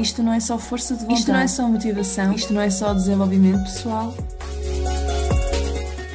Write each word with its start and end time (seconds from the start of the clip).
Isto 0.00 0.22
não 0.22 0.32
é 0.32 0.40
só 0.40 0.58
força 0.58 0.94
de 0.94 1.00
vontade. 1.00 1.20
Isto 1.20 1.32
não 1.32 1.40
é 1.40 1.48
só 1.48 1.68
motivação. 1.68 2.34
Isto 2.34 2.52
não 2.52 2.60
é 2.60 2.70
só 2.70 2.92
desenvolvimento 2.92 3.62
pessoal. 3.62 4.14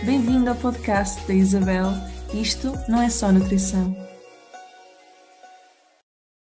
Bem-vindo 0.05 0.49
ao 0.49 0.55
podcast 0.55 1.25
da 1.27 1.33
Isabel. 1.33 1.87
Isto 2.33 2.73
não 2.87 3.01
é 3.01 3.09
só 3.09 3.31
nutrição. 3.31 3.95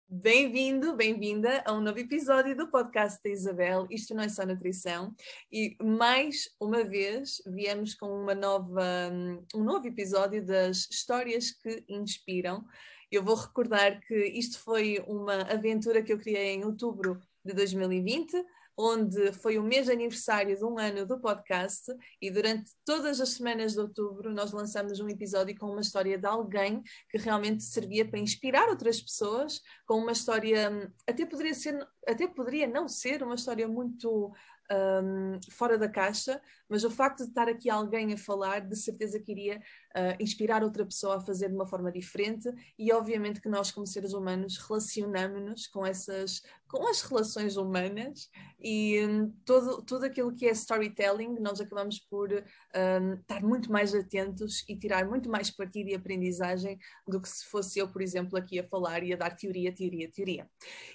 Bem-vindo, 0.09 0.95
bem-vinda 0.95 1.63
a 1.65 1.73
um 1.73 1.81
novo 1.81 1.99
episódio 1.99 2.55
do 2.55 2.69
podcast 2.69 3.19
da 3.23 3.29
Isabel. 3.29 3.87
Isto 3.89 4.15
não 4.15 4.23
é 4.23 4.29
só 4.29 4.45
nutrição. 4.45 5.15
E 5.51 5.77
mais 5.81 6.49
uma 6.59 6.83
vez 6.83 7.41
viemos 7.45 7.93
com 7.93 8.07
uma 8.07 8.33
nova, 8.33 9.11
um 9.55 9.63
novo 9.63 9.87
episódio 9.87 10.45
das 10.45 10.87
histórias 10.89 11.51
que 11.51 11.83
inspiram. 11.87 12.65
Eu 13.11 13.23
vou 13.23 13.35
recordar 13.35 13.99
que 13.99 14.15
isto 14.15 14.57
foi 14.59 15.03
uma 15.05 15.41
aventura 15.41 16.01
que 16.01 16.13
eu 16.13 16.17
criei 16.17 16.51
em 16.53 16.63
outubro 16.63 17.19
de 17.43 17.53
2020, 17.53 18.41
onde 18.77 19.33
foi 19.33 19.57
o 19.57 19.63
mês 19.63 19.87
de 19.87 19.91
aniversário 19.91 20.55
de 20.55 20.63
um 20.63 20.79
ano 20.79 21.05
do 21.05 21.19
podcast, 21.19 21.93
e 22.21 22.31
durante 22.31 22.71
todas 22.85 23.19
as 23.19 23.29
semanas 23.29 23.73
de 23.73 23.79
outubro 23.79 24.33
nós 24.33 24.53
lançamos 24.53 24.99
um 25.01 25.09
episódio 25.09 25.57
com 25.57 25.67
uma 25.67 25.81
história 25.81 26.17
de 26.17 26.25
alguém 26.25 26.81
que 27.09 27.17
realmente 27.17 27.63
servia 27.63 28.07
para 28.07 28.19
inspirar 28.19 28.69
outras 28.69 29.01
pessoas, 29.01 29.61
com 29.85 29.95
uma 29.95 30.13
história, 30.13 30.89
até 31.05 31.25
poderia 31.25 31.53
ser, 31.53 31.85
até 32.07 32.27
poderia 32.27 32.65
não 32.65 32.87
ser 32.87 33.21
uma 33.23 33.35
história 33.35 33.67
muito 33.67 34.31
um, 34.71 35.39
fora 35.49 35.77
da 35.77 35.89
caixa, 35.89 36.41
mas 36.69 36.83
o 36.83 36.89
facto 36.89 37.23
de 37.23 37.29
estar 37.29 37.49
aqui 37.49 37.69
alguém 37.69 38.13
a 38.13 38.17
falar, 38.17 38.61
de 38.61 38.75
certeza 38.75 39.19
que 39.19 39.31
iria 39.31 39.57
uh, 39.57 40.21
inspirar 40.21 40.63
outra 40.63 40.85
pessoa 40.85 41.17
a 41.17 41.19
fazer 41.19 41.49
de 41.49 41.55
uma 41.55 41.67
forma 41.67 41.91
diferente 41.91 42.49
e 42.79 42.91
obviamente 42.93 43.41
que 43.41 43.49
nós 43.49 43.71
como 43.71 43.85
seres 43.85 44.13
humanos 44.13 44.57
relacionamos-nos 44.57 45.67
com 45.67 45.85
essas, 45.85 46.41
com 46.67 46.87
as 46.87 47.01
relações 47.01 47.57
humanas 47.57 48.29
e 48.59 49.05
um, 49.05 49.29
todo, 49.45 49.81
tudo 49.83 50.05
aquilo 50.05 50.33
que 50.33 50.45
é 50.45 50.51
storytelling, 50.51 51.35
nós 51.39 51.59
acabamos 51.59 51.99
por 51.99 52.31
um, 52.31 53.13
estar 53.15 53.43
muito 53.43 53.71
mais 53.71 53.93
atentos 53.93 54.63
e 54.69 54.77
tirar 54.77 55.05
muito 55.05 55.29
mais 55.29 55.51
partido 55.51 55.89
e 55.89 55.95
aprendizagem 55.95 56.79
do 57.05 57.21
que 57.21 57.27
se 57.27 57.45
fosse 57.45 57.79
eu, 57.79 57.87
por 57.91 58.01
exemplo, 58.01 58.37
aqui 58.37 58.59
a 58.59 58.63
falar 58.63 59.03
e 59.03 59.13
a 59.13 59.17
dar 59.17 59.35
teoria, 59.35 59.73
teoria, 59.73 60.09
teoria. 60.09 60.49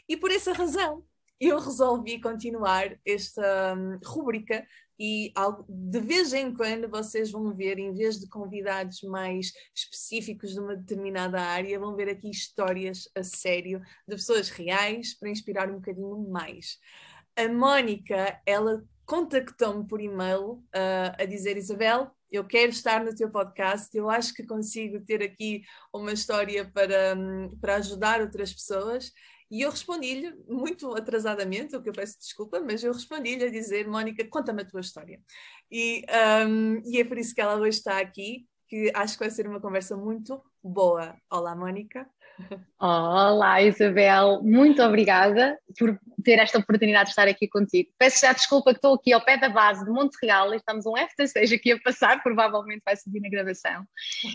E 0.09 0.17
por 0.17 0.31
essa 0.31 0.53
razão, 0.53 1.05
eu 1.41 1.59
resolvi 1.59 2.21
continuar 2.21 2.99
esta 3.05 3.75
um, 3.75 3.99
rúbrica 4.05 4.67
e 4.99 5.33
de 5.69 6.01
vez 6.01 6.33
em 6.33 6.55
quando 6.55 6.89
vocês 6.89 7.31
vão 7.31 7.55
ver, 7.55 7.79
em 7.79 7.93
vez 7.93 8.19
de 8.19 8.27
convidados 8.29 9.03
mais 9.03 9.53
específicos 9.75 10.55
de 10.55 10.61
uma 10.61 10.75
determinada 10.75 11.41
área, 11.41 11.79
vão 11.79 11.95
ver 11.95 12.09
aqui 12.09 12.31
histórias 12.31 13.07
a 13.15 13.23
sério 13.23 13.81
de 14.09 14.17
pessoas 14.17 14.49
reais 14.49 15.15
para 15.19 15.29
inspirar 15.29 15.71
um 15.71 15.75
bocadinho 15.75 16.19
mais. 16.31 16.79
A 17.37 17.47
Mónica, 17.47 18.41
ela 18.47 18.83
contactou-me 19.05 19.87
por 19.87 20.01
e-mail 20.01 20.53
uh, 20.53 21.13
a 21.19 21.25
dizer: 21.27 21.59
Isabel, 21.59 22.11
eu 22.31 22.45
quero 22.45 22.71
estar 22.71 23.05
no 23.05 23.15
teu 23.15 23.31
podcast, 23.31 23.95
eu 23.97 24.09
acho 24.09 24.33
que 24.33 24.47
consigo 24.47 25.01
ter 25.05 25.23
aqui 25.23 25.63
uma 25.93 26.13
história 26.13 26.71
para, 26.73 27.15
um, 27.15 27.57
para 27.61 27.77
ajudar 27.77 28.23
outras 28.23 28.53
pessoas. 28.53 29.13
E 29.51 29.63
eu 29.63 29.71
respondi-lhe, 29.71 30.35
muito 30.49 30.95
atrasadamente, 30.97 31.77
o 31.77 31.83
que 31.83 31.89
eu 31.89 31.93
peço 31.93 32.19
desculpa, 32.19 32.61
mas 32.61 32.83
eu 32.83 32.93
respondi-lhe 32.93 33.45
a 33.45 33.51
dizer: 33.51 33.87
Mónica, 33.87 34.27
conta-me 34.29 34.63
a 34.63 34.65
tua 34.65 34.81
história. 34.81 35.21
E, 35.71 36.05
um, 36.49 36.81
e 36.85 37.01
é 37.01 37.05
por 37.05 37.19
isso 37.19 37.35
que 37.35 37.41
ela 37.41 37.57
hoje 37.57 37.79
está 37.79 37.99
aqui, 37.99 38.47
que 38.69 38.91
acho 38.95 39.15
que 39.15 39.25
vai 39.25 39.31
ser 39.31 39.47
uma 39.47 39.61
conversa 39.61 39.97
muito 39.97 40.43
boa. 40.63 41.15
Olá, 41.31 41.55
Mónica. 41.55 42.09
Olá, 42.79 43.63
Isabel, 43.63 44.43
muito 44.43 44.83
obrigada 44.83 45.59
por 45.79 45.99
ter 46.27 46.41
esta 46.41 46.59
oportunidade 46.59 47.05
de 47.05 47.11
estar 47.11 47.29
aqui 47.29 47.47
contigo. 47.47 47.89
Peço 47.97 48.21
já 48.21 48.33
desculpa 48.33 48.73
que 48.73 48.79
estou 48.79 48.95
aqui 48.95 49.13
ao 49.13 49.25
pé 49.25 49.37
da 49.39 49.49
base 49.49 49.85
de 49.85 49.91
Monte 49.93 50.17
Real 50.21 50.53
estamos 50.55 50.85
um 50.85 50.95
FT6 50.95 51.55
aqui 51.55 51.71
a 51.71 51.79
passar, 51.79 52.21
provavelmente 52.21 52.83
vai 52.85 52.97
subir 52.97 53.21
na 53.21 53.29
gravação. 53.29 53.85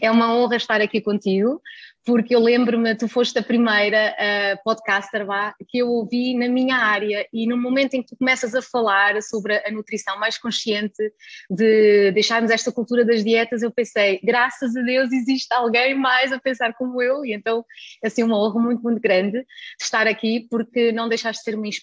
É 0.02 0.10
uma 0.10 0.34
honra 0.34 0.56
estar 0.56 0.80
aqui 0.80 1.02
contigo, 1.02 1.62
porque 2.06 2.34
eu 2.34 2.40
lembro-me, 2.40 2.96
tu 2.96 3.10
foste 3.10 3.38
a 3.38 3.44
primeira 3.44 4.16
uh, 4.16 4.64
podcaster 4.64 5.28
lá 5.28 5.54
que 5.68 5.80
eu 5.80 5.90
ouvi 5.90 6.34
na 6.34 6.48
minha 6.48 6.78
área 6.78 7.28
e 7.34 7.46
no 7.46 7.58
momento 7.58 7.96
em 7.96 8.02
que 8.02 8.08
tu 8.08 8.16
começas 8.16 8.56
a 8.56 8.62
falar 8.62 9.22
sobre 9.22 9.58
a 9.58 9.70
nutrição 9.70 10.18
mais 10.18 10.38
consciente, 10.38 11.12
de 11.50 12.12
deixarmos 12.12 12.52
esta 12.52 12.72
cultura 12.72 13.04
das 13.04 13.22
dietas, 13.22 13.62
eu 13.62 13.72
pensei, 13.72 14.22
graças 14.24 14.76
a 14.78 14.82
Deus 14.82 15.12
existe 15.12 15.54
alguém 15.54 15.94
mais 15.94 16.32
a 16.32 16.40
pensar 16.40 16.74
como 16.74 17.02
eu 17.02 17.26
e 17.26 17.34
então 17.34 17.66
é 18.02 18.08
assim 18.08 18.24
uma 18.24 18.40
honra 18.40 18.62
muito, 18.62 18.82
muito 18.82 19.02
grande 19.02 19.46
estar 19.80 20.08
aqui 20.08 20.48
porque 20.50 20.94
não 20.94 21.10
deixaste 21.10 21.42
de 21.42 21.44
ser 21.44 21.58
uma 21.58 21.68
inspiração 21.68 21.81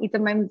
e 0.00 0.08
também 0.08 0.50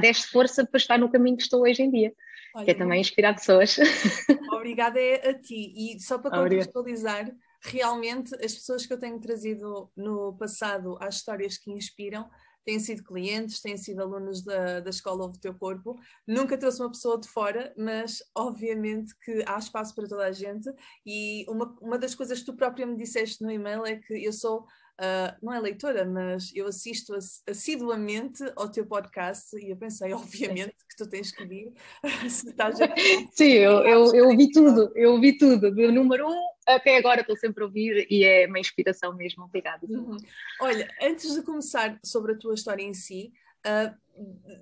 deste 0.00 0.28
força 0.28 0.64
para 0.66 0.78
estar 0.78 0.98
no 0.98 1.10
caminho 1.10 1.36
que 1.36 1.42
estou 1.42 1.62
hoje 1.62 1.82
em 1.82 1.90
dia. 1.90 2.14
Olha, 2.54 2.64
que 2.64 2.70
é 2.70 2.74
também 2.74 3.00
inspirar 3.00 3.34
pessoas. 3.34 3.76
Obrigada 4.52 4.98
é 4.98 5.28
a 5.28 5.34
ti. 5.38 5.72
E 5.76 6.00
só 6.00 6.18
para 6.18 6.30
contextualizar, 6.30 7.30
realmente 7.60 8.34
as 8.36 8.54
pessoas 8.54 8.86
que 8.86 8.92
eu 8.92 8.98
tenho 8.98 9.20
trazido 9.20 9.90
no 9.96 10.34
passado 10.38 10.96
às 11.00 11.16
histórias 11.16 11.58
que 11.58 11.70
inspiram 11.70 12.28
têm 12.64 12.80
sido 12.80 13.04
clientes, 13.04 13.60
têm 13.60 13.76
sido 13.76 14.02
alunos 14.02 14.42
da, 14.42 14.80
da 14.80 14.90
Escola 14.90 15.24
Ouve 15.24 15.38
Teu 15.38 15.54
Corpo. 15.54 15.96
Nunca 16.26 16.58
trouxe 16.58 16.80
uma 16.80 16.90
pessoa 16.90 17.20
de 17.20 17.28
fora, 17.28 17.72
mas 17.76 18.22
obviamente 18.34 19.14
que 19.24 19.44
há 19.46 19.56
espaço 19.56 19.94
para 19.94 20.08
toda 20.08 20.24
a 20.24 20.32
gente. 20.32 20.68
E 21.06 21.46
uma, 21.48 21.76
uma 21.80 21.96
das 21.96 22.14
coisas 22.14 22.40
que 22.40 22.46
tu 22.46 22.56
própria 22.56 22.84
me 22.84 22.96
disseste 22.96 23.40
no 23.42 23.52
e-mail 23.52 23.86
é 23.86 23.96
que 23.96 24.14
eu 24.14 24.32
sou 24.32 24.66
Uh, 24.98 25.36
não 25.42 25.52
é 25.52 25.60
leitora, 25.60 26.06
mas 26.06 26.50
eu 26.54 26.66
assisto 26.66 27.14
assiduamente 27.46 28.42
ao 28.56 28.70
teu 28.70 28.86
podcast 28.86 29.54
e 29.58 29.70
eu 29.70 29.76
pensei, 29.76 30.12
obviamente, 30.14 30.74
que 30.88 30.96
tu 30.96 31.08
tens 31.08 31.30
que 31.30 31.44
vir. 31.44 31.72
Sim, 33.32 33.52
eu, 33.52 33.84
eu, 33.84 34.14
eu 34.14 34.28
ouvi 34.28 34.50
tudo, 34.50 34.90
eu 34.94 35.12
ouvi 35.12 35.36
tudo, 35.36 35.70
do 35.70 35.92
número 35.92 36.28
um 36.28 36.56
até 36.66 36.96
agora 36.96 37.20
estou 37.20 37.36
sempre 37.36 37.62
a 37.62 37.66
ouvir 37.66 38.06
e 38.10 38.24
é 38.24 38.46
uma 38.46 38.58
inspiração 38.58 39.14
mesmo. 39.14 39.44
Obrigada. 39.44 39.86
Uhum. 39.86 40.16
Olha, 40.60 40.88
antes 41.00 41.32
de 41.32 41.42
começar 41.42 41.98
sobre 42.04 42.32
a 42.32 42.38
tua 42.38 42.54
história 42.54 42.82
em 42.82 42.92
si, 42.92 43.32
uh, 43.64 43.94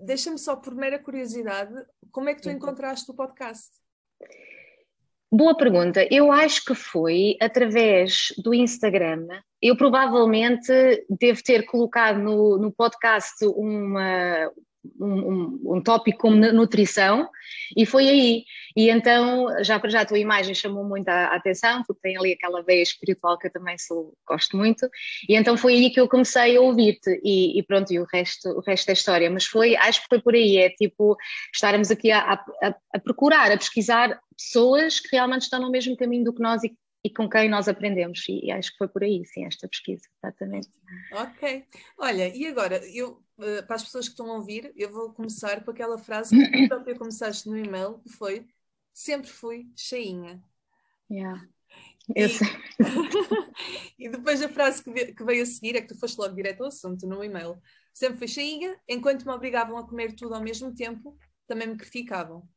deixa-me 0.04 0.38
só 0.38 0.54
por 0.54 0.74
mera 0.74 0.98
curiosidade, 0.98 1.74
como 2.10 2.28
é 2.28 2.34
que 2.34 2.42
tu 2.42 2.48
uhum. 2.50 2.56
encontraste 2.56 3.10
o 3.10 3.14
podcast? 3.14 3.70
Boa 5.36 5.56
pergunta. 5.56 6.06
Eu 6.12 6.30
acho 6.30 6.64
que 6.64 6.76
foi 6.76 7.36
através 7.40 8.32
do 8.38 8.54
Instagram. 8.54 9.26
Eu 9.60 9.76
provavelmente 9.76 10.70
devo 11.10 11.42
ter 11.42 11.64
colocado 11.64 12.20
no, 12.20 12.56
no 12.56 12.70
podcast 12.70 13.44
uma, 13.44 14.48
um, 15.00 15.76
um, 15.76 15.82
tópico 15.82 16.18
como 16.18 16.36
nutrição 16.36 17.28
e 17.76 17.86
foi 17.86 18.08
aí. 18.08 18.44
E 18.76 18.90
então, 18.90 19.46
já 19.62 19.78
para 19.78 19.90
já 19.90 20.00
a 20.00 20.04
tua 20.04 20.18
imagem 20.18 20.54
chamou 20.54 20.84
muito 20.84 21.08
a, 21.08 21.26
a, 21.26 21.36
atenção, 21.36 21.82
porque 21.86 22.02
tem 22.02 22.16
ali 22.16 22.32
aquela 22.32 22.62
veia 22.62 22.82
espiritual 22.82 23.38
que 23.38 23.46
eu 23.46 23.52
também 23.52 23.78
sou, 23.78 24.14
gosto 24.26 24.56
muito, 24.56 24.88
e 25.28 25.34
então 25.36 25.56
foi 25.56 25.74
aí 25.74 25.90
que 25.90 26.00
eu 26.00 26.08
comecei 26.08 26.56
a 26.56 26.60
ouvir-te. 26.60 27.20
E, 27.22 27.58
e, 27.58 27.62
pronto, 27.62 27.92
e 27.92 27.98
o 27.98 28.06
resto, 28.12 28.48
o 28.50 28.60
resto 28.60 28.86
da 28.86 28.92
história, 28.92 29.30
mas 29.30 29.44
foi, 29.44 29.76
acho 29.76 30.02
que 30.02 30.08
foi 30.08 30.20
por 30.20 30.34
aí, 30.34 30.58
é 30.58 30.70
tipo, 30.70 31.16
estarmos 31.52 31.90
aqui 31.90 32.10
a, 32.10 32.32
a, 32.32 32.74
a 32.94 32.98
procurar, 32.98 33.50
a 33.52 33.56
pesquisar 33.56 34.18
pessoas 34.36 35.00
que 35.00 35.08
realmente 35.12 35.42
estão 35.42 35.60
no 35.60 35.70
mesmo 35.70 35.96
caminho 35.96 36.24
do 36.24 36.34
que 36.34 36.42
nós 36.42 36.62
e 36.64 36.74
e 37.04 37.10
com 37.10 37.28
quem 37.28 37.50
nós 37.50 37.68
aprendemos. 37.68 38.24
E 38.28 38.50
acho 38.50 38.72
que 38.72 38.78
foi 38.78 38.88
por 38.88 39.04
aí, 39.04 39.22
sim, 39.26 39.44
esta 39.44 39.68
pesquisa, 39.68 40.08
exatamente. 40.16 40.70
Ok. 41.12 41.66
Olha, 41.98 42.34
e 42.34 42.46
agora, 42.46 42.80
eu, 42.88 43.22
eh, 43.40 43.60
para 43.60 43.76
as 43.76 43.84
pessoas 43.84 44.06
que 44.06 44.12
estão 44.12 44.30
a 44.30 44.36
ouvir, 44.36 44.72
eu 44.74 44.90
vou 44.90 45.12
começar 45.12 45.62
com 45.62 45.70
aquela 45.70 45.98
frase 45.98 46.34
que 46.34 46.62
tu 46.62 46.68
própria 46.68 46.96
começaste 46.96 47.46
no 47.46 47.58
e-mail, 47.58 47.98
que 47.98 48.08
foi 48.08 48.46
sempre 48.94 49.28
fui 49.28 49.70
cheinha. 49.76 50.42
Yeah. 51.10 51.46
E, 52.16 52.26
e 53.98 54.08
depois 54.08 54.40
a 54.40 54.48
frase 54.48 54.82
que 54.82 55.24
veio 55.24 55.42
a 55.42 55.46
seguir 55.46 55.76
é 55.76 55.82
que 55.82 55.88
tu 55.88 55.98
foste 55.98 56.18
logo 56.18 56.34
direto 56.34 56.62
ao 56.62 56.68
assunto 56.68 57.06
no 57.06 57.22
e-mail. 57.22 57.60
Sempre 57.92 58.18
fui 58.18 58.28
cheinha, 58.28 58.80
enquanto 58.88 59.26
me 59.26 59.32
obrigavam 59.32 59.76
a 59.76 59.86
comer 59.86 60.14
tudo 60.14 60.34
ao 60.34 60.42
mesmo 60.42 60.74
tempo, 60.74 61.18
também 61.46 61.68
me 61.68 61.76
criticavam. 61.76 62.48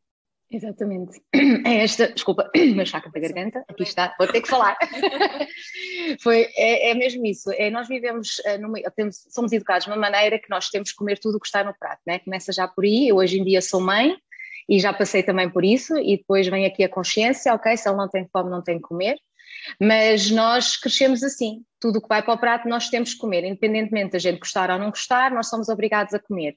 Exatamente. 0.50 1.22
É 1.66 1.84
esta, 1.84 2.08
desculpa, 2.08 2.50
meu 2.56 2.86
chaca 2.86 3.10
da 3.10 3.20
garganta, 3.20 3.64
aqui 3.68 3.84
está, 3.84 4.16
vou 4.18 4.28
ter 4.28 4.42
que 4.42 4.48
falar. 4.48 4.78
Foi, 6.22 6.48
é, 6.56 6.92
é, 6.92 6.94
mesmo 6.94 7.26
isso. 7.26 7.52
É, 7.52 7.70
nós 7.70 7.88
vivemos, 7.88 8.40
eh, 8.46 8.58
numa, 8.58 8.80
temos, 8.96 9.26
somos 9.30 9.52
educados 9.52 9.86
de 9.86 9.92
uma 9.92 9.98
maneira 9.98 10.40
que 10.40 10.50
nós 10.50 10.70
temos 10.70 10.92
que 10.92 10.98
comer 10.98 11.20
tudo 11.20 11.36
o 11.38 11.40
que 11.40 11.48
está 11.48 11.64
no 11.64 11.74
prato, 11.78 12.02
né? 12.08 12.20
Começa 12.20 12.54
já 12.54 12.68
por 12.68 12.86
aí. 12.86 13.10
Eu 13.10 13.18
hoje 13.18 13.40
em 13.40 13.44
dia 13.44 13.62
sou 13.62 13.82
mãe 13.82 14.16
e 14.70 14.80
já 14.80 14.94
passei 14.94 15.24
também 15.24 15.50
por 15.50 15.64
isso, 15.64 15.98
e 15.98 16.18
depois 16.18 16.48
vem 16.48 16.66
aqui 16.66 16.84
a 16.84 16.90
consciência, 16.90 17.54
ok, 17.54 17.76
se 17.76 17.88
ele 17.88 17.98
não 17.98 18.10
tem 18.10 18.28
fome, 18.32 18.50
não 18.50 18.62
tem 18.62 18.78
que 18.78 18.84
comer. 18.84 19.18
Mas 19.80 20.30
nós 20.30 20.78
crescemos 20.78 21.24
assim, 21.24 21.64
tudo 21.80 22.00
o 22.00 22.02
que 22.02 22.08
vai 22.08 22.22
para 22.24 22.34
o 22.34 22.38
prato 22.38 22.68
nós 22.68 22.90
temos 22.90 23.14
que 23.14 23.20
comer, 23.20 23.44
independentemente 23.44 24.12
da 24.12 24.20
gente 24.20 24.40
gostar 24.40 24.70
ou 24.72 24.80
não 24.80 24.90
gostar, 24.90 25.32
nós 25.32 25.50
somos 25.50 25.70
obrigados 25.70 26.14
a 26.14 26.20
comer. 26.20 26.56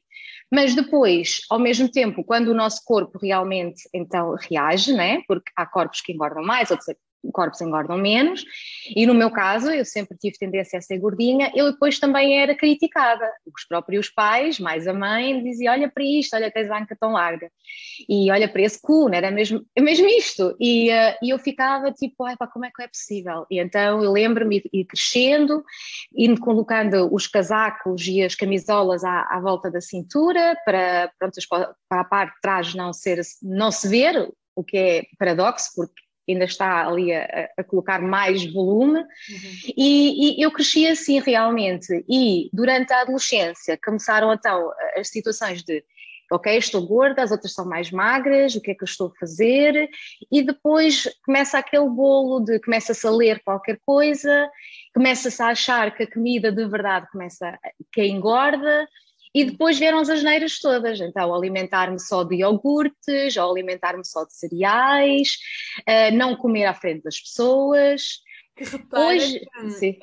Mas 0.52 0.74
depois, 0.74 1.42
ao 1.48 1.58
mesmo 1.58 1.88
tempo, 1.88 2.24
quando 2.24 2.48
o 2.48 2.54
nosso 2.54 2.82
corpo 2.84 3.18
realmente 3.18 3.88
então 3.94 4.34
reage, 4.34 4.92
né? 4.92 5.22
porque 5.28 5.50
há 5.56 5.64
corpos 5.64 6.00
que 6.00 6.12
engordam 6.12 6.42
mais, 6.42 6.70
outros 6.70 6.88
corpos 7.32 7.60
engordam 7.60 7.98
menos, 7.98 8.44
e 8.94 9.06
no 9.06 9.14
meu 9.14 9.30
caso, 9.30 9.70
eu 9.70 9.84
sempre 9.84 10.16
tive 10.18 10.38
tendência 10.38 10.78
a 10.78 10.82
ser 10.82 10.98
gordinha, 10.98 11.50
eu 11.54 11.72
depois 11.72 11.98
também 11.98 12.40
era 12.40 12.54
criticada. 12.54 13.30
Os 13.46 13.64
próprios 13.66 14.08
pais, 14.08 14.58
mais 14.58 14.86
a 14.86 14.92
mãe, 14.92 15.42
diziam: 15.42 15.72
Olha 15.72 15.90
para 15.90 16.04
isto, 16.04 16.34
olha, 16.34 16.50
tens 16.50 16.70
a 16.70 16.78
anca 16.78 16.96
tão 16.98 17.12
larga, 17.12 17.50
e 18.08 18.30
olha 18.30 18.48
para 18.48 18.62
esse 18.62 18.80
cu, 18.80 19.08
era 19.12 19.30
mesmo, 19.30 19.64
é 19.76 19.80
mesmo 19.80 20.06
isto. 20.06 20.56
E, 20.60 20.90
uh, 20.90 21.16
e 21.22 21.30
eu 21.30 21.38
ficava 21.38 21.92
tipo: 21.92 22.24
Ai, 22.24 22.36
pá, 22.36 22.46
como 22.46 22.64
é 22.64 22.70
que 22.74 22.82
é 22.82 22.88
possível? 22.88 23.46
E 23.50 23.60
então 23.60 24.02
eu 24.02 24.12
lembro-me 24.12 24.62
ir 24.72 24.84
crescendo, 24.84 25.62
indo 26.16 26.40
colocando 26.40 27.12
os 27.12 27.26
casacos 27.26 28.06
e 28.06 28.22
as 28.22 28.34
camisolas 28.34 29.04
à, 29.04 29.22
à 29.30 29.40
volta 29.40 29.70
da 29.70 29.80
cintura, 29.80 30.56
para, 30.64 31.10
pronto, 31.18 31.36
para 31.88 32.00
a 32.00 32.04
parte 32.04 32.34
de 32.34 32.40
trás 32.40 32.74
não, 32.74 32.92
ser, 32.92 33.20
não 33.42 33.70
se 33.70 33.88
ver, 33.88 34.28
o 34.54 34.64
que 34.64 34.76
é 34.76 35.02
paradoxo, 35.18 35.70
porque 35.74 36.00
ainda 36.32 36.44
está 36.44 36.86
ali 36.86 37.12
a, 37.12 37.50
a 37.56 37.64
colocar 37.64 38.00
mais 38.00 38.44
volume, 38.52 39.00
uhum. 39.00 39.72
e, 39.76 40.40
e, 40.40 40.42
eu 40.42 40.50
cresci 40.50 40.86
assim 40.86 41.20
realmente. 41.20 42.04
E 42.08 42.50
durante 42.52 42.92
a 42.92 43.02
adolescência 43.02 43.78
começaram 43.82 44.32
então 44.32 44.70
as 44.96 45.08
situações 45.08 45.62
de 45.62 45.84
ok, 46.30 46.56
estou 46.56 46.86
gorda, 46.86 47.22
as 47.22 47.32
outras 47.32 47.52
são 47.52 47.66
mais 47.66 47.90
magras, 47.90 48.54
o 48.54 48.60
que 48.60 48.70
é 48.70 48.74
que 48.74 48.84
eu 48.84 48.86
estou 48.86 49.08
a 49.08 49.18
fazer? 49.18 49.90
E 50.30 50.42
depois 50.42 51.08
começa 51.24 51.58
aquele 51.58 51.88
bolo 51.88 52.40
de 52.40 52.60
começa-se 52.60 53.04
a 53.04 53.10
ler 53.10 53.42
qualquer 53.42 53.80
coisa, 53.84 54.48
começa-se 54.94 55.42
a 55.42 55.48
achar 55.48 55.94
que 55.94 56.04
a 56.04 56.10
comida 56.10 56.52
de 56.52 56.64
verdade 56.68 57.08
começa 57.10 57.58
que 57.92 58.06
engorda, 58.06 58.86
e 59.34 59.44
depois 59.44 59.78
vieram 59.78 59.98
as 59.98 60.08
asneiras 60.08 60.58
todas, 60.58 61.00
então 61.00 61.34
alimentar-me 61.34 62.00
só 62.00 62.24
de 62.24 62.36
iogurtes, 62.36 63.36
ou 63.36 63.50
alimentar-me 63.50 64.04
só 64.04 64.24
de 64.24 64.34
cereais, 64.34 65.36
uh, 65.80 66.16
não 66.16 66.36
comer 66.36 66.66
à 66.66 66.74
frente 66.74 67.02
das 67.02 67.20
pessoas. 67.20 68.20
Repara 68.62 69.06
Hoje, 69.06 69.40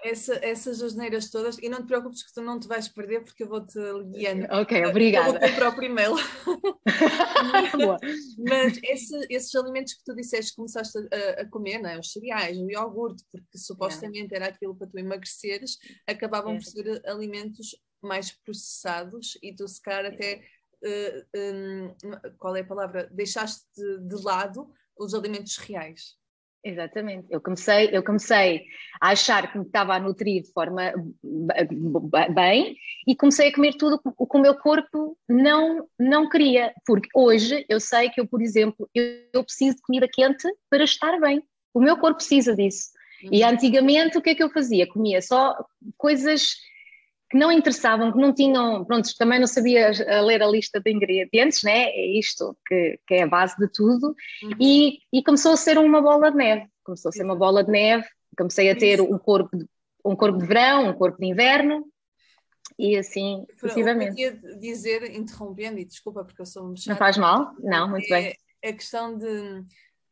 essa, 0.03 0.39
essas 0.41 0.81
asneiras 0.81 1.29
todas, 1.29 1.59
e 1.59 1.69
não 1.69 1.81
te 1.81 1.87
preocupes 1.87 2.23
que 2.23 2.33
tu 2.33 2.41
não 2.41 2.59
te 2.59 2.67
vais 2.67 2.87
perder 2.87 3.23
porque 3.23 3.43
eu 3.43 3.49
vou-te 3.49 3.77
guiando. 4.11 4.47
Ok, 4.57 4.85
obrigada. 4.85 5.39
Pelo 5.39 5.45
teu 5.45 5.55
próprio 5.55 5.91
e-mail. 5.91 6.15
mas 8.49 8.79
esse, 8.83 9.27
esses 9.29 9.53
alimentos 9.53 9.93
que 9.93 10.03
tu 10.03 10.15
disseste 10.15 10.51
que 10.51 10.55
começaste 10.55 10.97
a, 10.97 11.41
a 11.41 11.49
comer, 11.49 11.79
não 11.79 11.89
é? 11.89 11.99
os 11.99 12.11
cereais, 12.11 12.57
o 12.57 12.71
iogurte, 12.71 13.23
porque 13.31 13.57
supostamente 13.57 14.33
era 14.33 14.47
aquilo 14.47 14.75
para 14.75 14.87
tu 14.87 14.97
emagreceres, 14.97 15.77
acabavam 16.07 16.55
por 16.55 16.63
ser 16.63 17.01
alimentos 17.05 17.75
mais 18.01 18.31
processados 18.31 19.37
e 19.41 19.53
tu 19.53 19.67
se 19.67 19.81
calhar 19.81 20.05
até 20.05 20.43
uh, 20.83 21.25
um, 21.35 21.95
qual 22.37 22.55
é 22.55 22.61
a 22.61 22.65
palavra? 22.65 23.09
Deixaste 23.11 23.65
de, 23.75 24.07
de, 24.07 24.23
lado 24.23 24.69
os 24.97 25.13
alimentos 25.13 25.57
reais. 25.57 26.15
Exatamente, 26.63 27.27
eu 27.29 27.39
comecei, 27.39 27.89
eu 27.93 28.03
comecei 28.03 28.65
a 28.99 29.11
achar 29.11 29.49
que 29.49 29.57
me 29.57 29.63
estava 29.63 29.95
a 29.95 29.99
nutrir 29.99 30.41
de 30.41 30.51
forma 30.51 30.91
bem 32.33 32.75
e 33.07 33.15
comecei 33.15 33.49
a 33.49 33.53
comer 33.53 33.75
tudo 33.75 34.01
o 34.17 34.27
que 34.27 34.37
o 34.37 34.41
meu 34.41 34.55
corpo 34.57 35.17
não, 35.29 35.87
não 35.97 36.27
queria, 36.27 36.73
porque 36.85 37.07
hoje 37.15 37.65
eu 37.69 37.79
sei 37.79 38.09
que 38.09 38.19
eu, 38.19 38.27
por 38.27 38.41
exemplo, 38.41 38.89
eu, 38.93 39.03
eu 39.31 39.43
preciso 39.43 39.77
de 39.77 39.81
comida 39.83 40.09
quente 40.11 40.47
para 40.69 40.83
estar 40.83 41.17
bem, 41.21 41.41
o 41.73 41.79
meu 41.79 41.95
corpo 41.97 42.17
precisa 42.17 42.55
disso. 42.55 42.89
Uhum. 43.23 43.29
E 43.31 43.43
antigamente 43.43 44.17
o 44.17 44.21
que 44.21 44.31
é 44.31 44.35
que 44.35 44.43
eu 44.43 44.49
fazia? 44.49 44.87
Comia 44.87 45.21
só 45.21 45.55
coisas 45.95 46.55
que 47.29 47.37
não 47.37 47.51
interessavam, 47.51 48.11
que 48.11 48.17
não 48.17 48.33
tinham, 48.33 48.85
pronto, 48.85 49.09
também 49.17 49.39
não 49.39 49.47
sabia 49.47 49.91
ler 50.23 50.41
a 50.41 50.47
lista 50.47 50.79
de 50.79 50.91
ingredientes, 50.91 51.63
né? 51.63 51.85
É 51.89 52.17
isto 52.17 52.57
que, 52.65 52.99
que 53.05 53.15
é 53.15 53.23
a 53.23 53.27
base 53.27 53.55
de 53.57 53.67
tudo, 53.71 54.15
uhum. 54.43 54.51
e, 54.59 54.99
e 55.11 55.23
começou 55.23 55.51
a 55.51 55.57
ser 55.57 55.77
uma 55.77 56.01
bola 56.01 56.31
de 56.31 56.37
neve, 56.37 56.67
começou 56.83 57.09
a 57.09 57.11
ser 57.11 57.23
uma 57.23 57.35
bola 57.35 57.63
de 57.63 57.71
neve, 57.71 58.07
comecei 58.37 58.69
a 58.69 58.75
ter 58.75 59.01
um 59.01 59.17
corpo 59.17 59.57
de, 59.57 59.65
um 60.05 60.15
corpo 60.15 60.37
de 60.37 60.45
verão, 60.45 60.89
um 60.89 60.93
corpo 60.93 61.17
de 61.19 61.27
inverno, 61.27 61.85
e 62.79 62.95
assim 62.97 63.45
sucessivamente. 63.59 64.21
Eu 64.21 64.33
queria 64.33 64.57
dizer, 64.59 65.15
interrompendo, 65.15 65.79
e 65.79 65.85
desculpa 65.85 66.23
porque 66.23 66.41
eu 66.41 66.45
sou 66.45 66.73
Não 66.87 66.95
faz 66.95 67.17
mal? 67.17 67.53
Não, 67.59 67.89
muito 67.89 68.13
é, 68.13 68.21
bem. 68.21 68.37
A 68.63 68.73
questão 68.73 69.17
de 69.17 69.63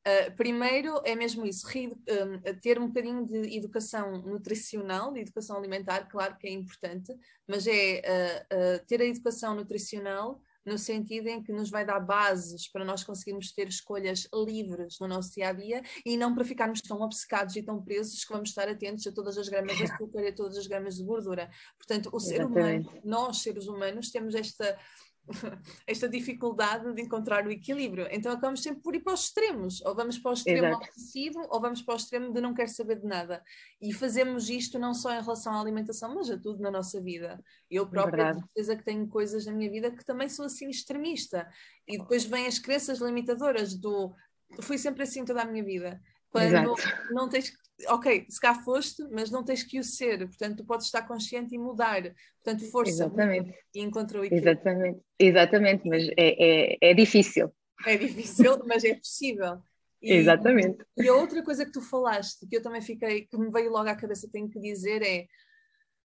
Uh, 0.07 0.35
primeiro 0.35 1.01
é 1.03 1.15
mesmo 1.15 1.45
isso, 1.47 1.65
um, 1.67 2.59
ter 2.61 2.77
um 2.77 2.87
bocadinho 2.87 3.25
de 3.25 3.57
educação 3.57 4.21
nutricional, 4.21 5.11
de 5.11 5.21
educação 5.21 5.57
alimentar, 5.57 6.07
claro 6.07 6.37
que 6.37 6.47
é 6.47 6.51
importante, 6.51 7.11
mas 7.47 7.65
é 7.65 8.01
uh, 8.01 8.55
uh, 8.55 8.85
ter 8.85 9.01
a 9.01 9.05
educação 9.05 9.55
nutricional 9.55 10.39
no 10.65 10.77
sentido 10.77 11.27
em 11.27 11.41
que 11.41 11.51
nos 11.51 11.69
vai 11.69 11.85
dar 11.85 11.99
bases 11.99 12.67
para 12.67 12.83
nós 12.83 13.03
conseguirmos 13.03 13.51
ter 13.51 13.67
escolhas 13.67 14.27
livres 14.33 14.97
no 14.99 15.07
nosso 15.07 15.31
dia 15.33 15.49
a 15.49 15.53
dia 15.53 15.81
e 16.03 16.17
não 16.17 16.33
para 16.33 16.43
ficarmos 16.43 16.81
tão 16.81 17.01
obcecados 17.01 17.55
e 17.55 17.61
tão 17.61 17.81
presos 17.81 18.25
que 18.25 18.33
vamos 18.33 18.49
estar 18.49 18.67
atentos 18.67 19.05
a 19.05 19.11
todas 19.11 19.37
as 19.37 19.47
gramas 19.47 19.77
de 19.77 19.83
açúcar 19.91 20.21
e 20.21 20.27
a 20.27 20.33
todas 20.33 20.57
as 20.57 20.65
gramas 20.65 20.95
de 20.95 21.03
gordura. 21.03 21.49
Portanto, 21.77 22.09
o 22.11 22.19
ser 22.19 22.43
humano, 22.43 22.91
nós 23.03 23.43
seres 23.43 23.67
humanos, 23.67 24.09
temos 24.09 24.33
esta 24.33 24.77
esta 25.87 26.07
dificuldade 26.07 26.93
de 26.93 27.01
encontrar 27.01 27.45
o 27.45 27.51
equilíbrio. 27.51 28.07
Então 28.11 28.31
acabamos 28.31 28.61
sempre 28.61 28.81
por 28.81 28.95
ir 28.95 29.01
para 29.01 29.13
os 29.13 29.25
extremos, 29.25 29.81
ou 29.81 29.95
vamos 29.95 30.17
para 30.17 30.31
o 30.31 30.33
extremo 30.33 30.67
Exato. 30.67 30.83
obsessivo, 30.83 31.47
ou 31.49 31.61
vamos 31.61 31.81
para 31.81 31.93
o 31.93 31.97
extremo 31.97 32.33
de 32.33 32.41
não 32.41 32.53
quer 32.53 32.69
saber 32.69 32.99
de 32.99 33.07
nada. 33.07 33.43
E 33.81 33.93
fazemos 33.93 34.49
isto 34.49 34.77
não 34.77 34.93
só 34.93 35.11
em 35.11 35.21
relação 35.21 35.53
à 35.53 35.59
alimentação, 35.59 36.13
mas 36.13 36.29
a 36.29 36.37
tudo 36.37 36.61
na 36.61 36.71
nossa 36.71 37.01
vida. 37.01 37.43
Eu 37.69 37.87
própria, 37.87 38.31
tenho 38.31 38.45
certeza 38.45 38.75
que 38.75 38.83
tenho 38.83 39.07
coisas 39.07 39.45
na 39.45 39.51
minha 39.51 39.69
vida 39.69 39.91
que 39.91 40.05
também 40.05 40.29
sou 40.29 40.45
assim 40.45 40.69
extremista. 40.69 41.49
E 41.87 41.97
depois 41.97 42.25
vêm 42.25 42.47
as 42.47 42.59
crenças 42.59 42.99
limitadoras 42.99 43.75
do 43.75 44.13
fui 44.61 44.77
sempre 44.77 45.03
assim 45.03 45.25
toda 45.25 45.41
a 45.41 45.45
minha 45.45 45.63
vida. 45.63 46.01
Quando 46.29 46.47
Exato. 46.47 46.75
não 47.11 47.29
tens 47.29 47.53
ok, 47.87 48.25
se 48.29 48.39
cá 48.39 48.55
foste, 48.55 49.03
mas 49.11 49.29
não 49.29 49.43
tens 49.43 49.63
que 49.63 49.79
o 49.79 49.83
ser, 49.83 50.25
portanto, 50.27 50.57
tu 50.57 50.65
podes 50.65 50.85
estar 50.85 51.01
consciente 51.03 51.53
e 51.53 51.57
mudar. 51.57 52.01
Portanto, 52.43 52.69
força 52.71 52.91
Exatamente. 52.91 53.53
e 53.73 53.81
encontra 53.81 54.19
o 54.19 54.25
equilíbrio. 54.25 54.51
Exatamente, 54.51 54.99
Exatamente, 55.19 55.89
mas 55.89 56.07
é, 56.17 56.73
é, 56.73 56.77
é 56.81 56.93
difícil. 56.93 57.53
É 57.85 57.97
difícil, 57.97 58.59
mas 58.65 58.83
é 58.83 58.95
possível. 58.95 59.59
E, 60.01 60.13
Exatamente. 60.13 60.85
E 60.97 61.07
a 61.07 61.13
outra 61.15 61.43
coisa 61.43 61.65
que 61.65 61.71
tu 61.71 61.81
falaste, 61.81 62.47
que 62.47 62.55
eu 62.57 62.61
também 62.61 62.81
fiquei, 62.81 63.25
que 63.25 63.37
me 63.37 63.49
veio 63.49 63.71
logo 63.71 63.89
à 63.89 63.95
cabeça, 63.95 64.29
tenho 64.31 64.49
que 64.49 64.59
dizer, 64.59 65.01
é 65.01 65.25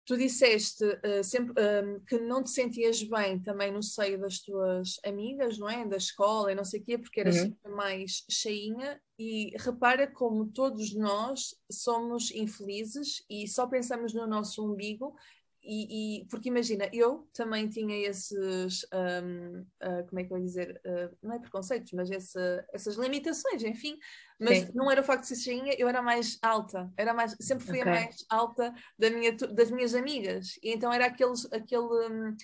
Tu 0.08 0.16
disseste 0.16 0.86
uh, 0.86 1.22
sempre 1.22 1.52
uh, 1.52 2.00
que 2.06 2.18
não 2.18 2.42
te 2.42 2.50
sentias 2.50 3.04
bem 3.04 3.42
também 3.42 3.74
no 3.74 3.84
seio 3.84 4.18
das 4.18 4.40
tuas 4.40 4.98
amigas, 5.06 5.58
não 5.58 5.70
é? 5.70 5.86
Da 5.86 5.98
escola 5.98 6.50
e 6.50 6.56
não 6.56 6.64
sei 6.64 6.80
o 6.80 6.84
quê, 6.84 6.98
porque 6.98 7.20
eras 7.20 7.42
uhum. 7.42 7.76
mais 7.76 8.24
cheinha. 8.32 9.02
E 9.20 9.52
repara 9.58 10.08
como 10.08 10.46
todos 10.46 10.96
nós 10.96 11.54
somos 11.70 12.32
infelizes 12.32 13.26
e 13.30 13.50
só 13.50 13.68
pensamos 13.68 14.14
no 14.14 14.26
nosso 14.26 14.66
umbigo 14.66 15.14
e, 15.68 16.22
e, 16.22 16.26
porque 16.28 16.48
imagina, 16.48 16.90
eu 16.94 17.28
também 17.34 17.68
tinha 17.68 18.08
esses, 18.08 18.88
um, 18.94 19.60
uh, 19.60 19.66
ah, 19.82 20.04
como 20.08 20.20
é 20.20 20.24
que 20.24 20.32
eu 20.32 20.38
ia 20.38 20.44
dizer, 20.44 20.82
uh, 20.86 21.18
não 21.22 21.36
é 21.36 21.40
preconceitos, 21.40 21.92
mas 21.92 22.10
essa, 22.10 22.66
essas 22.74 22.96
limitações, 22.96 23.62
enfim, 23.64 24.00
mas 24.40 24.60
Sim. 24.60 24.72
não 24.74 24.90
era 24.90 25.02
o 25.02 25.04
facto 25.04 25.24
de 25.24 25.28
ser 25.28 25.36
cheinha, 25.36 25.76
eu 25.78 25.90
era 25.90 26.02
mais 26.02 26.40
alta, 26.42 26.90
era 26.96 27.14
mais, 27.14 27.36
sempre 27.42 27.66
fui 27.66 27.82
okay. 27.82 27.92
a 27.92 27.96
mais 27.96 28.26
alta 28.30 28.74
da 28.98 29.10
minha, 29.10 29.34
das 29.34 29.70
minhas 29.70 29.94
amigas, 29.94 30.58
e 30.64 30.72
então 30.72 30.92
era 30.92 31.08
aqueles, 31.08 31.46
aquele 31.52 31.84
um, 31.84 32.36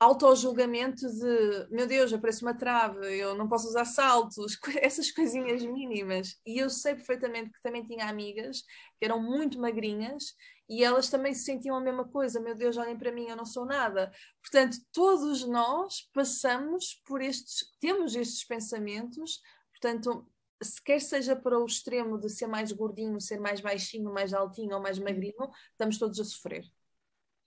auto-julgamento 0.00 1.08
de, 1.08 1.68
meu 1.70 1.86
Deus, 1.86 2.12
aparece 2.12 2.42
uma 2.42 2.54
trave, 2.54 3.18
eu 3.18 3.34
não 3.34 3.48
posso 3.48 3.66
usar 3.66 3.84
saltos, 3.84 4.58
essas 4.80 5.10
coisinhas 5.10 5.64
mínimas, 5.64 6.36
e 6.46 6.58
eu 6.58 6.68
sei 6.68 6.94
perfeitamente 6.94 7.50
que 7.50 7.62
também 7.62 7.84
tinha 7.84 8.06
amigas 8.08 8.60
que 8.98 9.04
eram 9.04 9.20
muito 9.20 9.58
magrinhas, 9.58 10.34
e 10.68 10.84
elas 10.84 11.08
também 11.08 11.32
se 11.34 11.44
sentiam 11.44 11.76
a 11.76 11.80
mesma 11.80 12.04
coisa, 12.04 12.40
meu 12.40 12.54
Deus, 12.54 12.76
olhem 12.76 12.96
para 12.96 13.10
mim, 13.12 13.26
eu 13.28 13.36
não 13.36 13.46
sou 13.46 13.64
nada. 13.64 14.12
Portanto, 14.42 14.76
todos 14.92 15.46
nós 15.46 16.08
passamos 16.12 17.00
por 17.06 17.22
estes, 17.22 17.72
temos 17.80 18.14
estes 18.14 18.44
pensamentos, 18.44 19.40
portanto, 19.72 20.28
se 20.62 20.82
quer 20.82 21.00
seja 21.00 21.36
para 21.36 21.58
o 21.58 21.64
extremo 21.64 22.18
de 22.18 22.28
ser 22.28 22.46
mais 22.46 22.72
gordinho, 22.72 23.20
ser 23.20 23.40
mais 23.40 23.60
baixinho, 23.60 24.12
mais 24.12 24.34
altinho 24.34 24.74
ou 24.74 24.82
mais 24.82 24.98
magrinho, 24.98 25.50
estamos 25.70 25.98
todos 25.98 26.18
a 26.20 26.24
sofrer. 26.24 26.64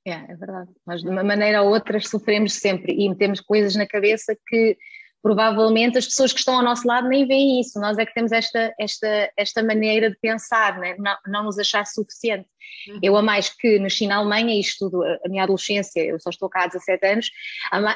É, 0.06 0.12
é 0.12 0.36
verdade. 0.36 0.72
Nós, 0.86 1.02
de 1.02 1.10
uma 1.10 1.24
maneira 1.24 1.62
ou 1.62 1.70
outra, 1.70 2.00
sofremos 2.00 2.54
sempre 2.54 2.94
e 2.94 3.08
metemos 3.08 3.40
coisas 3.40 3.76
na 3.76 3.86
cabeça 3.86 4.36
que 4.48 4.78
provavelmente 5.22 5.98
as 5.98 6.06
pessoas 6.06 6.34
que 6.34 6.40
estão 6.40 6.56
ao 6.56 6.64
nosso 6.64 6.88
lado 6.88 7.08
nem 7.08 7.28
veem 7.28 7.60
isso. 7.60 7.80
Nós 7.80 7.98
é 7.98 8.06
que 8.06 8.14
temos 8.14 8.32
esta, 8.32 8.74
esta, 8.80 9.32
esta 9.38 9.64
maneira 9.64 10.10
de 10.10 10.18
pensar, 10.20 10.80
né? 10.80 10.96
não, 10.98 11.16
não 11.28 11.44
nos 11.44 11.60
achar 11.60 11.86
suficiente. 11.86 12.48
Uhum. 12.88 13.00
Eu, 13.04 13.18
a 13.18 13.22
mais 13.22 13.50
que 13.50 13.78
nasci 13.80 14.08
na 14.08 14.18
Alemanha 14.18 14.56
e 14.56 14.60
estudo 14.60 15.04
a, 15.04 15.30
minha 15.30 15.44
adolescência, 15.44 16.02
eu 16.02 16.20
só 16.20 16.30
estou 16.30 16.50
cá 16.50 16.64
há 16.64 16.68
17 16.68 17.06
anos, 17.06 17.30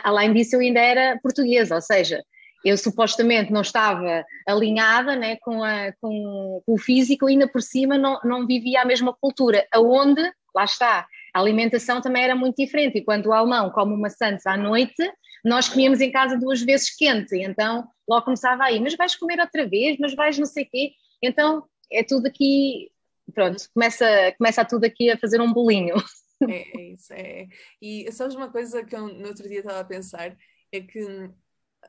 além 0.03 0.33
disso 0.33 0.55
eu 0.55 0.59
ainda 0.59 0.79
era 0.79 1.19
portuguesa, 1.21 1.75
ou 1.75 1.81
seja, 1.81 2.23
eu 2.63 2.77
supostamente 2.77 3.51
não 3.51 3.61
estava 3.61 4.25
alinhada 4.47 5.15
né, 5.15 5.37
com, 5.37 5.63
a, 5.63 5.91
com, 6.01 6.61
com, 6.65 6.73
o 6.73 6.77
físico, 6.77 7.27
ainda 7.27 7.47
por 7.47 7.61
cima 7.61 7.97
não, 7.97 8.19
não 8.23 8.45
vivia 8.45 8.81
a 8.81 8.85
mesma 8.85 9.13
cultura, 9.13 9.65
aonde, 9.71 10.21
lá 10.53 10.63
está, 10.63 11.07
a 11.33 11.39
alimentação 11.39 12.01
também 12.01 12.23
era 12.23 12.35
muito 12.35 12.55
diferente, 12.57 12.97
e 12.97 13.03
quando 13.03 13.27
o 13.27 13.33
alemão 13.33 13.69
come 13.69 13.93
uma 13.93 14.09
Santos 14.09 14.45
à 14.45 14.57
noite, 14.57 15.03
nós 15.45 15.69
comíamos 15.69 16.01
em 16.01 16.11
casa 16.11 16.37
duas 16.37 16.61
vezes 16.61 16.95
quente, 16.95 17.37
então 17.37 17.87
logo 18.09 18.25
começava 18.25 18.63
aí, 18.63 18.79
mas 18.79 18.95
vais 18.95 19.15
comer 19.15 19.39
outra 19.39 19.67
vez, 19.67 19.97
mas 19.99 20.15
vais 20.15 20.37
não 20.39 20.45
sei 20.45 20.65
quê, 20.65 20.93
então 21.21 21.63
é 21.91 22.03
tudo 22.03 22.25
aqui, 22.25 22.91
pronto, 23.33 23.63
começa, 23.73 24.05
começa 24.37 24.65
tudo 24.65 24.85
aqui 24.85 25.11
a 25.11 25.17
fazer 25.17 25.39
um 25.39 25.53
bolinho. 25.53 25.95
É, 26.49 26.77
é 26.77 26.81
isso, 26.91 27.13
é. 27.13 27.47
E 27.81 28.11
sabes 28.11 28.35
uma 28.35 28.51
coisa 28.51 28.83
que 28.83 28.93
eu 28.93 29.07
no 29.07 29.27
outro 29.27 29.47
dia 29.47 29.59
estava 29.59 29.79
a 29.79 29.85
pensar? 29.85 30.35
É 30.69 30.81
que 30.81 31.29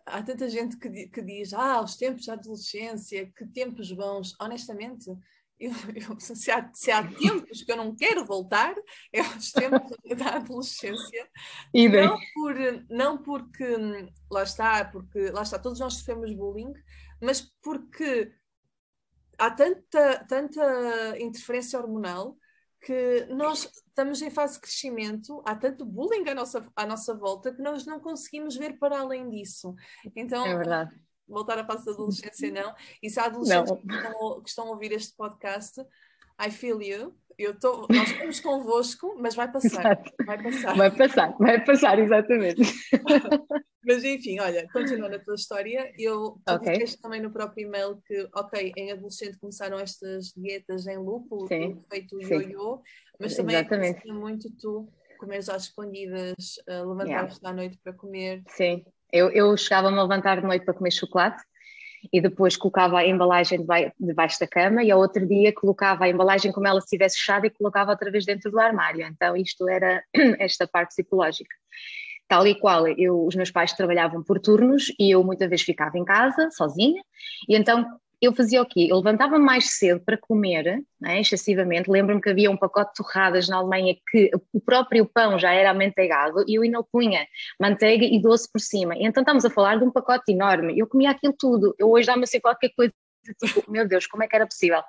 há 0.04 0.22
tanta 0.22 0.48
gente 0.48 0.76
que, 0.76 1.08
que 1.08 1.20
diz, 1.20 1.52
ah, 1.52 1.82
os 1.82 1.96
tempos 1.96 2.26
da 2.26 2.34
adolescência, 2.34 3.26
que 3.36 3.44
tempos 3.46 3.90
bons. 3.90 4.36
Honestamente, 4.40 5.10
eu, 5.58 5.72
eu, 5.94 6.20
se, 6.20 6.50
há, 6.50 6.70
se, 6.72 6.90
há, 6.90 7.02
tempos 7.02 7.62
que 7.62 7.72
eu 7.72 7.76
não 7.76 7.94
quero 7.94 8.24
voltar, 8.24 8.74
é 9.12 9.22
os 9.22 9.52
tempos 9.52 9.96
da 10.16 10.36
adolescência. 10.36 11.28
E 11.72 11.88
não, 11.88 12.18
por, 12.34 12.54
não 12.90 13.22
porque, 13.22 13.64
lá 14.30 14.42
está, 14.42 14.84
porque 14.84 15.30
lá 15.30 15.42
está, 15.42 15.58
todos 15.58 15.80
nós 15.80 15.94
sofremos 15.94 16.32
bullying, 16.34 16.72
mas 17.22 17.40
porque 17.62 18.32
há 19.38 19.50
tanta, 19.50 20.24
tanta 20.28 21.18
interferência 21.18 21.78
hormonal 21.78 22.36
que 22.80 23.26
nós 23.30 23.70
estamos 23.88 24.22
em 24.22 24.30
fase 24.30 24.54
de 24.54 24.60
crescimento, 24.60 25.42
há 25.44 25.56
tanto 25.56 25.84
bullying 25.84 26.28
à 26.28 26.34
nossa, 26.34 26.70
à 26.76 26.86
nossa 26.86 27.14
volta 27.14 27.52
que 27.52 27.62
nós 27.62 27.84
não 27.84 27.98
conseguimos 27.98 28.56
ver 28.56 28.78
para 28.78 29.00
além 29.00 29.28
disso. 29.28 29.74
Então, 30.14 30.46
é 30.46 30.56
verdade 30.56 31.05
voltar 31.28 31.58
à 31.58 31.64
fase 31.64 31.86
da 31.86 31.92
adolescência, 31.92 32.50
não. 32.50 32.74
E 33.02 33.10
se 33.10 33.18
há 33.18 33.24
adolescentes 33.24 33.72
que 33.72 33.94
estão, 33.94 34.40
que 34.42 34.48
estão, 34.48 34.66
a 34.66 34.70
ouvir 34.70 34.92
este 34.92 35.16
podcast, 35.16 35.80
I 36.40 36.50
feel 36.50 36.80
you. 36.82 37.14
Eu 37.38 37.58
tô, 37.58 37.86
nós 37.90 38.10
estamos 38.10 38.40
convosco, 38.40 39.14
mas 39.18 39.34
vai 39.34 39.50
passar. 39.50 40.02
Vai 40.24 40.42
passar. 40.42 40.74
Vai 40.74 40.96
passar, 40.96 41.36
vai 41.38 41.64
passar, 41.64 41.98
exatamente. 41.98 42.62
mas 43.84 44.02
enfim, 44.04 44.40
olha, 44.40 44.66
continuando 44.72 45.16
a 45.16 45.18
tua 45.18 45.34
história, 45.34 45.92
eu 45.98 46.40
tu 46.46 46.54
okay. 46.54 46.72
disseste 46.72 47.02
também 47.02 47.20
no 47.20 47.30
próprio 47.30 47.66
e-mail 47.66 48.00
que, 48.06 48.26
ok, 48.34 48.72
em 48.74 48.90
adolescente 48.90 49.38
começaram 49.38 49.78
estas 49.78 50.32
dietas 50.34 50.86
em 50.86 50.96
lúpulo, 50.96 51.46
feito 51.46 52.18
ioiô, 52.22 52.82
mas 53.20 53.36
também 53.36 53.56
é 53.56 54.12
muito 54.12 54.50
tu 54.56 54.88
comeres 55.18 55.48
às 55.48 55.64
escondidas, 55.64 56.56
uh, 56.68 56.88
levantar-te 56.88 57.36
yeah. 57.36 57.38
à 57.42 57.52
noite 57.52 57.78
para 57.82 57.92
comer. 57.92 58.42
Sim. 58.48 58.84
Eu, 59.16 59.30
eu 59.30 59.56
chegava-me 59.56 59.98
a 59.98 60.02
levantar 60.02 60.40
de 60.40 60.46
noite 60.46 60.64
para 60.64 60.74
comer 60.74 60.90
chocolate 60.90 61.42
e 62.12 62.20
depois 62.20 62.56
colocava 62.56 62.98
a 62.98 63.06
embalagem 63.06 63.64
debaixo 63.98 64.38
da 64.38 64.46
cama 64.46 64.82
e 64.82 64.90
ao 64.90 65.00
outro 65.00 65.26
dia 65.26 65.52
colocava 65.52 66.04
a 66.04 66.08
embalagem 66.08 66.52
como 66.52 66.66
ela 66.66 66.78
estivesse 66.78 67.18
fechada 67.18 67.46
e 67.46 67.50
colocava 67.50 67.90
outra 67.90 68.10
vez 68.10 68.24
dentro 68.24 68.50
do 68.50 68.60
armário. 68.60 69.06
Então 69.06 69.36
isto 69.36 69.68
era 69.68 70.02
esta 70.38 70.66
parte 70.66 70.90
psicológica. 70.90 71.54
Tal 72.28 72.46
e 72.46 72.58
qual, 72.58 72.88
eu, 72.88 73.24
os 73.24 73.36
meus 73.36 73.50
pais 73.50 73.72
trabalhavam 73.72 74.22
por 74.22 74.40
turnos 74.40 74.92
e 74.98 75.14
eu 75.14 75.22
muitas 75.22 75.48
vezes 75.48 75.64
ficava 75.64 75.96
em 75.96 76.04
casa 76.04 76.50
sozinha 76.50 77.00
e 77.48 77.56
então 77.56 77.86
eu 78.20 78.34
fazia 78.34 78.62
o 78.62 78.66
quê? 78.66 78.88
Eu 78.90 78.96
levantava 78.96 79.38
mais 79.38 79.76
cedo 79.76 80.00
para 80.00 80.16
comer, 80.16 80.82
né, 81.00 81.20
excessivamente. 81.20 81.90
Lembro-me 81.90 82.20
que 82.20 82.30
havia 82.30 82.50
um 82.50 82.56
pacote 82.56 82.90
de 82.90 83.04
torradas 83.04 83.48
na 83.48 83.58
Alemanha 83.58 83.94
que 84.10 84.30
o 84.52 84.60
próprio 84.60 85.04
pão 85.06 85.38
já 85.38 85.52
era 85.52 85.70
amanteigado 85.70 86.44
e 86.48 86.54
eu 86.54 86.62
ainda 86.62 86.82
punha 86.82 87.26
manteiga 87.60 88.04
e 88.04 88.20
doce 88.20 88.50
por 88.50 88.60
cima. 88.60 88.94
Então 88.96 89.22
estamos 89.22 89.44
a 89.44 89.50
falar 89.50 89.78
de 89.78 89.84
um 89.84 89.90
pacote 89.90 90.32
enorme. 90.32 90.78
Eu 90.78 90.86
comia 90.86 91.10
aquilo 91.10 91.34
tudo. 91.38 91.74
Eu 91.78 91.90
hoje 91.90 92.06
dá-me 92.06 92.24
assim 92.24 92.40
qualquer 92.40 92.70
coisa, 92.70 92.92
tipo, 93.44 93.70
meu 93.70 93.86
Deus, 93.86 94.06
como 94.06 94.22
é 94.22 94.28
que 94.28 94.36
era 94.36 94.46
possível? 94.46 94.82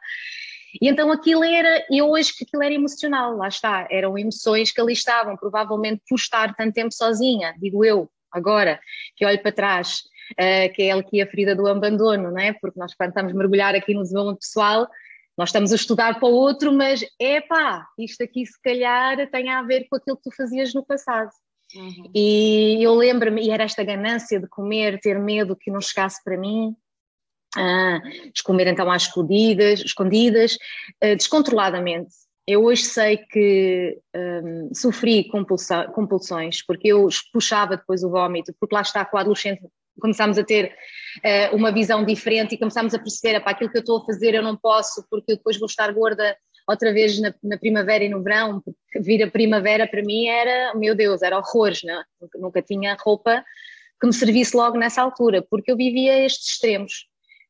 E 0.81 0.87
então 0.87 1.11
aquilo 1.11 1.43
era, 1.43 1.85
eu 1.91 2.09
hoje 2.09 2.33
que 2.33 2.45
aquilo 2.45 2.63
era 2.63 2.73
emocional, 2.73 3.35
lá 3.35 3.47
está, 3.47 3.87
eram 3.89 4.17
emoções 4.17 4.71
que 4.71 4.79
ali 4.79 4.93
estavam, 4.93 5.35
provavelmente 5.35 6.01
por 6.07 6.15
estar 6.15 6.53
tanto 6.55 6.73
tempo 6.73 6.93
sozinha, 6.93 7.55
digo 7.59 7.83
eu, 7.83 8.09
agora, 8.31 8.79
que 9.15 9.25
olho 9.25 9.41
para 9.41 9.51
trás 9.51 10.03
uh, 10.33 10.73
que 10.73 10.83
é 10.83 10.91
aqui 10.91 11.21
a 11.21 11.27
ferida 11.27 11.55
do 11.55 11.67
abandono, 11.67 12.31
não 12.31 12.39
é? 12.39 12.53
Porque 12.53 12.79
nós 12.79 12.93
quando 12.93 13.09
estamos 13.09 13.31
a 13.31 13.35
mergulhar 13.35 13.75
aqui 13.75 13.93
no 13.93 14.03
desenvolvimento 14.03 14.39
pessoal, 14.39 14.87
nós 15.37 15.49
estamos 15.49 15.71
a 15.71 15.75
estudar 15.75 16.19
para 16.19 16.27
o 16.27 16.33
outro, 16.33 16.73
mas 16.73 17.05
é 17.19 17.41
pá, 17.41 17.87
isto 17.97 18.23
aqui 18.23 18.45
se 18.45 18.59
calhar 18.61 19.29
tem 19.29 19.49
a 19.49 19.61
ver 19.61 19.87
com 19.89 19.95
aquilo 19.95 20.17
que 20.17 20.29
tu 20.29 20.35
fazias 20.35 20.73
no 20.73 20.83
passado. 20.83 21.29
Uhum. 21.75 22.11
E 22.15 22.81
eu 22.81 22.95
lembro-me, 22.95 23.45
e 23.45 23.51
era 23.51 23.63
esta 23.63 23.83
ganância 23.83 24.39
de 24.39 24.47
comer, 24.47 24.99
ter 24.99 25.19
medo 25.19 25.55
que 25.55 25.69
não 25.69 25.81
chegasse 25.81 26.23
para 26.23 26.37
mim, 26.37 26.75
ah, 27.55 27.99
de 28.33 28.41
comer 28.43 28.67
então 28.67 28.89
às 28.89 29.03
escondidas, 29.03 29.81
escondidas 29.81 30.57
ah, 31.03 31.13
descontroladamente. 31.15 32.11
Eu 32.47 32.63
hoje 32.63 32.83
sei 32.83 33.17
que 33.17 33.99
um, 34.15 34.73
sofri 34.73 35.29
compulsões, 35.93 36.65
porque 36.65 36.87
eu 36.87 37.09
puxava 37.33 37.75
depois 37.75 38.03
o 38.03 38.09
vómito, 38.09 38.55
porque 38.57 38.73
lá 38.73 38.81
está 38.81 39.03
com 39.03 39.17
o 39.17 39.19
adolescente 39.19 39.61
começámos 39.99 40.37
a 40.37 40.43
ter 40.43 40.73
uh, 41.17 41.55
uma 41.55 41.71
visão 41.71 42.05
diferente 42.05 42.55
e 42.55 42.57
começámos 42.57 42.93
a 42.93 42.99
perceber, 42.99 43.39
para 43.39 43.51
aquilo 43.51 43.69
que 43.69 43.77
eu 43.77 43.81
estou 43.81 44.01
a 44.01 44.05
fazer 44.05 44.33
eu 44.35 44.43
não 44.43 44.55
posso, 44.55 45.05
porque 45.09 45.35
depois 45.35 45.57
vou 45.57 45.67
estar 45.67 45.91
gorda 45.93 46.35
outra 46.67 46.93
vez 46.93 47.19
na, 47.19 47.33
na, 47.43 47.57
primavera 47.57 48.03
e 48.03 48.09
no 48.09 48.21
verão, 48.21 48.61
porque 48.61 48.99
vir 48.99 49.23
a 49.23 49.31
primavera 49.31 49.87
para 49.87 50.03
mim 50.03 50.27
era, 50.27 50.73
meu 50.75 50.93
Deus, 50.93 51.21
era 51.21 51.37
horrores, 51.37 51.81
né? 51.83 52.03
nunca, 52.19 52.39
nunca 52.39 52.61
tinha 52.61 52.97
roupa 52.99 53.43
que 53.99 54.05
me 54.05 54.13
servisse 54.13 54.55
logo 54.55 54.77
nessa 54.77 55.01
altura, 55.01 55.45
porque 55.49 55.71
eu 55.71 55.77
vivia 55.77 56.25
estes 56.25 56.51
extremos, 56.51 57.07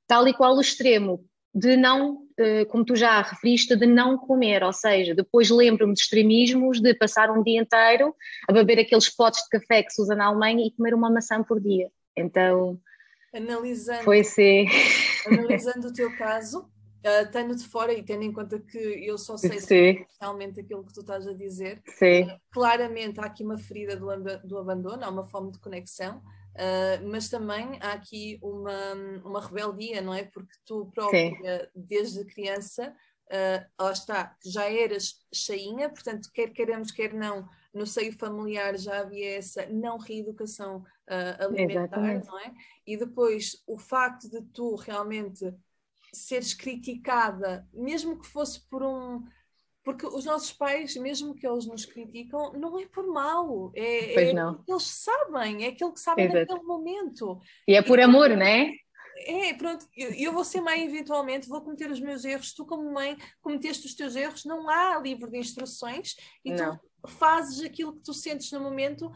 tal 0.08 0.28
e 0.28 0.34
qual 0.34 0.56
o 0.56 0.62
extremo 0.62 1.26
de 1.54 1.76
não, 1.76 2.20
eh, 2.38 2.66
como 2.66 2.86
tu 2.86 2.96
já 2.96 3.22
referiste, 3.22 3.76
de 3.76 3.88
não 3.88 4.16
comer, 4.16 4.64
ou 4.64 4.72
seja, 4.72 5.16
depois 5.16 5.50
lembro-me 5.50 5.94
de 5.94 6.02
extremismos 6.02 6.80
de 6.80 6.94
passar 6.94 7.32
um 7.32 7.42
dia 7.42 7.60
inteiro 7.60 8.16
a 8.48 8.54
beber 8.54 8.80
aqueles 8.80 9.10
potes 9.10 9.42
de 9.44 9.50
café 9.50 9.82
que 9.82 9.92
se 9.92 10.02
usa 10.02 10.16
na 10.16 10.28
Alemanha 10.28 10.66
e 10.68 10.72
comer 10.72 10.94
uma 10.94 11.10
maçã 11.10 11.44
por 11.44 11.60
dia. 11.60 11.90
Então, 12.18 12.80
analisando, 13.34 14.04
foi 14.04 14.24
ser. 14.24 14.68
Analisando 15.26 15.88
o 15.90 15.94
teu 15.94 16.16
caso, 16.18 16.62
uh, 16.62 17.32
tendo 17.32 17.56
de 17.56 17.66
fora 17.68 17.94
e 17.94 18.04
tendo 18.04 18.24
em 18.24 18.34
conta 18.34 18.60
que 18.60 18.78
eu 18.78 19.18
só 19.18 19.38
sei 19.38 19.58
especialmente 19.58 20.60
aquilo 20.60 20.84
que 20.84 20.94
tu 20.94 21.02
estás 21.02 21.28
a 21.28 21.34
dizer, 21.34 21.82
uh, 21.88 22.40
claramente 22.52 23.20
há 23.20 23.26
aqui 23.26 23.44
uma 23.44 23.58
ferida 23.58 23.96
do, 23.96 24.08
do 24.44 24.58
abandono, 24.58 25.04
há 25.04 25.10
uma 25.10 25.26
fome 25.26 25.52
de 25.52 25.60
conexão. 25.60 26.22
Uh, 26.58 27.08
mas 27.08 27.30
também 27.30 27.78
há 27.82 27.94
aqui 27.94 28.40
uma, 28.42 28.94
uma 29.24 29.40
rebeldia, 29.40 30.02
não 30.02 30.12
é? 30.12 30.24
Porque 30.24 30.54
tu 30.66 30.90
própria, 30.92 31.30
Sim. 31.32 31.70
desde 31.76 32.26
criança, 32.26 32.96
uh, 33.28 33.84
lá 33.84 33.92
está, 33.92 34.36
já 34.44 34.66
eras 34.66 35.20
cheinha, 35.32 35.88
portanto, 35.90 36.30
quer 36.34 36.50
queremos, 36.50 36.92
quer 36.92 37.14
não, 37.14 37.48
no 37.78 37.86
seio 37.86 38.12
familiar 38.18 38.78
já 38.78 39.00
havia 39.00 39.38
essa 39.38 39.66
não 39.68 39.98
reeducação 39.98 40.78
uh, 40.78 41.44
alimentar, 41.44 41.86
Exatamente. 41.86 42.28
não 42.28 42.40
é? 42.40 42.54
E 42.86 42.98
depois 42.98 43.64
o 43.68 43.78
facto 43.78 44.30
de 44.30 44.42
tu 44.54 44.76
realmente 44.76 45.54
seres 46.14 46.54
criticada, 46.54 47.68
mesmo 47.74 48.20
que 48.20 48.28
fosse 48.28 48.60
por 48.70 48.84
um. 48.84 49.24
Porque 49.84 50.06
os 50.06 50.26
nossos 50.26 50.52
pais, 50.52 50.98
mesmo 50.98 51.34
que 51.34 51.48
eles 51.48 51.66
nos 51.66 51.86
criticam, 51.86 52.52
não 52.54 52.78
é 52.78 52.86
por 52.86 53.08
mal, 53.08 53.72
é, 53.74 54.16
é 54.16 54.34
eles 54.68 54.84
sabem, 54.84 55.64
é 55.64 55.70
aquilo 55.70 55.94
que 55.94 56.00
sabem 56.02 56.26
Exato. 56.26 56.40
naquele 56.40 56.68
momento. 56.68 57.40
E 57.66 57.74
é 57.74 57.82
por 57.82 57.98
e, 57.98 58.02
amor, 58.02 58.30
não 58.32 58.46
é? 58.46 58.74
É, 59.26 59.54
pronto, 59.54 59.86
eu, 59.96 60.12
eu, 60.12 60.34
vou 60.34 60.44
ser 60.44 60.62
mãe 60.62 60.84
eventualmente, 60.84 61.48
vou 61.48 61.62
cometer 61.62 61.90
os 61.90 62.00
meus 62.00 62.26
erros, 62.26 62.54
tu 62.54 62.66
como 62.66 62.92
mãe 62.92 63.18
cometeste 63.42 63.86
os 63.86 63.96
teus 63.96 64.16
erros, 64.16 64.46
não 64.46 64.70
há 64.70 65.00
livro 65.00 65.32
de 65.32 65.38
instruções 65.38 66.16
e 66.44 66.52
não. 66.52 66.78
tu 66.78 66.87
fazes 67.06 67.64
aquilo 67.64 67.94
que 67.94 68.04
tu 68.04 68.14
sentes 68.14 68.52
no 68.52 68.62
momento 68.62 69.12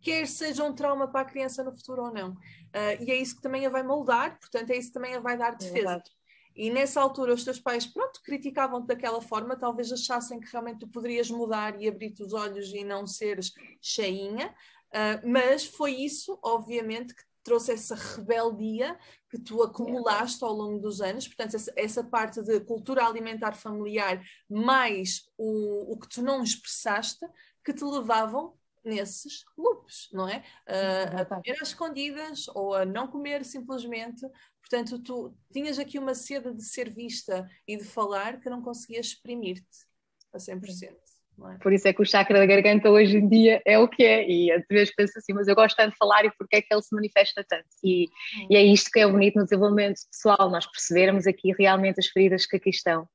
quer 0.00 0.26
seja 0.28 0.62
um 0.62 0.74
trauma 0.74 1.08
para 1.08 1.22
a 1.22 1.24
criança 1.24 1.64
no 1.64 1.72
futuro 1.72 2.04
ou 2.04 2.12
não. 2.12 2.32
Uh, 2.32 3.02
e 3.02 3.10
é 3.10 3.16
isso 3.16 3.36
que 3.36 3.42
também 3.42 3.64
a 3.64 3.70
vai 3.70 3.82
moldar, 3.82 4.38
portanto, 4.38 4.70
é 4.70 4.76
isso 4.76 4.88
que 4.88 4.94
também 4.94 5.14
a 5.14 5.20
vai 5.20 5.36
dar 5.36 5.56
defesa. 5.56 5.94
É 5.94 6.24
e 6.56 6.70
nessa 6.70 7.00
altura 7.00 7.34
os 7.34 7.42
teus 7.42 7.58
pais, 7.58 7.84
pronto, 7.84 8.20
criticavam-te 8.22 8.86
daquela 8.86 9.20
forma, 9.20 9.56
talvez 9.56 9.90
achassem 9.90 10.38
que 10.38 10.50
realmente 10.52 10.80
tu 10.80 10.88
poderias 10.88 11.28
mudar 11.28 11.80
e 11.80 11.88
abrir-te 11.88 12.22
os 12.22 12.32
olhos 12.32 12.72
e 12.72 12.84
não 12.84 13.06
seres 13.06 13.52
cheinha, 13.80 14.48
uh, 14.90 15.28
mas 15.28 15.64
foi 15.64 15.92
isso, 15.92 16.38
obviamente, 16.42 17.14
que 17.14 17.24
trouxe 17.44 17.72
essa 17.72 17.94
rebeldia 17.94 18.98
que 19.30 19.38
tu 19.38 19.62
acumulaste 19.62 20.42
ao 20.42 20.52
longo 20.52 20.80
dos 20.80 21.00
anos, 21.00 21.28
portanto, 21.28 21.54
essa, 21.54 21.72
essa 21.76 22.02
parte 22.02 22.42
de 22.42 22.60
cultura 22.60 23.04
alimentar 23.04 23.52
familiar, 23.52 24.20
mais 24.48 25.28
o, 25.36 25.92
o 25.92 25.98
que 25.98 26.08
tu 26.08 26.22
não 26.22 26.42
expressaste, 26.42 27.24
que 27.62 27.72
te 27.72 27.84
levavam 27.84 28.56
nesses 28.84 29.44
loops, 29.56 30.08
não 30.12 30.28
é? 30.28 30.44
Uh, 30.68 31.20
a 31.20 31.24
comer 31.24 31.62
às 31.62 31.68
escondidas 31.68 32.48
ou 32.48 32.74
a 32.74 32.84
não 32.84 33.08
comer 33.08 33.44
simplesmente. 33.44 34.26
Portanto, 34.60 34.98
tu 34.98 35.34
tinhas 35.52 35.78
aqui 35.78 35.98
uma 35.98 36.14
sede 36.14 36.52
de 36.54 36.64
ser 36.64 36.92
vista 36.92 37.48
e 37.66 37.76
de 37.76 37.84
falar 37.84 38.40
que 38.40 38.50
não 38.50 38.62
conseguias 38.62 39.06
exprimir-te 39.06 39.86
a 40.32 40.38
100%. 40.38 40.90
É? 40.90 41.13
Por 41.60 41.72
isso 41.72 41.88
é 41.88 41.92
que 41.92 42.02
o 42.02 42.06
chakra 42.06 42.38
da 42.38 42.46
garganta 42.46 42.90
hoje 42.90 43.16
em 43.16 43.28
dia 43.28 43.60
é 43.66 43.78
o 43.78 43.88
que 43.88 44.04
é, 44.04 44.28
e 44.28 44.52
às 44.52 44.62
vezes 44.70 44.94
penso 44.94 45.18
assim, 45.18 45.32
mas 45.32 45.48
eu 45.48 45.54
gosto 45.54 45.76
tanto 45.76 45.92
de 45.92 45.96
falar 45.96 46.24
e 46.24 46.30
porque 46.38 46.56
é 46.56 46.62
que 46.62 46.72
ele 46.72 46.82
se 46.82 46.94
manifesta 46.94 47.44
tanto? 47.48 47.66
E, 47.82 48.08
e 48.48 48.56
é 48.56 48.62
isto 48.62 48.90
que 48.90 49.00
é 49.00 49.06
bonito 49.06 49.36
no 49.36 49.44
desenvolvimento 49.44 50.00
pessoal, 50.10 50.50
nós 50.50 50.66
percebermos 50.66 51.26
aqui 51.26 51.52
realmente 51.58 51.98
as 51.98 52.06
feridas 52.06 52.46
que 52.46 52.56
aqui 52.56 52.70
estão. 52.70 53.08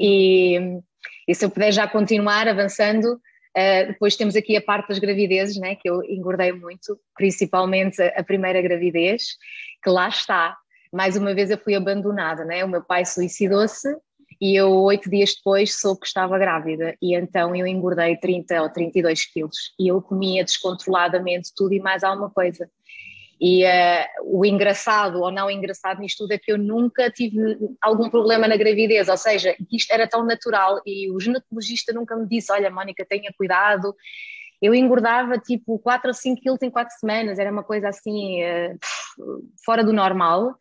E, 0.00 0.58
e 1.28 1.34
se 1.34 1.44
eu 1.44 1.50
puder 1.50 1.72
já 1.72 1.86
continuar 1.86 2.48
avançando, 2.48 3.20
Uh, 3.54 3.88
depois 3.88 4.16
temos 4.16 4.34
aqui 4.34 4.56
a 4.56 4.62
parte 4.62 4.88
das 4.88 4.98
gravidezes, 4.98 5.58
né, 5.58 5.74
que 5.74 5.86
eu 5.86 6.02
engordei 6.04 6.52
muito, 6.52 6.98
principalmente 7.14 8.00
a, 8.00 8.20
a, 8.20 8.24
primeira 8.24 8.62
gravidez, 8.62 9.36
que 9.84 9.90
lá 9.90 10.08
está. 10.08 10.56
Mais 10.90 11.18
uma 11.18 11.34
vez 11.34 11.50
eu 11.50 11.58
fui 11.58 11.74
abandonada, 11.74 12.46
né? 12.46 12.64
o 12.64 12.68
meu 12.68 12.82
pai 12.82 13.04
suicidou-se 13.04 13.94
e 14.42 14.56
eu 14.56 14.72
oito 14.82 15.08
dias 15.08 15.36
depois 15.36 15.78
soube 15.78 16.00
que 16.00 16.06
estava 16.08 16.36
grávida 16.36 16.96
e 17.00 17.14
então 17.14 17.54
eu 17.54 17.64
engordei 17.64 18.16
30 18.16 18.60
ou 18.60 18.68
32 18.68 19.24
quilos 19.32 19.72
e 19.78 19.86
eu 19.86 20.02
comia 20.02 20.42
descontroladamente 20.42 21.52
tudo 21.54 21.74
e 21.74 21.78
mais 21.78 22.02
alguma 22.02 22.28
coisa. 22.28 22.68
E 23.40 23.64
uh, 23.64 24.04
o 24.24 24.44
engraçado 24.44 25.20
ou 25.20 25.30
não 25.30 25.48
engraçado 25.48 26.00
nisto 26.00 26.24
tudo 26.24 26.32
é 26.32 26.38
que 26.38 26.50
eu 26.50 26.58
nunca 26.58 27.08
tive 27.08 27.38
algum 27.80 28.10
problema 28.10 28.48
na 28.48 28.56
gravidez, 28.56 29.08
ou 29.08 29.16
seja, 29.16 29.54
isto 29.70 29.92
era 29.92 30.08
tão 30.08 30.24
natural 30.24 30.80
e 30.84 31.08
o 31.12 31.20
ginecologista 31.20 31.92
nunca 31.92 32.16
me 32.16 32.26
disse: 32.26 32.50
Olha, 32.50 32.68
Mónica, 32.68 33.06
tenha 33.08 33.32
cuidado. 33.38 33.94
Eu 34.60 34.74
engordava 34.74 35.38
tipo 35.38 35.78
4 35.78 36.08
ou 36.08 36.14
5 36.14 36.40
quilos 36.42 36.62
em 36.62 36.70
4 36.70 36.92
semanas, 36.98 37.38
era 37.38 37.50
uma 37.50 37.62
coisa 37.62 37.90
assim 37.90 38.42
uh, 38.42 38.78
fora 39.64 39.84
do 39.84 39.92
normal. 39.92 40.56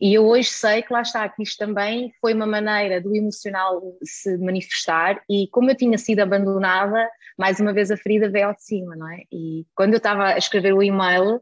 E 0.00 0.14
eu 0.14 0.26
hoje 0.26 0.48
sei 0.48 0.82
que 0.82 0.92
lá 0.92 1.02
está, 1.02 1.28
que 1.28 1.42
isto 1.42 1.58
também 1.58 2.12
foi 2.20 2.32
uma 2.32 2.46
maneira 2.46 3.00
do 3.00 3.14
emocional 3.14 3.82
se 4.02 4.36
manifestar 4.38 5.22
e 5.28 5.48
como 5.50 5.70
eu 5.70 5.76
tinha 5.76 5.98
sido 5.98 6.20
abandonada, 6.20 7.10
mais 7.36 7.58
uma 7.58 7.72
vez 7.72 7.90
a 7.90 7.96
ferida 7.96 8.30
veio 8.30 8.46
ao 8.46 8.54
de 8.54 8.62
cima, 8.62 8.94
não 8.94 9.10
é? 9.10 9.22
E 9.32 9.66
quando 9.74 9.94
eu 9.94 9.98
estava 9.98 10.28
a 10.28 10.38
escrever 10.38 10.72
o 10.72 10.82
e-mail, 10.82 11.40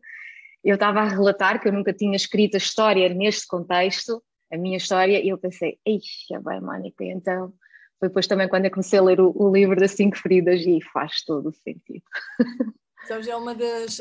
eu 0.65 0.75
estava 0.75 1.01
a 1.01 1.09
relatar 1.09 1.61
que 1.61 1.69
eu 1.69 1.73
nunca 1.73 1.93
tinha 1.93 2.17
escrito 2.17 2.55
a 2.55 2.59
história 2.59 3.09
neste 3.11 3.47
contexto, 3.47 4.23
a 4.51 4.57
minha 4.57 4.77
história, 4.77 5.23
e 5.23 5.29
eu 5.29 5.39
pensei, 5.39 5.79
eixa 5.85 6.41
bem, 6.41 6.61
Mónica, 6.61 7.05
então 7.05 7.53
foi 7.99 8.09
depois 8.09 8.27
também 8.27 8.49
quando 8.49 8.65
eu 8.65 8.71
comecei 8.71 8.99
a 8.99 9.03
ler 9.03 9.21
o, 9.21 9.33
o 9.35 9.53
livro 9.53 9.77
das 9.77 9.93
cinco 9.93 10.17
feridas 10.17 10.61
e 10.63 10.79
faz 10.93 11.23
todo 11.25 11.49
o 11.49 11.53
sentido. 11.53 12.05
Já 13.09 13.33
é 13.33 13.37
uma 13.37 13.55
das. 13.55 14.01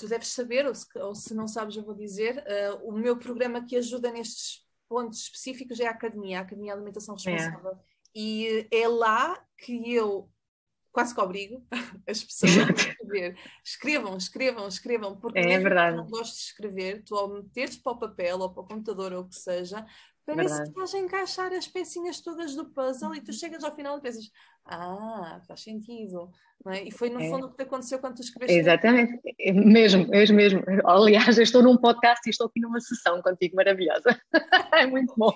Tu 0.00 0.08
deves 0.08 0.28
saber, 0.28 0.66
ou 0.66 0.74
se, 0.74 0.86
ou 0.98 1.14
se 1.14 1.34
não 1.34 1.46
sabes, 1.46 1.76
eu 1.76 1.84
vou 1.84 1.94
dizer, 1.94 2.38
uh, 2.38 2.88
o 2.88 2.92
meu 2.92 3.18
programa 3.18 3.64
que 3.64 3.76
ajuda 3.76 4.10
nestes 4.10 4.66
pontos 4.88 5.20
específicos 5.20 5.78
é 5.78 5.86
a 5.86 5.90
Academia, 5.90 6.38
a 6.38 6.42
Academia 6.42 6.72
Alimentação 6.72 7.14
é. 7.26 7.30
Responsável. 7.30 7.72
É. 7.72 7.78
E 8.14 8.66
é 8.72 8.88
lá 8.88 9.38
que 9.58 9.94
eu 9.94 10.30
quase 10.90 11.14
que 11.14 11.20
obrigo 11.20 11.62
as 12.08 12.24
pessoas 12.24 12.58
a 12.58 12.72
escrever. 12.72 13.38
Escrevam, 13.62 14.16
escrevam, 14.16 14.68
escrevam, 14.68 15.16
porque 15.20 15.38
é, 15.38 15.46
mesmo 15.46 15.64
verdade. 15.64 15.96
não 15.96 16.06
gostes 16.06 16.38
de 16.38 16.44
escrever, 16.46 17.02
tu 17.04 17.14
ao 17.14 17.28
meteres 17.28 17.76
para 17.76 17.92
o 17.92 17.98
papel 17.98 18.38
ou 18.38 18.50
para 18.50 18.62
o 18.62 18.66
computador 18.66 19.12
ou 19.12 19.22
o 19.22 19.28
que 19.28 19.36
seja, 19.36 19.86
parece 20.34 20.54
verdade. 20.54 20.72
que 20.72 20.80
estás 20.80 20.94
a 20.94 21.04
encaixar 21.04 21.52
as 21.52 21.68
pecinhas 21.68 22.20
todas 22.20 22.54
do 22.54 22.66
puzzle 22.66 23.14
e 23.14 23.20
tu 23.20 23.32
chegas 23.32 23.64
ao 23.64 23.74
final 23.74 23.98
e 23.98 24.00
pensas, 24.00 24.30
ah, 24.66 25.40
faz 25.46 25.62
sentido. 25.62 26.30
É? 26.66 26.84
E 26.84 26.90
foi 26.90 27.08
no 27.08 27.20
é. 27.20 27.30
fundo 27.30 27.46
o 27.46 27.50
que 27.50 27.56
te 27.56 27.62
aconteceu 27.62 27.98
quando 27.98 28.16
tu 28.16 28.22
escreveste. 28.22 28.60
Exatamente, 28.60 29.18
é 29.40 29.52
mesmo, 29.52 30.06
é 30.12 30.30
mesmo. 30.30 30.62
Aliás, 30.84 31.38
eu 31.38 31.42
estou 31.42 31.62
num 31.62 31.76
podcast 31.76 32.20
e 32.26 32.30
estou 32.30 32.48
aqui 32.48 32.60
numa 32.60 32.80
sessão 32.80 33.22
contigo 33.22 33.56
maravilhosa. 33.56 34.20
é 34.74 34.86
muito 34.86 35.14
bom. 35.16 35.32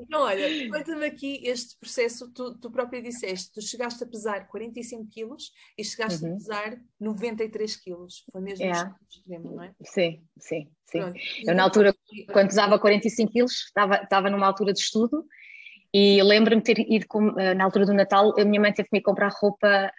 Então, 0.00 0.22
olha, 0.22 0.70
conta-me 0.70 1.06
aqui 1.06 1.40
este 1.44 1.78
processo. 1.78 2.30
Tu, 2.32 2.58
tu 2.58 2.70
própria 2.70 3.02
disseste, 3.02 3.52
tu 3.52 3.62
chegaste 3.62 4.02
a 4.02 4.06
pesar 4.06 4.46
45 4.48 5.08
quilos 5.10 5.52
e 5.76 5.84
chegaste 5.84 6.24
uhum. 6.24 6.32
a 6.32 6.36
pesar 6.36 6.76
93 7.00 7.76
quilos. 7.76 8.24
Foi 8.30 8.40
mesmo 8.40 8.64
é. 8.64 8.70
extremo, 9.10 9.56
não 9.56 9.62
é? 9.62 9.72
Sim, 9.82 10.22
sim, 10.38 10.70
sim. 10.84 11.00
Pronto. 11.00 11.20
Eu, 11.46 11.54
na 11.54 11.62
altura, 11.62 11.94
quando 12.32 12.48
pesava 12.48 12.78
45 12.78 13.32
quilos, 13.32 13.52
estava, 13.52 13.96
estava 13.96 14.30
numa 14.30 14.46
altura 14.46 14.72
de 14.72 14.80
estudo 14.80 15.24
e 15.92 16.22
lembro-me 16.22 16.62
ter 16.62 16.78
ido, 16.78 17.06
eh, 17.38 17.54
na 17.54 17.64
altura 17.64 17.86
do 17.86 17.94
Natal, 17.94 18.38
a 18.38 18.44
minha 18.44 18.60
mãe 18.60 18.72
teve-me 18.72 19.00
comprar 19.00 19.32
roupa 19.32 19.90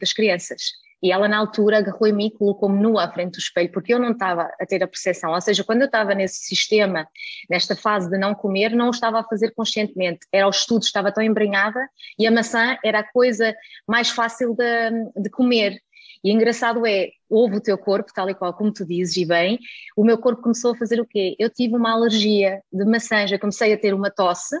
das 0.00 0.12
crianças. 0.12 0.62
E 1.02 1.10
ela, 1.12 1.28
na 1.28 1.38
altura, 1.38 1.78
agarrou 1.78 2.06
em 2.06 2.12
mim 2.12 2.26
e 2.26 2.30
colocou-me 2.30 2.80
nua 2.80 3.04
à 3.04 3.12
frente 3.12 3.32
do 3.32 3.38
espelho, 3.38 3.70
porque 3.72 3.92
eu 3.94 3.98
não 3.98 4.12
estava 4.12 4.50
a 4.60 4.66
ter 4.66 4.82
a 4.82 4.88
percepção. 4.88 5.32
Ou 5.32 5.40
seja, 5.40 5.64
quando 5.64 5.80
eu 5.80 5.86
estava 5.86 6.14
nesse 6.14 6.44
sistema, 6.44 7.06
nesta 7.48 7.74
fase 7.74 8.10
de 8.10 8.18
não 8.18 8.34
comer, 8.34 8.70
não 8.70 8.88
o 8.88 8.90
estava 8.90 9.20
a 9.20 9.24
fazer 9.24 9.52
conscientemente. 9.54 10.26
Era 10.32 10.46
o 10.46 10.50
estudo, 10.50 10.82
estava 10.82 11.12
tão 11.12 11.22
embrenhada 11.22 11.80
e 12.18 12.26
a 12.26 12.30
maçã 12.30 12.76
era 12.84 13.00
a 13.00 13.12
coisa 13.12 13.54
mais 13.86 14.10
fácil 14.10 14.54
de, 14.54 15.22
de 15.22 15.30
comer. 15.30 15.80
E 16.22 16.30
engraçado 16.30 16.86
é, 16.86 17.08
ouve 17.28 17.56
o 17.56 17.60
teu 17.60 17.78
corpo, 17.78 18.12
tal 18.14 18.28
e 18.28 18.34
qual 18.34 18.52
como 18.52 18.72
tu 18.72 18.84
dizes, 18.84 19.16
e 19.16 19.24
bem, 19.24 19.58
o 19.96 20.04
meu 20.04 20.18
corpo 20.18 20.42
começou 20.42 20.72
a 20.72 20.76
fazer 20.76 21.00
o 21.00 21.06
quê? 21.06 21.34
Eu 21.38 21.48
tive 21.48 21.76
uma 21.76 21.92
alergia 21.92 22.60
de 22.70 22.84
maçã, 22.84 23.26
já 23.26 23.38
comecei 23.38 23.72
a 23.72 23.78
ter 23.78 23.94
uma 23.94 24.10
tosse, 24.10 24.54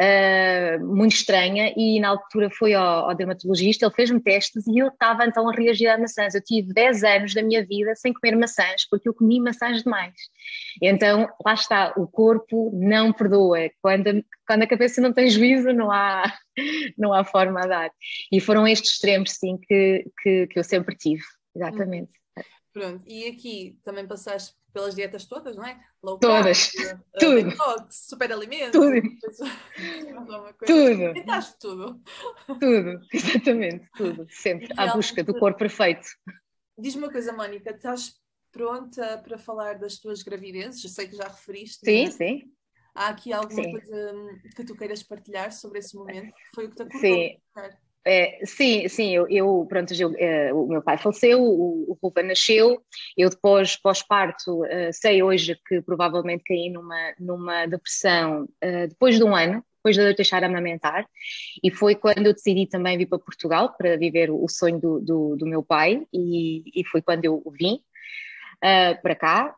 uh, 0.00 0.86
muito 0.86 1.16
estranha 1.16 1.72
e 1.76 2.00
na 2.00 2.10
altura 2.10 2.48
fui 2.50 2.74
ao, 2.74 3.10
ao 3.10 3.14
dermatologista, 3.14 3.84
ele 3.84 3.94
fez-me 3.94 4.20
testes 4.20 4.66
e 4.66 4.78
eu 4.78 4.88
estava 4.88 5.24
então 5.24 5.48
a 5.48 5.52
reagir 5.52 5.88
a 5.88 5.98
maçãs. 5.98 6.34
Eu 6.34 6.42
tive 6.42 6.72
10 6.72 7.04
anos 7.04 7.34
da 7.34 7.42
minha 7.42 7.64
vida 7.64 7.94
sem 7.96 8.12
comer 8.12 8.36
maçãs, 8.36 8.86
porque 8.88 9.08
eu 9.08 9.14
comi 9.14 9.40
maçãs 9.40 9.82
demais. 9.82 10.14
Então, 10.80 11.28
lá 11.44 11.54
está, 11.54 11.92
o 11.96 12.06
corpo 12.06 12.70
não 12.72 13.12
perdoa. 13.12 13.70
Quando, 13.82 14.24
quando 14.46 14.62
a 14.62 14.66
cabeça 14.66 15.00
não 15.00 15.12
tem 15.12 15.28
juízo, 15.28 15.72
não 15.72 15.90
há, 15.90 16.24
não 16.96 17.12
há 17.12 17.24
forma 17.24 17.60
a 17.62 17.66
dar. 17.66 17.90
E 18.32 18.40
foram 18.40 18.66
estes 18.66 18.92
extremos, 18.92 19.32
sim, 19.32 19.58
que, 19.58 20.04
que, 20.22 20.46
que 20.46 20.58
eu 20.58 20.64
sempre 20.64 20.96
tive, 20.96 21.22
exatamente. 21.54 22.10
Pronto, 22.72 23.02
e 23.08 23.26
aqui 23.26 23.76
também 23.82 24.06
passaste 24.06 24.54
pelas 24.78 24.94
dietas 24.94 25.24
todas, 25.26 25.56
não 25.56 25.66
é? 25.66 25.80
Low 26.00 26.18
todas, 26.18 26.70
carb, 26.70 27.00
tudo. 27.18 27.50
Detox, 27.50 28.06
super 28.08 28.32
alimento. 28.32 28.72
Tudo. 28.78 29.02
tudo. 30.64 31.14
Tentaste 31.14 31.58
tudo. 31.58 32.00
Tudo, 32.46 33.00
exatamente, 33.12 33.88
tudo. 33.96 34.26
Sempre 34.30 34.68
à 34.76 34.94
busca 34.94 35.24
do 35.24 35.36
corpo 35.36 35.58
perfeito. 35.58 36.06
Diz-me 36.78 37.02
uma 37.02 37.12
coisa, 37.12 37.32
Mónica, 37.32 37.70
estás 37.70 38.14
pronta 38.52 39.18
para 39.18 39.36
falar 39.36 39.78
das 39.78 39.98
tuas 39.98 40.22
gravidezes? 40.22 40.84
Eu 40.84 40.90
sei 40.90 41.08
que 41.08 41.16
já 41.16 41.24
referiste. 41.24 41.84
Sim, 41.84 42.04
mas... 42.04 42.14
sim. 42.14 42.42
Há 42.94 43.08
aqui 43.08 43.32
alguma 43.32 43.62
sim. 43.62 43.72
coisa 43.72 44.14
que 44.54 44.64
tu 44.64 44.76
queiras 44.76 45.02
partilhar 45.02 45.52
sobre 45.52 45.80
esse 45.80 45.96
momento? 45.96 46.32
Foi 46.54 46.66
o 46.66 46.70
que 46.70 46.76
te 46.76 46.82
acordou? 46.82 47.00
Sim. 47.00 47.36
É, 48.10 48.38
sim, 48.46 48.88
sim, 48.88 49.14
eu, 49.14 49.28
eu 49.28 49.66
pronto, 49.68 49.92
uh, 49.92 50.64
o 50.64 50.66
meu 50.66 50.82
pai 50.82 50.96
faleceu, 50.96 51.42
o, 51.42 51.94
o 52.00 52.22
nasceu, 52.22 52.82
eu 53.14 53.28
depois, 53.28 53.76
pós-parto, 53.76 54.62
uh, 54.62 54.90
sei 54.92 55.22
hoje 55.22 55.60
que 55.68 55.82
provavelmente 55.82 56.42
caí 56.42 56.70
numa, 56.70 57.14
numa 57.20 57.66
depressão 57.66 58.44
uh, 58.44 58.88
depois 58.88 59.18
de 59.18 59.24
um 59.24 59.36
ano, 59.36 59.62
depois 59.76 59.94
de 59.94 60.02
eu 60.02 60.16
deixar 60.16 60.42
amamentar, 60.42 61.06
e 61.62 61.70
foi 61.70 61.94
quando 61.94 62.28
eu 62.28 62.32
decidi 62.32 62.66
também 62.66 62.96
vir 62.96 63.04
para 63.04 63.18
Portugal 63.18 63.74
para 63.76 63.98
viver 63.98 64.30
o 64.30 64.48
sonho 64.48 64.80
do, 64.80 65.00
do, 65.00 65.36
do 65.36 65.46
meu 65.46 65.62
pai, 65.62 66.02
e, 66.10 66.62
e 66.74 66.86
foi 66.86 67.02
quando 67.02 67.26
eu 67.26 67.42
vim, 67.58 67.78
uh, 68.64 69.00
para 69.02 69.14
cá. 69.14 69.56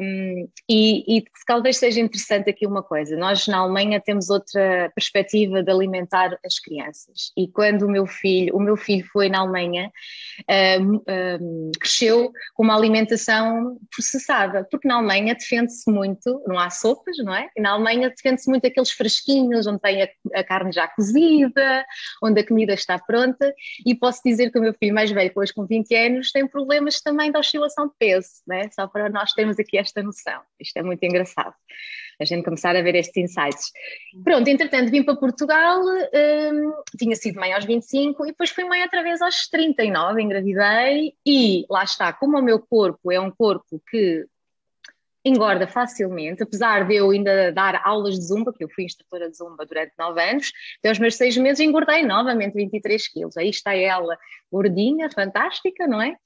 Um, 0.00 0.48
e, 0.68 1.18
e 1.18 1.24
talvez 1.46 1.78
seja 1.78 2.00
interessante 2.00 2.50
aqui 2.50 2.66
uma 2.66 2.82
coisa: 2.82 3.16
nós 3.16 3.46
na 3.46 3.58
Alemanha 3.58 4.00
temos 4.00 4.30
outra 4.30 4.90
perspectiva 4.94 5.62
de 5.62 5.70
alimentar 5.70 6.38
as 6.44 6.58
crianças. 6.58 7.32
E 7.36 7.48
quando 7.48 7.82
o 7.82 7.90
meu 7.90 8.06
filho, 8.06 8.56
o 8.56 8.60
meu 8.60 8.76
filho 8.76 9.06
foi 9.12 9.28
na 9.28 9.40
Alemanha, 9.40 9.90
um, 10.80 10.94
um, 10.96 11.70
cresceu 11.78 12.32
com 12.54 12.62
uma 12.62 12.76
alimentação 12.76 13.78
processada, 13.90 14.66
porque 14.70 14.88
na 14.88 14.96
Alemanha 14.96 15.34
defende-se 15.34 15.90
muito, 15.90 16.42
não 16.46 16.58
há 16.58 16.70
sopas, 16.70 17.16
não 17.18 17.34
é? 17.34 17.48
E 17.56 17.60
na 17.60 17.72
Alemanha 17.72 18.10
defende-se 18.10 18.48
muito 18.48 18.66
aqueles 18.66 18.90
fresquinhos 18.90 19.66
onde 19.66 19.80
tem 19.80 20.02
a, 20.02 20.08
a 20.34 20.44
carne 20.44 20.72
já 20.72 20.88
cozida, 20.88 21.84
onde 22.22 22.40
a 22.40 22.46
comida 22.46 22.74
está 22.74 22.98
pronta. 22.98 23.52
E 23.84 23.94
posso 23.94 24.20
dizer 24.24 24.50
que 24.50 24.58
o 24.58 24.62
meu 24.62 24.74
filho 24.74 24.94
mais 24.94 25.10
velho, 25.10 25.28
depois 25.28 25.52
com 25.52 25.66
20 25.66 25.94
anos, 25.94 26.32
tem 26.32 26.46
problemas 26.46 27.00
também 27.00 27.30
de 27.30 27.38
oscilação 27.38 27.88
de 27.88 27.94
peso 27.98 28.35
né? 28.46 28.68
só 28.72 28.86
para 28.86 29.08
nós 29.08 29.32
termos 29.32 29.58
aqui 29.58 29.78
esta 29.78 30.02
noção. 30.02 30.40
Isto 30.60 30.78
é 30.78 30.82
muito 30.82 31.02
engraçado, 31.04 31.54
a 32.20 32.24
gente 32.24 32.44
começar 32.44 32.74
a 32.74 32.82
ver 32.82 32.94
estes 32.94 33.16
insights. 33.16 33.72
Pronto, 34.24 34.48
entretanto 34.48 34.90
vim 34.90 35.02
para 35.02 35.16
Portugal, 35.16 35.80
hum, 35.80 36.72
tinha 36.98 37.14
sido 37.14 37.38
mãe 37.38 37.52
aos 37.52 37.64
25 37.64 38.24
e 38.24 38.28
depois 38.28 38.50
fui 38.50 38.64
mãe 38.64 38.82
outra 38.82 39.02
vez 39.02 39.20
aos 39.22 39.48
39, 39.48 40.22
engravidei 40.22 41.14
e 41.24 41.64
lá 41.70 41.84
está, 41.84 42.12
como 42.12 42.38
o 42.38 42.42
meu 42.42 42.58
corpo 42.58 43.12
é 43.12 43.20
um 43.20 43.30
corpo 43.30 43.80
que 43.90 44.26
engorda 45.26 45.66
facilmente, 45.66 46.44
apesar 46.44 46.86
de 46.86 46.94
eu 46.94 47.10
ainda 47.10 47.50
dar 47.50 47.82
aulas 47.84 48.14
de 48.14 48.24
zumba, 48.24 48.52
que 48.52 48.62
eu 48.62 48.68
fui 48.68 48.84
instrutora 48.84 49.28
de 49.28 49.36
zumba 49.36 49.66
durante 49.66 49.92
nove 49.98 50.22
anos, 50.22 50.52
até 50.78 50.92
os 50.92 51.00
meus 51.00 51.16
seis 51.16 51.36
meses 51.36 51.58
engordei 51.58 52.04
novamente 52.04 52.54
23 52.54 53.08
quilos. 53.08 53.36
Aí 53.36 53.50
está 53.50 53.74
ela, 53.74 54.16
gordinha, 54.50 55.10
fantástica, 55.10 55.86
não 55.88 56.00
é? 56.00 56.16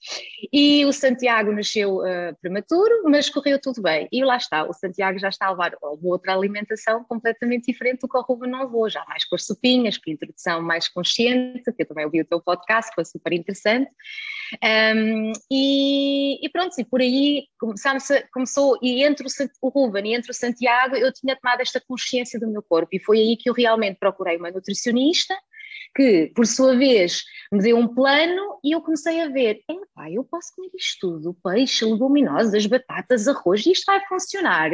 E 0.53 0.85
o 0.85 0.93
Santiago 0.93 1.51
nasceu 1.51 1.97
uh, 1.97 2.37
prematuro, 2.43 3.05
mas 3.05 3.31
correu 3.31 3.59
tudo 3.59 3.81
bem. 3.81 4.07
E 4.13 4.23
lá 4.23 4.37
está, 4.37 4.65
o 4.65 4.75
Santiago 4.75 5.19
já 5.19 5.31
está 5.31 5.47
a 5.47 5.51
levar 5.51 5.73
outra 5.81 6.35
alimentação 6.35 7.03
completamente 7.05 7.73
diferente 7.73 8.01
do 8.01 8.09
que 8.09 8.19
o 8.19 8.21
Ruben 8.21 8.51
não 8.51 8.65
levou, 8.65 8.91
já 8.91 9.03
mais 9.09 9.25
com 9.25 9.35
as 9.35 9.47
sopinhas, 9.47 9.97
com 9.97 10.11
a 10.11 10.13
introdução 10.13 10.61
mais 10.61 10.89
consciente, 10.89 11.73
que 11.73 11.83
eu 11.83 11.87
também 11.87 12.05
ouvi 12.05 12.21
o 12.21 12.27
teu 12.27 12.41
podcast, 12.41 12.95
foi 12.95 13.05
super 13.07 13.33
interessante. 13.33 13.91
Um, 14.63 15.33
e, 15.51 16.45
e, 16.45 16.49
pronto, 16.51 16.75
e 16.79 16.85
por 16.85 17.01
aí 17.01 17.47
começou, 18.33 18.79
entre 19.03 19.26
o, 19.61 19.68
Ruben 19.68 20.07
e 20.07 20.14
entre 20.14 20.31
o 20.31 20.35
Santiago, 20.35 20.96
eu 20.96 21.12
tinha 21.12 21.37
tomado 21.37 21.61
esta 21.61 21.81
consciência 21.81 22.38
do 22.38 22.50
meu 22.50 22.62
corpo, 22.62 22.88
e 22.92 22.98
foi 22.98 23.18
aí 23.18 23.37
que 23.37 23.48
eu 23.48 23.55
realmente 23.55 23.98
procurei 23.98 24.37
uma 24.37 24.50
nutricionista, 24.50 25.35
que, 25.94 26.31
por 26.35 26.46
sua 26.46 26.76
vez, 26.76 27.22
me 27.53 27.61
deu 27.61 27.76
um 27.76 27.88
plano 27.88 28.59
e 28.62 28.72
eu 28.72 28.81
comecei 28.81 29.20
a 29.20 29.29
ver, 29.29 29.61
epá, 29.68 30.11
eu 30.11 30.24
posso 30.24 30.55
comer 30.55 30.70
isto 30.74 30.98
tudo, 31.00 31.37
peixe, 31.42 31.85
leguminosas, 31.85 32.66
batatas, 32.66 33.26
arroz, 33.26 33.66
isto 33.66 33.85
vai 33.87 34.00
funcionar. 34.07 34.70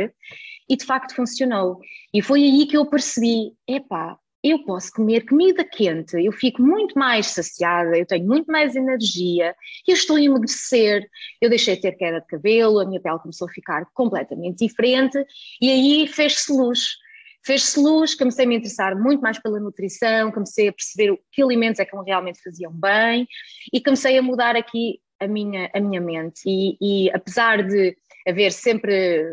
e 0.69 0.77
de 0.77 0.85
facto 0.85 1.15
funcionou. 1.15 1.79
E 2.13 2.21
foi 2.23 2.43
aí 2.43 2.67
que 2.67 2.77
eu 2.77 2.87
percebi: 2.87 3.53
epá, 3.69 4.19
eu 4.51 4.63
posso 4.65 4.93
comer 4.93 5.27
comida 5.27 5.65
quente, 5.65 6.17
eu 6.17 6.31
fico 6.31 6.63
muito 6.63 6.97
mais 6.99 7.27
saciada, 7.27 7.99
eu 7.99 8.07
tenho 8.07 8.27
muito 8.27 8.47
mais 8.47 8.77
energia, 8.77 9.55
eu 9.87 9.95
estou 9.95 10.17
a 10.17 10.23
emagrecer, 10.23 11.09
eu 11.41 11.51
deixei 11.51 11.75
de 11.75 11.83
ter 11.83 11.93
queda 11.93 12.21
de 12.21 12.27
cabelo, 12.27 12.79
a 12.79 12.87
minha 12.87 13.01
pele 13.01 13.19
começou 13.19 13.49
a 13.49 13.51
ficar 13.51 13.85
completamente 13.93 14.67
diferente 14.67 15.19
e 15.61 15.71
aí 15.71 16.07
fez-se 16.07 16.53
luz. 16.53 16.97
Fez-se 17.45 17.79
luz, 17.79 18.15
comecei 18.15 18.45
a 18.45 18.49
me 18.49 18.57
interessar 18.57 18.97
muito 19.01 19.21
mais 19.21 19.39
pela 19.41 19.61
nutrição, 19.61 20.33
comecei 20.33 20.69
a 20.69 20.73
perceber 20.73 21.17
que 21.31 21.43
alimentos 21.43 21.79
é 21.79 21.85
que 21.85 21.97
me 21.97 22.05
realmente 22.05 22.43
faziam 22.43 22.73
bem 22.73 23.27
e 23.73 23.81
comecei 23.81 24.19
a 24.19 24.23
mudar 24.23 24.57
aqui 24.57 25.01
a 25.21 25.29
minha, 25.29 25.71
a 25.73 25.81
minha 25.81 26.01
mente. 26.01 26.43
E, 26.45 26.77
e 26.81 27.11
apesar 27.11 27.63
de 27.63 27.97
haver 28.27 28.53
sempre 28.53 29.25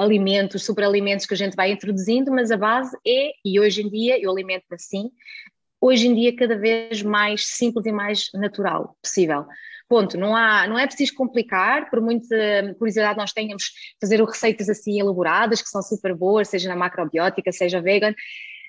alimentos, 0.00 0.64
superalimentos 0.64 1.26
que 1.26 1.34
a 1.34 1.36
gente 1.36 1.54
vai 1.54 1.72
introduzindo, 1.72 2.30
mas 2.30 2.50
a 2.50 2.56
base 2.56 2.96
é, 3.06 3.32
e 3.44 3.60
hoje 3.60 3.82
em 3.82 3.90
dia 3.90 4.20
eu 4.20 4.30
alimento 4.30 4.64
assim, 4.72 5.10
hoje 5.80 6.08
em 6.08 6.14
dia 6.14 6.34
cada 6.34 6.56
vez 6.56 7.02
mais 7.02 7.46
simples 7.46 7.86
e 7.86 7.92
mais 7.92 8.30
natural 8.34 8.96
possível. 9.02 9.44
Ponto, 9.88 10.16
não, 10.16 10.36
há, 10.36 10.68
não 10.68 10.78
é 10.78 10.86
preciso 10.86 11.14
complicar, 11.14 11.90
por 11.90 12.00
muita 12.00 12.74
curiosidade 12.78 13.18
nós 13.18 13.32
tenhamos 13.32 13.72
fazer 14.00 14.22
receitas 14.22 14.68
assim 14.68 15.00
elaboradas, 15.00 15.60
que 15.60 15.68
são 15.68 15.82
super 15.82 16.14
boas, 16.14 16.48
seja 16.48 16.68
na 16.68 16.76
macrobiótica, 16.76 17.50
seja 17.50 17.80
vegan, 17.82 18.14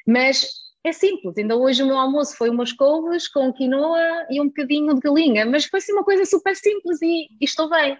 mas 0.05 0.49
é 0.83 0.91
simples, 0.91 1.37
ainda 1.37 1.55
hoje 1.55 1.83
o 1.83 1.85
meu 1.85 1.97
almoço 1.97 2.35
foi 2.35 2.49
umas 2.49 2.73
couves 2.73 3.27
com 3.27 3.53
quinoa 3.53 4.25
e 4.31 4.41
um 4.41 4.47
bocadinho 4.47 4.95
de 4.95 4.99
galinha, 4.99 5.45
mas 5.45 5.65
foi 5.65 5.77
assim 5.77 5.93
uma 5.93 6.03
coisa 6.03 6.25
super 6.25 6.55
simples 6.55 6.99
e, 7.03 7.27
e 7.39 7.45
estou 7.45 7.69
bem. 7.69 7.95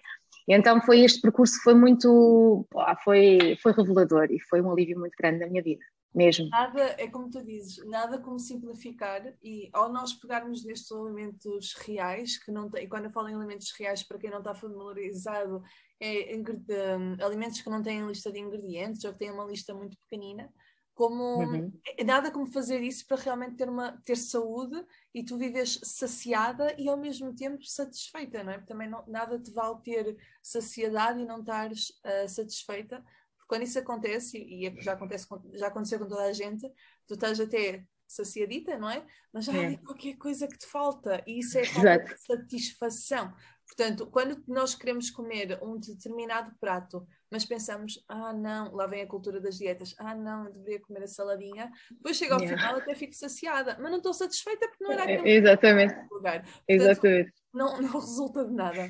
E 0.52 0.54
então 0.54 0.82
foi 0.82 1.00
este 1.00 1.22
percurso 1.22 1.64
foi 1.64 1.74
muito, 1.74 2.68
foi, 3.06 3.56
foi 3.62 3.72
revelador 3.72 4.30
e 4.30 4.38
foi 4.38 4.62
um 4.62 4.70
alívio 4.70 5.00
muito 5.00 5.16
grande 5.18 5.40
na 5.40 5.48
minha 5.48 5.64
vida, 5.64 5.82
mesmo. 6.14 6.50
Nada, 6.50 6.94
é 6.98 7.08
como 7.08 7.30
tu 7.30 7.42
dizes, 7.42 7.78
nada 7.88 8.20
como 8.20 8.38
simplificar 8.38 9.34
e 9.42 9.70
ao 9.72 9.90
nós 9.90 10.12
pegarmos 10.12 10.66
nestes 10.66 10.92
alimentos 10.92 11.74
reais, 11.76 12.38
que 12.38 12.52
não 12.52 12.70
tem, 12.70 12.90
quando 12.90 13.06
eu 13.06 13.12
falo 13.12 13.30
em 13.30 13.36
alimentos 13.36 13.72
reais, 13.80 14.04
para 14.04 14.18
quem 14.18 14.30
não 14.30 14.40
está 14.40 14.54
familiarizado, 14.54 15.64
é 16.02 16.36
um, 16.36 17.24
alimentos 17.24 17.62
que 17.62 17.70
não 17.70 17.82
têm 17.82 18.06
lista 18.06 18.30
de 18.30 18.40
ingredientes 18.40 19.06
ou 19.06 19.14
que 19.14 19.20
têm 19.20 19.32
uma 19.32 19.46
lista 19.46 19.74
muito 19.74 19.96
pequenina, 20.00 20.52
como 20.94 21.24
uhum. 21.40 21.72
É 21.98 22.04
nada 22.04 22.32
como 22.32 22.46
fazer 22.46 22.82
isso 22.82 23.06
para 23.08 23.22
realmente 23.22 23.56
ter 23.56 23.70
uma 23.70 24.00
ter 24.04 24.16
saúde 24.16 24.86
e 25.14 25.24
tu 25.24 25.38
vives 25.38 25.80
saciada 25.84 26.76
e 26.78 26.88
ao 26.90 26.98
mesmo 26.98 27.34
tempo 27.36 27.64
satisfeita, 27.64 28.44
não 28.44 28.52
é? 28.52 28.58
Porque 28.58 28.72
também 28.72 28.90
não, 28.90 29.04
nada 29.08 29.40
te 29.40 29.52
vale 29.52 29.82
ter 29.82 30.18
saciedade 30.42 31.22
e 31.22 31.26
não 31.26 31.40
estares 31.40 31.90
uh, 32.06 32.28
satisfeita, 32.28 33.04
porque 33.36 33.48
quando 33.48 33.64
isso 33.64 33.80
acontece 33.80 34.38
e 34.38 34.68
é, 34.68 34.82
já 34.82 34.94
acontece 34.94 35.28
já 35.54 35.68
aconteceu 35.68 36.00
com 36.00 36.08
toda 36.08 36.24
a 36.24 36.34
gente, 36.34 36.70
tu 37.08 37.14
estás 37.14 37.40
até 37.40 37.86
saciadita, 38.08 38.78
não 38.78 38.90
é? 38.90 39.06
Mas 39.34 39.46
já 39.46 39.54
é. 39.54 39.68
há 39.68 39.78
qualquer 39.80 40.18
coisa 40.18 40.48
que 40.48 40.58
te 40.58 40.68
falta 40.68 41.24
e 41.26 41.40
isso 41.40 41.58
é 41.58 41.64
falta 41.64 42.00
de 42.00 42.18
satisfação. 42.20 43.34
Portanto, 43.76 44.06
quando 44.08 44.44
nós 44.50 44.76
queremos 44.76 45.10
comer 45.10 45.58
um 45.64 45.80
determinado 45.80 46.54
prato, 46.60 47.08
mas 47.32 47.46
pensamos, 47.46 48.04
ah 48.10 48.34
não, 48.34 48.76
lá 48.76 48.86
vem 48.86 49.02
a 49.02 49.08
cultura 49.08 49.40
das 49.40 49.58
dietas, 49.58 49.96
ah 49.98 50.14
não, 50.14 50.46
eu 50.46 50.52
deveria 50.52 50.82
comer 50.82 51.04
a 51.04 51.08
saladinha, 51.08 51.72
depois 51.90 52.18
chego 52.18 52.34
ao 52.34 52.42
yeah. 52.42 52.62
final 52.62 52.80
até 52.80 52.94
fico 52.94 53.14
saciada, 53.14 53.78
mas 53.80 53.90
não 53.90 54.00
estou 54.00 54.14
satisfeita 54.14 54.68
porque 54.68 54.84
não 54.84 54.92
era 54.92 55.04
aquele 55.04 55.30
Exatamente. 55.30 55.96
lugar. 56.12 56.42
Portanto, 56.42 56.64
Exatamente. 56.68 57.34
Não, 57.54 57.82
não 57.82 57.92
resulta 57.98 58.44
de 58.44 58.54
nada. 58.54 58.88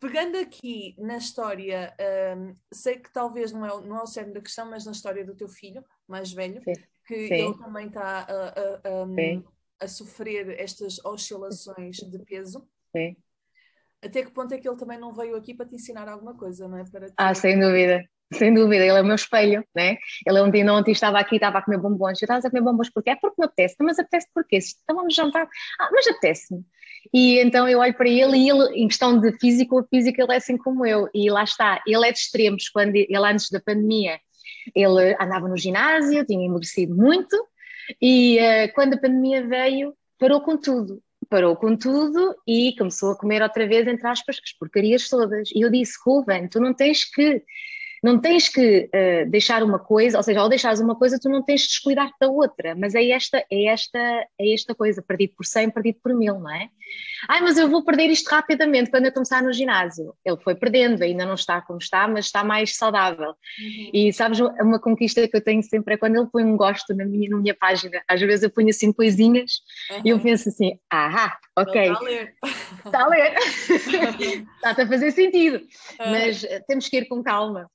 Pegando 0.00 0.36
aqui 0.36 0.96
na 0.98 1.18
história, 1.18 1.94
um, 2.36 2.56
sei 2.72 2.98
que 2.98 3.12
talvez 3.12 3.52
não 3.52 3.64
é, 3.64 3.86
não 3.86 3.98
é 3.98 4.02
o 4.02 4.06
cerne 4.06 4.34
da 4.34 4.40
questão, 4.40 4.68
mas 4.68 4.84
na 4.84 4.90
história 4.90 5.24
do 5.24 5.36
teu 5.36 5.48
filho 5.48 5.84
mais 6.08 6.32
velho, 6.32 6.60
Sim. 6.64 6.72
que 7.06 7.28
Sim. 7.28 7.34
ele 7.34 7.56
também 7.56 7.86
está 7.86 8.26
a, 8.28 8.48
a, 8.48 8.74
a, 8.84 9.84
a 9.84 9.86
sofrer 9.86 10.58
estas 10.58 10.98
oscilações 11.04 11.98
de 11.98 12.18
peso. 12.24 12.68
Sim 12.90 13.16
até 14.02 14.22
que 14.22 14.32
ponto 14.32 14.52
é 14.52 14.58
que 14.58 14.68
ele 14.68 14.76
também 14.76 14.98
não 14.98 15.12
veio 15.12 15.36
aqui 15.36 15.54
para 15.54 15.66
te 15.66 15.76
ensinar 15.76 16.08
alguma 16.08 16.34
coisa, 16.34 16.66
não 16.66 16.78
é? 16.78 16.84
Para 16.84 17.06
te... 17.06 17.14
Ah, 17.16 17.34
sem 17.34 17.58
dúvida, 17.58 18.04
sem 18.32 18.52
dúvida, 18.52 18.84
ele 18.84 18.98
é 18.98 19.00
o 19.00 19.04
meu 19.04 19.14
espelho, 19.14 19.64
né? 19.74 19.96
Ele 20.26 20.40
ontem, 20.40 20.68
ontem 20.68 20.90
estava 20.90 21.20
aqui, 21.20 21.36
estava 21.36 21.58
a 21.58 21.62
comer 21.62 21.78
bombons, 21.78 22.20
eu 22.20 22.26
estava 22.26 22.40
a 22.40 22.50
comer 22.50 22.62
bombons 22.62 22.90
porque 22.90 23.10
é 23.10 23.16
porque 23.16 23.36
me 23.38 23.46
apetece, 23.46 23.76
mas 23.80 23.98
apetece 23.98 24.26
porquê? 24.34 24.58
Então 24.82 24.96
vamos 24.96 25.14
jantar, 25.14 25.46
ah, 25.80 25.88
mas 25.92 26.06
apetece-me. 26.08 26.64
E 27.14 27.38
então 27.38 27.68
eu 27.68 27.78
olho 27.78 27.94
para 27.94 28.08
ele 28.08 28.36
e 28.36 28.50
ele, 28.50 28.64
em 28.74 28.88
questão 28.88 29.18
de 29.18 29.32
físico, 29.38 29.78
a 29.78 29.84
física 29.84 30.22
ele 30.22 30.32
é 30.32 30.36
assim 30.36 30.56
como 30.56 30.84
eu, 30.84 31.08
e 31.14 31.30
lá 31.30 31.44
está, 31.44 31.80
ele 31.86 32.06
é 32.06 32.12
de 32.12 32.18
extremos, 32.18 32.68
quando 32.68 32.96
ele 32.96 33.16
antes 33.16 33.50
da 33.50 33.60
pandemia, 33.60 34.18
ele 34.74 35.16
andava 35.20 35.48
no 35.48 35.56
ginásio, 35.56 36.24
tinha 36.26 36.44
emagrecido 36.44 36.94
muito, 36.94 37.36
e 38.00 38.38
uh, 38.38 38.72
quando 38.74 38.94
a 38.94 38.98
pandemia 38.98 39.46
veio, 39.46 39.94
parou 40.18 40.40
com 40.40 40.56
tudo 40.56 41.02
parou 41.32 41.56
com 41.56 41.74
tudo 41.74 42.36
e 42.46 42.74
começou 42.76 43.12
a 43.12 43.16
comer 43.16 43.40
outra 43.40 43.66
vez, 43.66 43.88
entre 43.88 44.06
aspas, 44.06 44.38
as 44.44 44.52
porcarias 44.52 45.08
todas. 45.08 45.48
E 45.54 45.62
eu 45.62 45.70
disse, 45.70 45.94
Ruben, 46.04 46.46
tu 46.46 46.60
não 46.60 46.74
tens 46.74 47.10
que 47.10 47.42
não 48.02 48.18
tens 48.18 48.48
que 48.48 48.88
uh, 48.92 49.30
deixar 49.30 49.62
uma 49.62 49.78
coisa, 49.78 50.16
ou 50.16 50.22
seja, 50.22 50.40
ao 50.40 50.48
deixares 50.48 50.80
uma 50.80 50.96
coisa, 50.96 51.18
tu 51.20 51.28
não 51.28 51.42
tens 51.42 51.62
de 51.62 51.68
descuidar 51.68 52.10
da 52.20 52.28
outra, 52.28 52.74
mas 52.74 52.94
é 52.94 53.08
esta, 53.10 53.38
é 53.50 53.66
esta, 53.66 53.98
é 53.98 54.52
esta 54.52 54.74
coisa, 54.74 55.00
perdido 55.00 55.34
por 55.36 55.46
100, 55.46 55.70
perdido 55.70 55.98
por 56.02 56.12
mil, 56.14 56.40
não 56.40 56.50
é? 56.50 56.68
Ai, 57.28 57.40
mas 57.40 57.56
eu 57.56 57.68
vou 57.68 57.84
perder 57.84 58.10
isto 58.10 58.28
rapidamente 58.28 58.90
quando 58.90 59.06
eu 59.06 59.12
começar 59.12 59.42
no 59.42 59.52
ginásio. 59.52 60.12
Ele 60.24 60.36
foi 60.38 60.54
perdendo, 60.54 61.02
ainda 61.02 61.24
não 61.24 61.34
está 61.34 61.60
como 61.62 61.78
está, 61.78 62.08
mas 62.08 62.26
está 62.26 62.42
mais 62.42 62.76
saudável. 62.76 63.30
Uhum. 63.30 63.90
E 63.92 64.12
sabes, 64.12 64.40
uma 64.40 64.80
conquista 64.80 65.26
que 65.26 65.36
eu 65.36 65.42
tenho 65.42 65.62
sempre 65.62 65.94
é 65.94 65.96
quando 65.96 66.16
ele 66.16 66.28
põe 66.30 66.44
um 66.44 66.56
gosto 66.56 66.94
na 66.94 67.04
minha, 67.04 67.30
na 67.30 67.38
minha 67.38 67.54
página. 67.54 68.02
Às 68.08 68.20
vezes 68.20 68.42
eu 68.42 68.50
ponho 68.50 68.70
assim 68.70 68.92
coisinhas 68.92 69.60
uhum. 69.90 70.02
e 70.04 70.08
eu 70.10 70.20
penso 70.20 70.48
assim, 70.48 70.78
ah, 70.90 71.36
ok. 71.56 71.82
Está 71.82 71.98
a 71.98 72.02
ler. 72.02 72.34
Está 72.86 73.04
a 73.04 73.08
ler. 73.08 73.34
Está 74.56 74.82
a 74.82 74.88
fazer 74.88 75.10
sentido. 75.12 75.58
Uhum. 75.58 76.10
Mas 76.10 76.44
eh, 76.44 76.60
temos 76.66 76.88
que 76.88 76.98
ir 76.98 77.08
com 77.08 77.22
calma. 77.22 77.70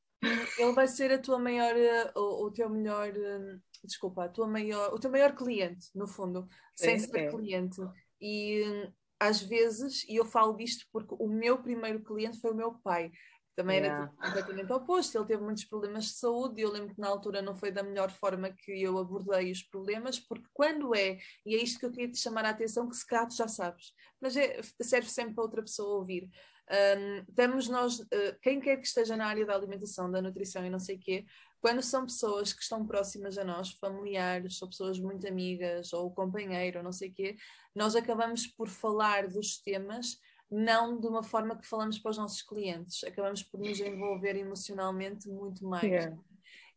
Ele 0.58 0.72
vai 0.74 0.88
ser 0.88 1.12
a 1.12 1.20
tua 1.20 1.38
maior, 1.38 1.76
eh, 1.76 2.12
o, 2.16 2.46
o 2.46 2.52
teu 2.52 2.70
melhor, 2.70 3.08
eh, 3.16 3.58
desculpa, 3.84 4.26
a 4.26 4.30
tua 4.30 4.48
maior, 4.48 4.94
o 4.94 5.00
teu 5.00 5.12
maior 5.12 5.36
cliente, 5.36 5.88
no 5.94 6.08
fundo, 6.08 6.48
sem 6.76 6.98
ser 6.98 7.18
é. 7.18 7.30
cliente. 7.30 7.80
E 8.20 8.90
às 9.20 9.42
vezes, 9.42 10.04
e 10.08 10.16
eu 10.16 10.26
falo 10.26 10.56
disto 10.56 10.86
porque 10.92 11.16
o 11.18 11.28
meu 11.28 11.62
primeiro 11.62 12.04
cliente 12.04 12.40
foi 12.40 12.52
o 12.52 12.56
meu 12.56 12.74
pai, 12.84 13.12
também 13.58 13.80
yeah. 13.80 14.14
era 14.22 14.30
completamente 14.30 14.72
oposto, 14.72 15.18
ele 15.18 15.26
teve 15.26 15.44
muitos 15.44 15.66
problemas 15.66 16.06
de 16.06 16.14
saúde 16.14 16.62
e 16.62 16.64
eu 16.64 16.72
lembro 16.72 16.94
que 16.94 17.02
na 17.02 17.08
altura 17.08 17.42
não 17.42 17.56
foi 17.56 17.72
da 17.72 17.82
melhor 17.82 18.12
forma 18.12 18.52
que 18.52 18.72
eu 18.84 19.00
abordei 19.00 19.52
os 19.52 19.64
problemas, 19.64 20.20
porque 20.20 20.46
quando 20.54 20.94
é, 20.94 21.18
e 21.44 21.56
é 21.56 21.64
isto 21.64 21.80
que 21.80 21.88
eu 21.88 21.92
queria 21.92 22.12
te 22.12 22.20
chamar 22.20 22.46
a 22.46 22.52
atenção, 22.52 22.88
que 22.88 22.96
se 22.96 23.06
calhar 23.06 23.28
tu 23.28 23.36
já 23.36 23.48
sabes, 23.48 23.94
mas 24.22 24.38
é, 24.38 24.62
serve 24.80 25.10
sempre 25.10 25.34
para 25.34 25.44
outra 25.44 25.64
pessoa 25.64 25.98
ouvir. 25.98 26.30
Um, 26.70 27.34
temos 27.34 27.68
nós, 27.68 28.00
uh, 28.00 28.06
quem 28.44 28.60
quer 28.60 28.78
que 28.78 28.86
esteja 28.86 29.18
na 29.18 29.26
área 29.26 29.46
da 29.46 29.56
alimentação, 29.56 30.12
da 30.12 30.22
nutrição 30.22 30.64
e 30.64 30.70
não 30.70 30.80
sei 30.80 30.98
o 30.98 31.00
quê, 31.00 31.26
quando 31.60 31.82
são 31.82 32.06
pessoas 32.06 32.54
que 32.54 32.62
estão 32.62 32.86
próximas 32.86 33.40
a 33.40 33.44
nós, 33.44 33.72
familiares, 33.72 34.62
ou 34.62 34.68
pessoas 34.68 35.00
muito 35.00 35.28
amigas, 35.28 35.94
ou 35.94 36.06
o 36.06 36.14
companheiro, 36.14 36.78
ou 36.78 36.84
não 36.84 36.92
sei 36.92 37.10
o 37.10 37.14
quê, 37.14 37.36
nós 37.74 37.96
acabamos 37.96 38.46
por 38.46 38.68
falar 38.68 39.28
dos 39.28 39.60
temas 39.60 40.20
não 40.50 41.00
de 41.00 41.08
uma 41.08 41.24
forma 41.24 41.58
que 41.58 41.68
falamos 41.68 42.00
para 42.00 42.12
os 42.12 42.18
nossos 42.18 42.42
clientes, 42.42 43.04
acabamos 43.04 43.44
por 43.44 43.60
nos 43.60 43.80
envolver 43.80 44.36
emocionalmente 44.36 45.28
muito 45.28 45.66
mais. 45.66 45.84
Yeah. 45.84 46.18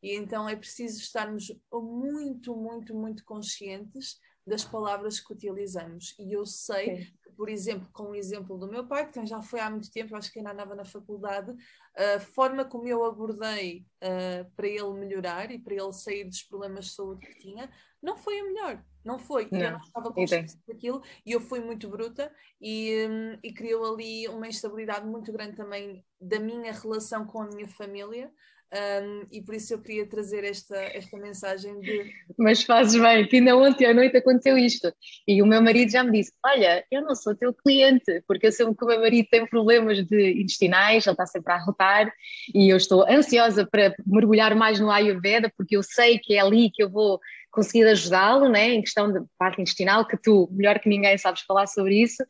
E 0.03 0.17
então 0.17 0.49
é 0.49 0.57
preciso 0.57 1.01
estarmos 1.01 1.53
muito, 1.73 2.57
muito, 2.57 2.95
muito 2.95 3.25
conscientes 3.25 4.19
das 4.47 4.65
palavras 4.65 5.21
que 5.21 5.33
utilizamos. 5.33 6.17
E 6.19 6.33
eu 6.33 6.47
sei 6.47 6.97
Sim 6.97 7.21
por 7.41 7.49
exemplo, 7.49 7.89
com 7.91 8.11
o 8.11 8.15
exemplo 8.15 8.59
do 8.59 8.69
meu 8.69 8.87
pai, 8.87 9.11
que 9.11 9.25
já 9.25 9.41
foi 9.41 9.61
há 9.61 9.71
muito 9.71 9.91
tempo, 9.91 10.15
acho 10.15 10.31
que 10.31 10.39
ainda 10.39 10.53
andava 10.53 10.75
na 10.75 10.85
faculdade, 10.85 11.57
a 11.97 12.21
forma 12.21 12.67
como 12.67 12.87
eu 12.87 13.03
abordei 13.03 13.87
uh, 14.05 14.51
para 14.55 14.69
ele 14.69 14.93
melhorar 14.93 15.51
e 15.51 15.59
para 15.59 15.73
ele 15.73 15.93
sair 15.95 16.25
dos 16.25 16.43
problemas 16.43 16.85
de 16.85 16.91
saúde 16.93 17.27
que 17.27 17.39
tinha, 17.39 17.71
não 18.03 18.15
foi 18.15 18.41
a 18.41 18.45
melhor. 18.45 18.85
Não 19.05 19.19
foi. 19.19 19.49
Não. 19.51 19.61
Eu 19.61 19.71
não 19.73 19.81
estava 19.81 20.13
consciente 20.13 20.59
daquilo 20.67 21.03
e 21.25 21.33
eu 21.33 21.41
fui 21.41 21.61
muito 21.61 21.89
bruta 21.89 22.33
e, 22.61 23.07
um, 23.09 23.39
e 23.43 23.53
criou 23.53 23.95
ali 23.95 24.29
uma 24.29 24.49
instabilidade 24.49 25.07
muito 25.07 25.33
grande 25.33 25.57
também 25.57 26.05
da 26.21 26.39
minha 26.39 26.73
relação 26.73 27.27
com 27.27 27.43
a 27.43 27.47
minha 27.47 27.69
família. 27.69 28.31
Um, 28.73 29.27
e 29.33 29.43
por 29.43 29.53
isso 29.57 29.75
eu 29.75 29.81
queria 29.81 30.07
trazer 30.07 30.45
esta, 30.45 30.77
esta 30.77 31.17
mensagem 31.19 31.81
de. 31.81 32.13
Mas 32.39 32.63
fazes 32.63 33.01
bem, 33.01 33.27
que 33.27 33.39
ainda 33.39 33.57
ontem 33.57 33.85
à 33.85 33.93
noite 33.93 34.17
aconteceu 34.17 34.57
isto. 34.57 34.95
E 35.27 35.43
o 35.43 35.47
meu 35.47 35.61
marido 35.61 35.91
já 35.91 36.05
me 36.05 36.13
disse: 36.13 36.33
Olha, 36.47 36.85
eu 36.89 37.03
não 37.03 37.17
sou 37.17 37.35
teu 37.35 37.53
cliente, 37.53 38.23
porque 38.29 38.47
eu 38.47 38.53
sei 38.53 38.73
que 38.73 38.85
o 38.85 38.87
meu 38.87 39.01
marido 39.01 39.27
tem 39.29 39.45
problemas 39.45 40.07
de 40.07 40.41
intestinais, 40.41 41.05
ele 41.05 41.15
está 41.15 41.27
sempre 41.27 41.53
a 41.53 41.57
arrotar, 41.57 42.13
e 42.55 42.73
eu 42.73 42.77
estou 42.77 43.05
ansiosa 43.11 43.67
para 43.67 43.93
mergulhar 44.07 44.55
mais 44.55 44.79
no 44.79 44.89
Ayurveda, 44.89 45.53
porque 45.57 45.77
eu 45.77 45.83
sei 45.83 46.21
que 46.21 46.35
é 46.35 46.39
ali 46.39 46.71
que 46.71 46.85
eu 46.85 46.89
vou 46.89 47.19
conseguido 47.51 47.91
ajudá-lo, 47.91 48.49
né, 48.49 48.71
em 48.71 48.81
questão 48.81 49.13
de 49.13 49.21
parte 49.39 49.61
intestinal, 49.61 50.07
que 50.07 50.17
tu, 50.17 50.49
melhor 50.53 50.79
que 50.79 50.89
ninguém, 50.89 51.19
sabes 51.19 51.43
falar 51.43 51.67
sobre 51.67 52.01
isso, 52.03 52.23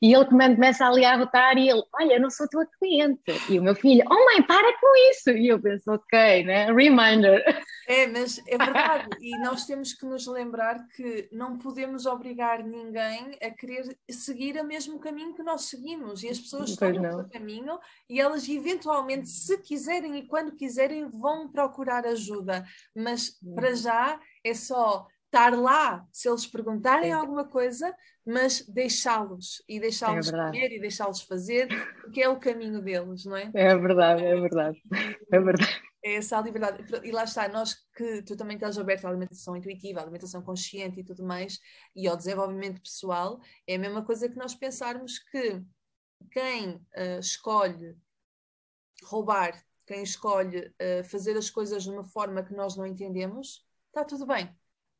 e 0.00 0.14
ele 0.14 0.24
começa 0.26 0.86
ali 0.86 1.04
a 1.04 1.16
rotar 1.16 1.56
e 1.56 1.68
ele, 1.68 1.82
olha, 1.94 2.14
eu 2.14 2.20
não 2.20 2.30
sou 2.30 2.48
tua 2.48 2.66
cliente. 2.78 3.22
E 3.48 3.58
o 3.58 3.62
meu 3.62 3.74
filho, 3.74 4.04
oh 4.10 4.24
mãe, 4.26 4.42
para 4.42 4.78
com 4.78 5.10
isso. 5.10 5.30
E 5.30 5.48
eu 5.48 5.60
penso, 5.60 5.90
ok, 5.90 6.44
né? 6.44 6.72
Reminder. 6.72 7.42
É, 7.88 8.06
mas 8.06 8.38
é 8.46 8.58
verdade. 8.58 9.08
e 9.20 9.38
nós 9.38 9.64
temos 9.64 9.94
que 9.94 10.04
nos 10.04 10.26
lembrar 10.26 10.86
que 10.88 11.28
não 11.32 11.56
podemos 11.56 12.04
obrigar 12.04 12.62
ninguém 12.62 13.36
a 13.40 13.50
querer 13.50 13.96
seguir 14.10 14.56
o 14.60 14.64
mesmo 14.64 14.98
caminho 14.98 15.34
que 15.34 15.42
nós 15.42 15.66
seguimos. 15.66 16.22
E 16.22 16.28
as 16.28 16.38
pessoas 16.38 16.70
estão 16.70 16.90
no 16.90 17.28
caminho 17.30 17.78
e 18.08 18.20
elas 18.20 18.48
eventualmente, 18.48 19.28
se 19.28 19.58
quiserem 19.58 20.16
e 20.16 20.26
quando 20.26 20.56
quiserem, 20.56 21.08
vão 21.08 21.48
procurar 21.48 22.04
ajuda. 22.06 22.64
Mas 22.94 23.38
para 23.54 23.74
já 23.74 24.20
é 24.44 24.52
só 24.52 25.06
estar 25.26 25.54
lá 25.56 26.06
se 26.10 26.28
eles 26.28 26.46
perguntarem 26.46 27.10
Sim. 27.10 27.12
alguma 27.12 27.44
coisa, 27.44 27.94
mas 28.24 28.64
deixá-los 28.66 29.62
e 29.68 29.78
deixá-los 29.78 30.28
é 30.28 30.32
comer 30.32 30.72
e 30.72 30.80
deixá-los 30.80 31.22
fazer, 31.22 31.68
porque 32.00 32.22
é 32.22 32.28
o 32.28 32.40
caminho 32.40 32.80
deles, 32.80 33.24
não 33.24 33.36
é? 33.36 33.50
É 33.54 33.76
verdade, 33.76 34.24
é 34.24 34.40
verdade. 34.40 34.82
É 35.30 35.40
verdade. 35.40 35.82
É 36.04 36.14
essa 36.14 36.38
a 36.38 36.42
liberdade. 36.42 36.84
E 37.04 37.10
lá 37.10 37.24
está, 37.24 37.48
nós 37.48 37.74
que 37.96 38.22
tu 38.22 38.36
também 38.36 38.56
estás 38.56 38.78
aberto 38.78 39.04
à 39.04 39.08
alimentação 39.08 39.56
intuitiva, 39.56 40.00
à 40.00 40.02
alimentação 40.02 40.40
consciente 40.40 41.00
e 41.00 41.04
tudo 41.04 41.24
mais, 41.24 41.58
e 41.94 42.06
ao 42.06 42.16
desenvolvimento 42.16 42.80
pessoal, 42.80 43.40
é 43.66 43.74
a 43.74 43.78
mesma 43.78 44.04
coisa 44.04 44.28
que 44.28 44.36
nós 44.36 44.54
pensarmos 44.54 45.18
que 45.18 45.60
quem 46.30 46.76
uh, 46.76 47.18
escolhe 47.20 47.96
roubar, 49.04 49.60
quem 49.86 50.02
escolhe 50.02 50.60
uh, 50.60 51.04
fazer 51.04 51.36
as 51.36 51.50
coisas 51.50 51.82
de 51.82 51.90
uma 51.90 52.04
forma 52.04 52.42
que 52.42 52.54
nós 52.54 52.76
não 52.76 52.86
entendemos, 52.86 53.66
está 53.90 54.04
tudo 54.04 54.26
bem 54.26 54.56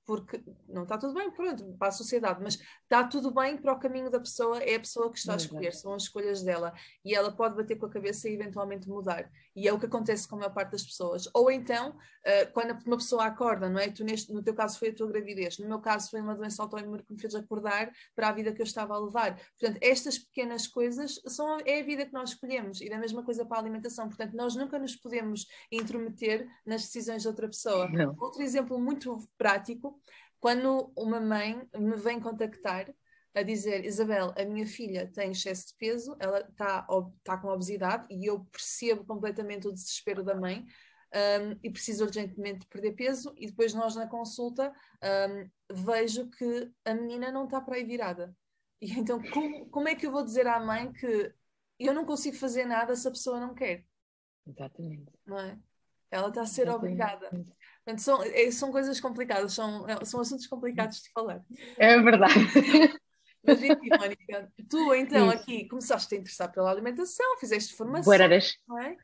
porque 0.06 0.40
não 0.68 0.84
está 0.84 0.96
tudo 0.96 1.12
bem, 1.14 1.30
pronto, 1.30 1.64
para 1.76 1.88
a 1.88 1.92
sociedade, 1.92 2.40
mas 2.40 2.58
está 2.82 3.04
tudo 3.04 3.32
bem 3.32 3.58
para 3.58 3.72
o 3.72 3.78
caminho 3.78 4.08
da 4.08 4.20
pessoa, 4.20 4.58
é 4.58 4.76
a 4.76 4.80
pessoa 4.80 5.10
que 5.10 5.18
está 5.18 5.34
a 5.34 5.36
escolher, 5.36 5.74
são 5.74 5.92
as 5.92 6.04
escolhas 6.04 6.42
dela, 6.42 6.72
e 7.04 7.14
ela 7.14 7.32
pode 7.32 7.56
bater 7.56 7.76
com 7.76 7.86
a 7.86 7.90
cabeça 7.90 8.28
e 8.28 8.34
eventualmente 8.34 8.88
mudar, 8.88 9.28
e 9.54 9.66
é 9.66 9.72
o 9.72 9.78
que 9.78 9.86
acontece 9.86 10.28
com 10.28 10.36
a 10.36 10.38
maior 10.38 10.54
parte 10.54 10.72
das 10.72 10.84
pessoas. 10.84 11.28
Ou 11.34 11.50
então, 11.50 11.90
uh, 11.90 12.52
quando 12.52 12.78
uma 12.86 12.96
pessoa 12.96 13.24
acorda, 13.24 13.68
não 13.68 13.80
é? 13.80 13.90
Tu 13.90 14.04
neste, 14.04 14.32
no 14.32 14.42
teu 14.42 14.54
caso 14.54 14.78
foi 14.78 14.90
a 14.90 14.94
tua 14.94 15.08
gravidez, 15.08 15.58
no 15.58 15.66
meu 15.66 15.80
caso 15.80 16.10
foi 16.10 16.20
uma 16.20 16.36
doença 16.36 16.62
autoimune 16.62 17.02
que 17.02 17.12
me 17.12 17.20
fez 17.20 17.34
acordar 17.34 17.90
para 18.14 18.28
a 18.28 18.32
vida 18.32 18.52
que 18.52 18.62
eu 18.62 18.66
estava 18.66 18.94
a 18.94 18.98
levar. 18.98 19.36
Portanto, 19.58 19.78
estas 19.82 20.18
pequenas 20.18 20.68
coisas 20.68 21.20
são, 21.26 21.58
é 21.64 21.80
a 21.80 21.84
vida 21.84 22.06
que 22.06 22.12
nós 22.12 22.30
escolhemos, 22.30 22.80
e 22.80 22.88
é 22.88 22.94
a 22.94 22.98
mesma 22.98 23.24
coisa 23.24 23.44
para 23.44 23.56
a 23.56 23.60
alimentação, 23.60 24.06
portanto, 24.06 24.34
nós 24.34 24.54
nunca 24.54 24.78
nos 24.78 24.94
podemos 24.94 25.46
intrometer 25.72 26.46
nas 26.64 26.82
decisões 26.82 27.22
de 27.22 27.28
outra 27.28 27.48
pessoa. 27.48 27.88
Não. 27.88 28.14
Outro 28.20 28.42
exemplo 28.42 28.78
muito 28.78 29.18
prático, 29.36 29.95
quando 30.40 30.92
uma 30.96 31.20
mãe 31.20 31.68
me 31.76 31.96
vem 31.96 32.20
contactar 32.20 32.92
a 33.34 33.42
dizer, 33.42 33.84
Isabel, 33.84 34.32
a 34.36 34.44
minha 34.44 34.66
filha 34.66 35.10
tem 35.12 35.30
excesso 35.30 35.68
de 35.68 35.74
peso, 35.74 36.16
ela 36.18 36.40
está 36.40 36.86
tá 37.22 37.36
com 37.36 37.48
obesidade 37.48 38.06
e 38.10 38.24
eu 38.24 38.44
percebo 38.46 39.04
completamente 39.04 39.68
o 39.68 39.72
desespero 39.72 40.24
da 40.24 40.34
mãe 40.34 40.64
um, 41.14 41.58
e 41.62 41.70
precisa 41.70 42.04
urgentemente 42.04 42.66
perder 42.66 42.92
peso 42.92 43.34
e 43.36 43.46
depois 43.46 43.74
nós 43.74 43.94
na 43.94 44.06
consulta 44.06 44.72
um, 45.02 45.50
vejo 45.70 46.30
que 46.30 46.70
a 46.84 46.94
menina 46.94 47.30
não 47.30 47.44
está 47.44 47.60
para 47.60 47.76
aí 47.76 47.84
virada. 47.84 48.34
E 48.80 48.92
então 48.92 49.22
como, 49.30 49.68
como 49.68 49.88
é 49.88 49.94
que 49.94 50.06
eu 50.06 50.12
vou 50.12 50.24
dizer 50.24 50.46
à 50.46 50.58
mãe 50.58 50.92
que 50.92 51.32
eu 51.78 51.92
não 51.92 52.04
consigo 52.06 52.36
fazer 52.36 52.64
nada 52.64 52.96
se 52.96 53.06
a 53.06 53.10
pessoa 53.10 53.38
não 53.38 53.54
quer? 53.54 53.84
Exatamente. 54.46 55.12
Não 55.26 55.38
é? 55.38 55.58
Ela 56.10 56.28
está 56.28 56.42
a 56.42 56.46
ser 56.46 56.68
Exatamente. 56.68 57.02
obrigada. 57.02 57.30
Portanto, 57.86 58.02
são, 58.02 58.20
é, 58.24 58.50
são 58.50 58.72
coisas 58.72 58.98
complicadas, 58.98 59.52
são, 59.52 59.86
são 60.04 60.20
assuntos 60.20 60.48
complicados 60.48 61.00
de 61.02 61.10
falar. 61.12 61.40
É 61.78 61.96
verdade. 62.00 62.34
Mas 63.46 63.62
enfim, 63.62 63.90
Mónica, 63.96 64.52
tu 64.68 64.92
então 64.92 65.28
Isso. 65.28 65.36
aqui 65.36 65.68
começaste 65.68 66.12
a 66.12 66.18
interessar 66.18 66.50
pela 66.50 66.68
alimentação, 66.68 67.38
fizeste 67.38 67.76
formação, 67.76 68.04
Boeraras. 68.04 68.56
não 68.66 68.76
é? 68.80 68.96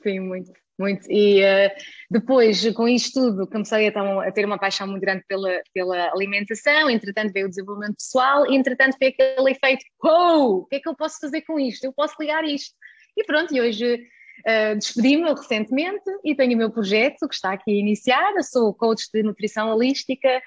Sim, 0.00 0.20
muito, 0.20 0.52
muito. 0.78 1.10
E 1.10 1.42
uh, 1.42 1.70
depois, 2.08 2.72
com 2.72 2.86
isto 2.86 3.20
tudo, 3.20 3.48
comecei 3.48 3.88
a, 3.88 4.22
a, 4.22 4.30
ter 4.30 4.44
uma 4.44 4.60
paixão 4.60 4.86
muito 4.86 5.00
grande 5.00 5.24
pela, 5.26 5.60
pela 5.74 6.12
alimentação, 6.12 6.88
entretanto 6.88 7.32
veio 7.32 7.46
o 7.46 7.48
desenvolvimento 7.48 7.96
pessoal, 7.96 8.48
e 8.48 8.54
entretanto 8.54 8.96
veio 9.00 9.12
aquele 9.12 9.50
efeito, 9.50 9.84
oh, 10.04 10.58
o 10.58 10.66
que 10.66 10.76
é 10.76 10.80
que 10.80 10.88
eu 10.88 10.94
posso 10.94 11.18
fazer 11.18 11.42
com 11.42 11.58
isto? 11.58 11.82
Eu 11.82 11.92
posso 11.92 12.14
ligar 12.20 12.44
isto. 12.44 12.76
E 13.16 13.24
pronto, 13.24 13.52
e 13.52 13.60
hoje 13.60 14.06
Uh, 14.40 14.78
Despedi-me 14.78 15.30
recentemente 15.30 16.04
e 16.24 16.34
tenho 16.34 16.54
o 16.54 16.56
meu 16.56 16.70
projeto 16.70 17.28
que 17.28 17.34
está 17.34 17.52
aqui 17.52 17.70
a 17.70 17.74
iniciar. 17.74 18.34
Eu 18.36 18.42
sou 18.42 18.74
coach 18.74 19.08
de 19.12 19.22
nutrição 19.22 19.70
holística 19.70 20.42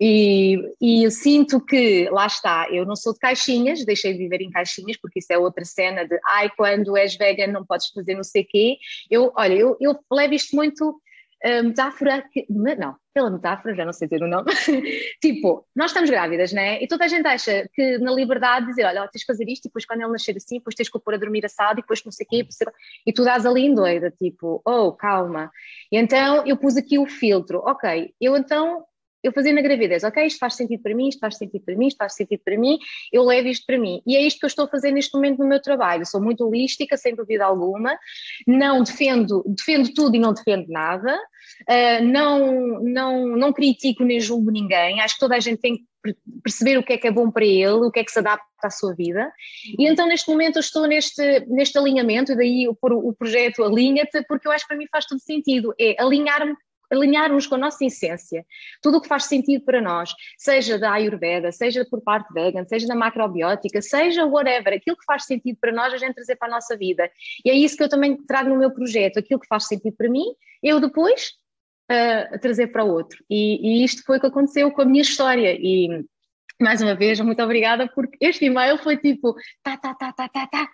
e, 0.00 0.58
e 0.80 1.04
eu 1.04 1.10
sinto 1.10 1.60
que, 1.60 2.08
lá 2.10 2.26
está, 2.26 2.68
eu 2.70 2.86
não 2.86 2.96
sou 2.96 3.12
de 3.12 3.18
caixinhas, 3.18 3.84
deixei 3.84 4.12
de 4.12 4.18
viver 4.18 4.40
em 4.40 4.50
caixinhas, 4.50 4.96
porque 4.96 5.18
isso 5.18 5.32
é 5.32 5.38
outra 5.38 5.64
cena 5.64 6.06
de 6.06 6.18
ai, 6.26 6.50
quando 6.56 6.96
és 6.96 7.16
vegan 7.16 7.48
não 7.48 7.64
podes 7.64 7.88
fazer 7.88 8.14
não 8.14 8.24
sei 8.24 8.42
o 8.42 8.46
quê. 8.48 8.76
Eu, 9.10 9.32
olha, 9.36 9.54
eu, 9.54 9.76
eu 9.80 9.98
levo 10.10 10.34
isto 10.34 10.54
muito 10.56 11.00
metáfora 11.62 12.22
que, 12.32 12.46
não, 12.48 12.96
pela 13.12 13.30
metáfora, 13.30 13.74
já 13.74 13.84
não 13.84 13.92
sei 13.92 14.08
dizer 14.08 14.22
o 14.22 14.28
nome, 14.28 14.50
tipo, 15.20 15.66
nós 15.74 15.90
estamos 15.90 16.08
grávidas, 16.08 16.52
né? 16.52 16.82
E 16.82 16.86
toda 16.86 17.04
a 17.04 17.08
gente 17.08 17.26
acha 17.26 17.68
que 17.74 17.98
na 17.98 18.12
liberdade 18.12 18.66
dizer, 18.66 18.84
olha, 18.84 19.08
tens 19.08 19.20
de 19.20 19.26
fazer 19.26 19.48
isto, 19.48 19.64
e 19.64 19.68
depois 19.68 19.84
quando 19.84 20.00
ele 20.00 20.12
nascer 20.12 20.36
assim, 20.36 20.58
depois 20.58 20.74
tens 20.74 20.88
que 20.88 20.96
o 20.96 21.00
pôr 21.00 21.14
a 21.14 21.18
dormir 21.18 21.44
assado, 21.44 21.80
e 21.80 21.82
depois 21.82 22.04
não 22.04 22.12
sei 22.12 22.26
o 22.26 22.28
quê, 22.28 22.46
e 23.06 23.12
tu 23.12 23.24
dás 23.24 23.44
ali 23.44 23.62
em 23.66 23.74
doida, 23.74 24.10
tipo, 24.10 24.62
oh, 24.64 24.92
calma. 24.92 25.50
E 25.90 25.96
então 25.96 26.46
eu 26.46 26.56
pus 26.56 26.76
aqui 26.76 26.98
o 26.98 27.06
filtro, 27.06 27.58
ok, 27.66 28.14
eu 28.20 28.36
então 28.36 28.84
eu 29.22 29.32
fazia 29.32 29.52
na 29.52 29.60
gravidez, 29.60 30.04
ok, 30.04 30.26
isto 30.26 30.38
faz 30.38 30.54
sentido 30.54 30.82
para 30.82 30.94
mim, 30.94 31.08
isto 31.08 31.20
faz 31.20 31.36
sentido 31.36 31.62
para 31.64 31.76
mim, 31.76 31.86
isto 31.86 31.98
faz 31.98 32.14
sentido 32.14 32.40
para 32.44 32.58
mim, 32.58 32.78
eu 33.12 33.22
levo 33.24 33.48
isto 33.48 33.64
para 33.66 33.78
mim. 33.78 34.02
E 34.06 34.16
é 34.16 34.20
isto 34.22 34.40
que 34.40 34.46
eu 34.46 34.48
estou 34.48 34.64
a 34.64 34.68
fazer 34.68 34.90
neste 34.90 35.14
momento 35.14 35.38
no 35.38 35.48
meu 35.48 35.60
trabalho. 35.60 36.06
Sou 36.06 36.20
muito 36.20 36.46
holística, 36.46 36.96
sem 36.96 37.14
dúvida 37.14 37.44
alguma, 37.44 37.96
não 38.46 38.82
defendo, 38.82 39.44
defendo 39.46 39.92
tudo 39.94 40.16
e 40.16 40.18
não 40.18 40.32
defendo 40.32 40.66
nada, 40.68 41.16
uh, 41.16 42.04
não, 42.04 42.82
não, 42.82 43.26
não 43.36 43.52
critico 43.52 44.04
nem 44.04 44.20
julgo 44.20 44.50
ninguém, 44.50 45.00
acho 45.00 45.14
que 45.14 45.20
toda 45.20 45.36
a 45.36 45.40
gente 45.40 45.60
tem 45.60 45.76
que 45.76 45.84
perceber 46.42 46.78
o 46.78 46.82
que 46.82 46.94
é 46.94 46.98
que 46.98 47.06
é 47.06 47.10
bom 47.10 47.30
para 47.30 47.44
ele, 47.44 47.86
o 47.86 47.90
que 47.90 48.00
é 48.00 48.04
que 48.04 48.10
se 48.10 48.18
adapta 48.18 48.44
à 48.64 48.70
sua 48.70 48.94
vida. 48.94 49.32
E 49.78 49.86
então, 49.86 50.06
neste 50.06 50.28
momento, 50.28 50.56
eu 50.56 50.60
estou 50.60 50.86
neste, 50.86 51.46
neste 51.46 51.78
alinhamento, 51.78 52.32
e 52.32 52.36
daí 52.36 52.68
o, 52.68 52.76
o 52.80 53.12
projeto 53.12 53.62
Alinha-te, 53.62 54.22
porque 54.26 54.48
eu 54.48 54.52
acho 54.52 54.64
que 54.64 54.68
para 54.68 54.76
mim 54.76 54.86
faz 54.90 55.06
todo 55.06 55.20
sentido, 55.20 55.72
é 55.78 55.94
alinhar-me 56.02 56.54
alinharmos 56.92 57.46
com 57.46 57.54
a 57.54 57.58
nossa 57.58 57.84
essência, 57.84 58.44
tudo 58.82 58.98
o 58.98 59.00
que 59.00 59.08
faz 59.08 59.24
sentido 59.24 59.64
para 59.64 59.80
nós, 59.80 60.12
seja 60.36 60.78
da 60.78 60.92
Ayurveda, 60.92 61.50
seja 61.50 61.84
por 61.84 62.02
parte 62.02 62.32
vegan, 62.32 62.64
seja 62.66 62.86
da 62.86 62.94
macrobiótica, 62.94 63.80
seja 63.80 64.26
whatever, 64.26 64.74
aquilo 64.74 64.96
que 64.96 65.04
faz 65.04 65.24
sentido 65.24 65.56
para 65.60 65.72
nós, 65.72 65.92
a 65.92 65.96
gente 65.96 66.14
trazer 66.14 66.36
para 66.36 66.48
a 66.48 66.50
nossa 66.50 66.76
vida. 66.76 67.10
E 67.44 67.50
é 67.50 67.54
isso 67.54 67.76
que 67.76 67.82
eu 67.82 67.88
também 67.88 68.16
trago 68.26 68.50
no 68.50 68.58
meu 68.58 68.70
projeto, 68.70 69.18
aquilo 69.18 69.40
que 69.40 69.46
faz 69.46 69.66
sentido 69.66 69.94
para 69.96 70.10
mim, 70.10 70.26
eu 70.62 70.78
depois 70.78 71.32
uh, 71.90 72.38
trazer 72.38 72.68
para 72.68 72.84
o 72.84 72.90
outro. 72.90 73.24
E, 73.28 73.80
e 73.80 73.84
isto 73.84 74.02
foi 74.04 74.18
o 74.18 74.20
que 74.20 74.26
aconteceu 74.26 74.70
com 74.70 74.82
a 74.82 74.84
minha 74.84 75.02
história. 75.02 75.56
E 75.58 76.04
mais 76.60 76.80
uma 76.80 76.94
vez, 76.94 77.20
muito 77.20 77.42
obrigada, 77.42 77.90
porque 77.94 78.16
este 78.20 78.44
e-mail 78.44 78.78
foi 78.78 78.96
tipo, 78.96 79.34
tá, 79.62 79.76
tá, 79.76 79.94
tá, 79.94 80.12
tá, 80.12 80.28
tá, 80.28 80.46
tá. 80.46 80.68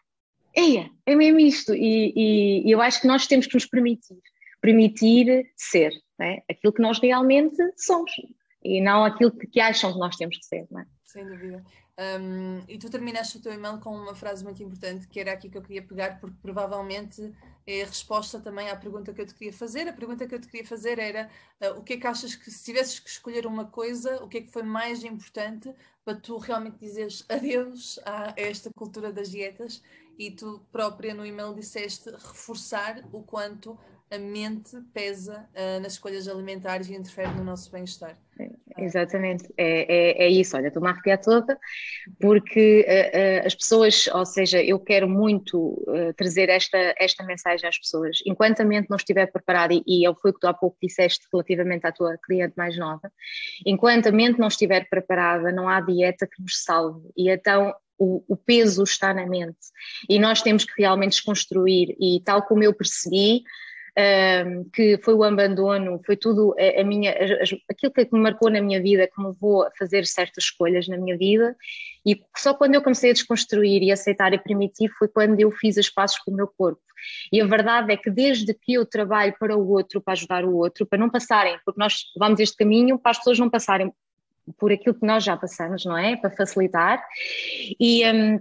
Eia, 0.54 0.90
é 1.06 1.14
mesmo 1.14 1.38
isto. 1.38 1.74
E, 1.74 2.12
e, 2.16 2.68
e 2.68 2.70
eu 2.70 2.80
acho 2.80 3.00
que 3.00 3.06
nós 3.06 3.26
temos 3.26 3.46
que 3.46 3.54
nos 3.54 3.66
permitir, 3.66 4.18
permitir 4.60 5.50
ser 5.56 5.92
é? 6.20 6.42
aquilo 6.50 6.72
que 6.72 6.82
nós 6.82 6.98
realmente 6.98 7.56
somos 7.76 8.10
e 8.62 8.80
não 8.80 9.04
aquilo 9.04 9.30
que, 9.30 9.46
que 9.46 9.60
acham 9.60 9.92
que 9.92 9.98
nós 9.98 10.16
temos 10.16 10.36
que 10.38 10.44
ser. 10.44 10.66
É? 10.76 10.86
Sem 11.04 11.26
dúvida. 11.26 11.64
Um, 11.98 12.62
e 12.68 12.78
tu 12.78 12.88
terminaste 12.88 13.38
o 13.38 13.40
teu 13.40 13.52
e-mail 13.52 13.78
com 13.78 13.90
uma 13.90 14.14
frase 14.14 14.44
muito 14.44 14.62
importante, 14.62 15.08
que 15.08 15.18
era 15.18 15.32
aqui 15.32 15.50
que 15.50 15.58
eu 15.58 15.62
queria 15.62 15.82
pegar, 15.82 16.20
porque 16.20 16.36
provavelmente 16.40 17.34
é 17.66 17.82
a 17.82 17.86
resposta 17.86 18.38
também 18.38 18.70
à 18.70 18.76
pergunta 18.76 19.12
que 19.12 19.20
eu 19.20 19.26
te 19.26 19.34
queria 19.34 19.52
fazer. 19.52 19.88
A 19.88 19.92
pergunta 19.92 20.26
que 20.26 20.32
eu 20.32 20.40
te 20.40 20.46
queria 20.46 20.66
fazer 20.66 21.00
era 21.00 21.28
uh, 21.60 21.78
o 21.78 21.82
que 21.82 21.94
é 21.94 21.96
que 21.96 22.06
achas 22.06 22.36
que, 22.36 22.50
se 22.52 22.64
tivesses 22.64 23.00
que 23.00 23.10
escolher 23.10 23.46
uma 23.46 23.64
coisa, 23.64 24.22
o 24.22 24.28
que 24.28 24.38
é 24.38 24.40
que 24.42 24.52
foi 24.52 24.62
mais 24.62 25.02
importante 25.02 25.74
para 26.04 26.14
tu 26.14 26.38
realmente 26.38 26.78
dizeres 26.78 27.24
adeus 27.28 27.98
a 28.04 28.32
esta 28.36 28.70
cultura 28.72 29.12
das 29.12 29.30
dietas? 29.30 29.82
E 30.16 30.30
tu 30.30 30.64
própria 30.70 31.14
no 31.14 31.26
e-mail 31.26 31.54
disseste 31.54 32.10
reforçar 32.10 33.04
o 33.12 33.22
quanto 33.22 33.78
a 34.10 34.18
mente 34.18 34.76
pesa 34.94 35.46
uh, 35.54 35.80
nas 35.80 35.92
escolhas 35.92 36.26
alimentares 36.26 36.88
e 36.88 36.94
interfere 36.94 37.30
no 37.32 37.44
nosso 37.44 37.70
bem-estar. 37.70 38.16
É, 38.40 38.84
exatamente, 38.84 39.52
é, 39.56 40.22
é, 40.22 40.24
é, 40.24 40.28
isso. 40.28 40.56
Olha, 40.56 40.68
estou-me 40.68 40.88
a 40.88 40.92
arrepiar 40.92 41.20
toda, 41.20 41.58
porque 42.20 42.86
uh, 42.88 43.42
uh, 43.42 43.46
as 43.46 43.54
pessoas, 43.54 44.06
ou 44.08 44.24
seja, 44.24 44.62
eu 44.62 44.78
quero 44.78 45.08
muito 45.08 45.84
trazer 46.16 46.48
esta, 46.48 46.94
esta 46.98 47.24
mensagem 47.24 47.68
às 47.68 47.78
pessoas. 47.78 48.18
Enquanto 48.24 48.60
a 48.60 48.64
mente 48.64 48.88
não 48.88 48.96
estiver 48.96 49.26
preparada, 49.30 49.74
e, 49.74 49.82
e 49.86 50.14
foi 50.20 50.30
o 50.30 50.34
que 50.34 50.40
tu 50.40 50.46
há 50.46 50.54
pouco 50.54 50.78
disseste 50.82 51.26
relativamente 51.32 51.86
à 51.86 51.92
tua 51.92 52.16
cliente 52.24 52.54
mais 52.56 52.78
nova, 52.78 53.12
enquanto 53.66 54.08
a 54.08 54.12
mente 54.12 54.38
não 54.38 54.48
estiver 54.48 54.88
preparada, 54.88 55.52
não 55.52 55.68
há 55.68 55.80
dieta 55.80 56.26
que 56.26 56.40
nos 56.40 56.62
salve. 56.62 57.08
E 57.16 57.28
então 57.30 57.74
o, 57.98 58.22
o, 58.28 58.36
peso 58.36 58.84
está 58.84 59.12
na 59.12 59.26
mente 59.26 59.58
e 60.08 60.18
nós 60.18 60.40
temos 60.40 60.64
que 60.64 60.72
realmente 60.80 61.12
desconstruir 61.12 61.96
e 62.00 62.22
tal 62.24 62.42
como 62.42 62.62
eu 62.62 62.72
percebi 62.72 63.42
um, 63.98 64.64
que 64.70 64.98
foi 65.02 65.14
o 65.14 65.24
abandono, 65.24 66.00
foi 66.06 66.16
tudo 66.16 66.54
a, 66.58 66.80
a 66.80 66.84
minha, 66.84 67.10
a, 67.12 67.72
aquilo 67.72 67.92
que 67.92 68.08
me 68.12 68.20
marcou 68.20 68.48
na 68.48 68.60
minha 68.60 68.80
vida, 68.80 69.08
que 69.08 69.20
me 69.20 69.28
levou 69.28 69.64
a 69.64 69.70
fazer 69.76 70.06
certas 70.06 70.44
escolhas 70.44 70.86
na 70.86 70.96
minha 70.96 71.16
vida, 71.18 71.56
e 72.06 72.20
só 72.36 72.54
quando 72.54 72.76
eu 72.76 72.82
comecei 72.82 73.10
a 73.10 73.12
desconstruir 73.12 73.82
e 73.82 73.90
aceitar 73.90 74.32
e 74.32 74.38
permitir 74.38 74.88
foi 74.98 75.08
quando 75.08 75.40
eu 75.40 75.50
fiz 75.50 75.76
as 75.76 75.90
passos 75.90 76.18
com 76.20 76.30
o 76.30 76.34
meu 76.34 76.46
corpo. 76.46 76.80
E 77.32 77.40
a 77.40 77.46
verdade 77.46 77.92
é 77.92 77.96
que 77.96 78.10
desde 78.10 78.54
que 78.54 78.74
eu 78.74 78.86
trabalho 78.86 79.34
para 79.38 79.56
o 79.56 79.68
outro, 79.68 80.00
para 80.00 80.12
ajudar 80.12 80.44
o 80.44 80.54
outro, 80.56 80.86
para 80.86 80.98
não 80.98 81.10
passarem, 81.10 81.58
porque 81.64 81.80
nós 81.80 82.04
vamos 82.16 82.38
este 82.40 82.56
caminho 82.56 82.98
para 82.98 83.10
as 83.10 83.18
pessoas 83.18 83.38
não 83.38 83.50
passarem 83.50 83.92
por 84.58 84.72
aquilo 84.72 84.94
que 84.94 85.06
nós 85.06 85.24
já 85.24 85.36
passamos, 85.36 85.84
não 85.84 85.96
é? 85.96 86.16
Para 86.16 86.30
facilitar. 86.30 87.04
E, 87.78 88.06
um, 88.10 88.40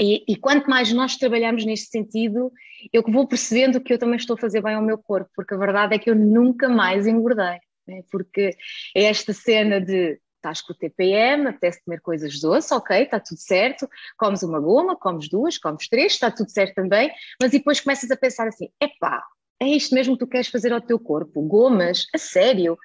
e, 0.00 0.24
e, 0.28 0.36
quanto 0.36 0.68
mais 0.68 0.92
nós 0.92 1.16
trabalhamos 1.16 1.64
neste 1.64 1.90
sentido, 1.90 2.52
eu 2.92 3.02
vou 3.02 3.26
percebendo 3.26 3.80
que 3.80 3.92
eu 3.92 3.98
também 3.98 4.16
estou 4.16 4.34
a 4.34 4.38
fazer 4.38 4.62
bem 4.62 4.74
ao 4.74 4.82
meu 4.82 4.98
corpo, 4.98 5.30
porque 5.34 5.54
a 5.54 5.58
verdade 5.58 5.94
é 5.94 5.98
que 5.98 6.10
eu 6.10 6.14
nunca 6.14 6.68
mais 6.68 7.06
engordei, 7.06 7.58
né? 7.86 8.02
porque 8.10 8.50
é 8.94 9.04
esta 9.04 9.32
cena 9.32 9.80
de 9.80 10.20
estás 10.36 10.60
com 10.60 10.72
o 10.72 10.76
TPM, 10.76 11.48
apetece 11.48 11.84
comer 11.84 12.00
coisas 12.00 12.40
doces, 12.40 12.70
ok, 12.70 13.02
está 13.02 13.18
tudo 13.18 13.38
certo, 13.38 13.88
comes 14.16 14.42
uma 14.42 14.60
goma, 14.60 14.96
comes 14.96 15.28
duas, 15.28 15.58
comes 15.58 15.88
três, 15.88 16.12
está 16.12 16.30
tudo 16.30 16.50
certo 16.50 16.74
também, 16.74 17.10
mas 17.42 17.50
depois 17.50 17.80
começas 17.80 18.10
a 18.10 18.16
pensar 18.16 18.46
assim, 18.46 18.68
epá, 18.80 19.22
é 19.60 19.66
isto 19.66 19.94
mesmo 19.94 20.14
que 20.14 20.20
tu 20.24 20.28
queres 20.28 20.48
fazer 20.48 20.72
ao 20.72 20.80
teu 20.80 20.98
corpo? 20.98 21.42
Gomas? 21.42 22.06
A 22.14 22.18
sério? 22.18 22.78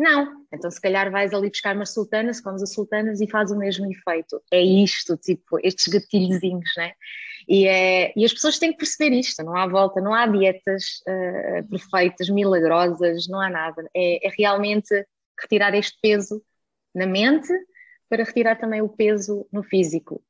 Não. 0.00 0.46
Então, 0.50 0.70
se 0.70 0.80
calhar 0.80 1.10
vais 1.10 1.34
ali 1.34 1.50
buscar 1.50 1.76
umas 1.76 1.92
sultanas, 1.92 2.40
comes 2.40 2.62
as 2.62 2.72
sultanas 2.72 3.20
e 3.20 3.28
faz 3.28 3.50
o 3.50 3.58
mesmo 3.58 3.84
efeito. 3.84 4.42
É 4.50 4.58
isto, 4.58 5.14
tipo, 5.18 5.58
estes 5.62 5.88
gatilhozinhos, 5.88 6.70
né? 6.74 6.94
E, 7.46 7.66
é, 7.66 8.10
e 8.16 8.24
as 8.24 8.32
pessoas 8.32 8.58
têm 8.58 8.72
que 8.72 8.78
perceber 8.78 9.14
isto, 9.14 9.42
não 9.44 9.54
há 9.54 9.66
volta, 9.66 10.00
não 10.00 10.14
há 10.14 10.26
dietas 10.26 11.02
uh, 11.06 11.68
perfeitas, 11.68 12.30
milagrosas, 12.30 13.28
não 13.28 13.42
há 13.42 13.50
nada. 13.50 13.90
É, 13.94 14.26
é 14.26 14.32
realmente 14.38 14.88
retirar 15.38 15.74
este 15.74 15.98
peso 16.00 16.42
na 16.94 17.06
mente 17.06 17.52
para 18.08 18.24
retirar 18.24 18.56
também 18.56 18.80
o 18.80 18.88
peso 18.88 19.46
no 19.52 19.62
físico. 19.62 20.22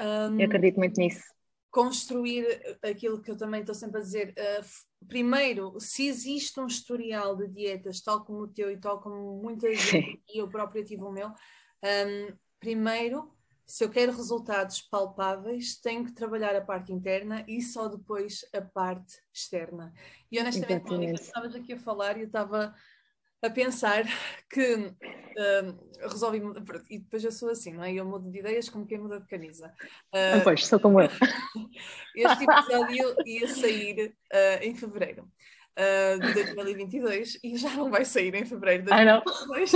Um, 0.00 0.40
eu 0.40 0.46
acredito 0.46 0.78
muito 0.78 0.98
nisso 0.98 1.37
construir 1.78 2.44
aquilo 2.82 3.22
que 3.22 3.30
eu 3.30 3.36
também 3.36 3.60
estou 3.60 3.72
sempre 3.72 4.00
a 4.00 4.02
dizer. 4.02 4.34
Uh, 4.36 5.06
primeiro, 5.06 5.78
se 5.78 6.08
existe 6.08 6.58
um 6.58 6.66
historial 6.66 7.36
de 7.36 7.46
dietas, 7.46 8.00
tal 8.00 8.24
como 8.24 8.40
o 8.40 8.48
teu 8.48 8.68
e 8.68 8.76
tal 8.76 9.00
como 9.00 9.40
muita 9.40 9.72
gente, 9.72 10.20
e 10.28 10.38
eu 10.38 10.48
própria 10.48 10.82
tive 10.82 11.04
o 11.04 11.12
meu, 11.12 11.28
um, 11.28 12.36
primeiro, 12.58 13.32
se 13.64 13.84
eu 13.84 13.90
quero 13.90 14.10
resultados 14.10 14.82
palpáveis, 14.82 15.76
tenho 15.80 16.04
que 16.04 16.10
trabalhar 16.10 16.56
a 16.56 16.60
parte 16.60 16.92
interna 16.92 17.44
e 17.46 17.62
só 17.62 17.86
depois 17.86 18.44
a 18.52 18.60
parte 18.60 19.14
externa. 19.32 19.94
E 20.32 20.40
honestamente, 20.40 20.90
Mónica, 20.90 21.12
estavas 21.12 21.54
aqui 21.54 21.74
a 21.74 21.78
falar 21.78 22.16
e 22.16 22.22
eu 22.22 22.26
estava 22.26 22.74
a 23.42 23.50
pensar 23.50 24.04
que 24.50 24.74
uh, 24.74 26.08
resolvi 26.08 26.42
e 26.90 26.98
depois 26.98 27.22
eu 27.22 27.30
sou 27.30 27.50
assim, 27.50 27.72
não 27.72 27.84
é? 27.84 27.92
Eu 27.92 28.04
mudo 28.04 28.30
de 28.30 28.38
ideias 28.38 28.68
como 28.68 28.86
quem 28.86 28.98
muda 28.98 29.20
de 29.20 29.26
camisa. 29.26 29.68
Uh, 30.12 30.38
ah, 30.38 30.40
pois, 30.42 30.66
sou 30.66 30.80
como 30.80 31.00
eu. 31.00 31.08
este 32.16 32.44
episódio 32.44 33.16
ia 33.24 33.48
sair 33.48 34.14
uh, 34.32 34.62
em 34.62 34.74
fevereiro. 34.74 35.30
Uh, 35.78 36.18
de 36.34 36.54
2022 36.54 37.38
e 37.44 37.56
já 37.56 37.70
não 37.74 37.88
vai 37.88 38.04
sair 38.04 38.34
em 38.34 38.44
fevereiro 38.44 38.82
de 38.82 38.90
2022. 38.90 39.74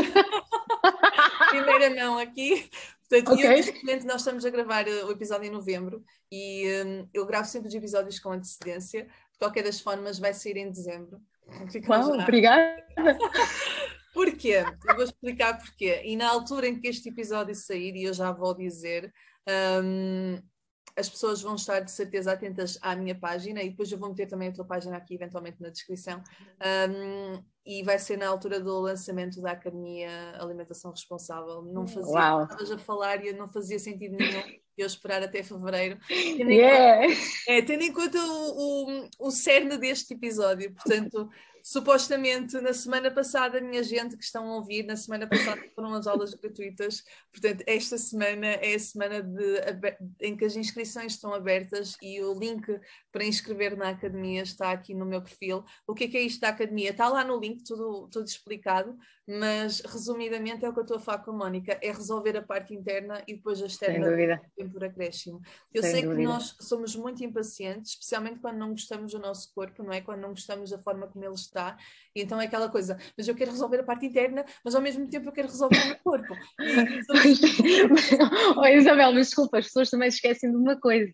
Ah, 0.83 1.47
Primeira 1.51 1.91
mão 1.91 2.19
aqui. 2.19 2.69
Portanto, 3.09 3.35
okay. 3.35 3.47
eu, 3.47 3.51
neste 3.51 3.85
momento 3.85 4.07
nós 4.07 4.17
estamos 4.23 4.45
a 4.45 4.51
gravar 4.51 4.85
o 4.89 5.13
episódio 5.13 5.47
em 5.47 5.53
novembro 5.53 6.03
e 6.31 6.67
um, 6.85 7.09
eu 7.15 7.25
gravo 7.25 7.47
sempre 7.47 7.69
os 7.69 7.75
episódios 7.75 8.19
com 8.19 8.33
antecedência. 8.33 9.05
De 9.05 9.39
qualquer 9.39 9.63
das 9.63 9.79
formas, 9.79 10.19
vai 10.19 10.35
sair 10.35 10.57
em 10.57 10.73
dezembro. 10.73 11.21
Uau, 11.89 12.21
obrigada! 12.21 12.85
Porquê? 14.13 14.65
Eu 14.87 14.95
vou 14.95 15.05
explicar 15.05 15.57
porquê. 15.59 16.03
E 16.05 16.17
na 16.17 16.29
altura 16.29 16.69
em 16.69 16.79
que 16.79 16.87
este 16.87 17.09
episódio 17.09 17.55
sair, 17.55 17.97
e 17.97 18.05
eu 18.05 18.13
já 18.13 18.31
vou 18.31 18.55
dizer, 18.55 19.11
um, 19.83 20.39
as 20.95 21.09
pessoas 21.09 21.41
vão 21.41 21.55
estar 21.55 21.81
de 21.81 21.91
certeza 21.91 22.33
atentas 22.33 22.79
à 22.83 22.95
minha 22.95 23.19
página 23.19 23.63
e 23.63 23.71
depois 23.71 23.91
eu 23.91 23.99
vou 23.99 24.11
meter 24.11 24.27
também 24.27 24.49
a 24.49 24.53
tua 24.53 24.67
página 24.67 24.97
aqui 24.97 25.15
eventualmente 25.15 25.61
na 25.63 25.71
descrição. 25.71 26.23
Um, 26.91 27.43
e 27.65 27.83
vai 27.83 27.99
ser 27.99 28.19
na 28.19 28.29
altura 28.29 28.61
do 28.61 28.81
lançamento 28.81 29.41
da 29.41 29.53
Academia 29.53 30.11
Alimentação 30.39 30.91
Responsável. 30.91 31.63
Não 31.63 31.87
fazia, 31.87 32.13
Uau. 32.13 32.43
estavas 32.43 32.71
a 32.71 32.79
falar 32.79 33.25
e 33.25 33.33
não 33.33 33.49
fazia 33.49 33.79
sentido 33.79 34.17
nenhum 34.17 34.43
eu 34.81 34.87
esperar 34.87 35.23
até 35.23 35.43
fevereiro. 35.43 35.99
Tendo 36.09 36.51
em 36.51 36.57
yeah. 36.57 37.07
conta, 37.07 37.21
é, 37.49 37.63
tendo 37.63 37.83
em 37.83 37.93
conta 37.93 38.19
o, 38.19 39.03
o, 39.03 39.09
o 39.29 39.31
cerne 39.31 39.77
deste 39.77 40.15
episódio, 40.15 40.73
portanto 40.73 41.29
supostamente 41.63 42.61
na 42.61 42.75
semana 42.75 43.11
passada, 43.11 43.61
minha 43.61 43.83
gente 43.83 44.17
que 44.17 44.25
estão 44.25 44.51
a 44.51 44.57
ouvir, 44.57 44.85
na 44.85 44.97
semana 44.97 45.27
passada 45.29 45.63
foram 45.75 45.95
as 45.95 46.07
aulas 46.07 46.35
gratuitas, 46.35 47.05
portanto, 47.31 47.63
esta 47.67 47.97
semana 47.97 48.47
é 48.47 48.75
a 48.75 48.79
semana 48.79 49.23
de, 49.23 49.61
em 50.21 50.37
que 50.37 50.45
as 50.45 50.57
inscrições 50.57 51.13
estão 51.13 51.33
abertas 51.33 51.97
e 52.03 52.21
o 52.21 52.37
link 52.37 52.67
para 53.13 53.25
inscrever 53.25 53.77
na 53.77 53.91
academia 53.91 54.43
está 54.43 54.73
aqui 54.73 54.93
no 54.93 55.07
meu 55.07 55.23
perfil. 55.23 55.65
O 55.87 55.95
que 55.95 56.05
é, 56.05 56.09
que 56.09 56.17
é 56.17 56.23
isto 56.23 56.41
da 56.41 56.49
academia? 56.49 56.91
Está 56.91 57.09
lá 57.09 57.25
no 57.25 57.39
link, 57.39 57.63
tudo, 57.65 58.09
tudo 58.11 58.27
explicado, 58.27 58.97
mas 59.27 59.81
resumidamente 59.81 60.65
é 60.65 60.69
o 60.69 60.73
que 60.73 60.79
eu 60.81 60.83
estou 60.83 60.97
a 60.97 61.01
falar 61.01 61.19
com 61.19 61.31
a 61.31 61.35
Mónica, 61.35 61.79
é 61.81 61.93
resolver 61.93 62.37
a 62.37 62.43
parte 62.43 62.75
interna 62.75 63.23
e 63.27 63.35
depois 63.35 63.63
a 63.63 63.67
externa 63.67 64.07
por 64.73 64.85
acréscimo. 64.85 65.41
Eu 65.73 65.83
Sem 65.83 65.93
sei 65.93 66.03
dúvida. 66.03 66.21
que 66.21 66.27
nós 66.27 66.57
somos 66.61 66.97
muito 66.97 67.23
impacientes, 67.23 67.93
especialmente 67.93 68.41
quando 68.41 68.59
não 68.59 68.71
gostamos 68.71 69.13
do 69.13 69.19
nosso 69.19 69.53
corpo, 69.55 69.83
não 69.83 69.93
é? 69.93 70.01
Quando 70.01 70.21
não 70.21 70.31
gostamos 70.31 70.71
da 70.71 70.79
forma 70.79 71.07
como 71.07 71.25
ele 71.25 71.35
está. 71.35 71.77
E 72.15 72.23
então 72.23 72.41
é 72.41 72.47
aquela 72.47 72.69
coisa, 72.69 72.99
mas 73.17 73.29
eu 73.29 73.35
quero 73.35 73.51
resolver 73.51 73.81
a 73.81 73.85
parte 73.85 74.07
interna, 74.07 74.45
mas 74.65 74.75
ao 74.75 74.83
mesmo 74.83 75.09
tempo 75.09 75.29
eu 75.29 75.33
quero 75.33 75.49
resolver 75.49 75.79
o 75.79 75.87
meu 75.87 75.99
corpo. 75.99 76.35
E, 76.61 77.83
oh, 78.57 78.67
Isabel, 78.75 79.13
mas 79.13 79.27
desculpa, 79.27 79.59
as 79.59 79.67
pessoas 79.67 79.91
também 79.91 80.09
esquecem 80.09 80.51
de 80.51 80.57
uma 80.57 80.77
coisa 80.77 81.13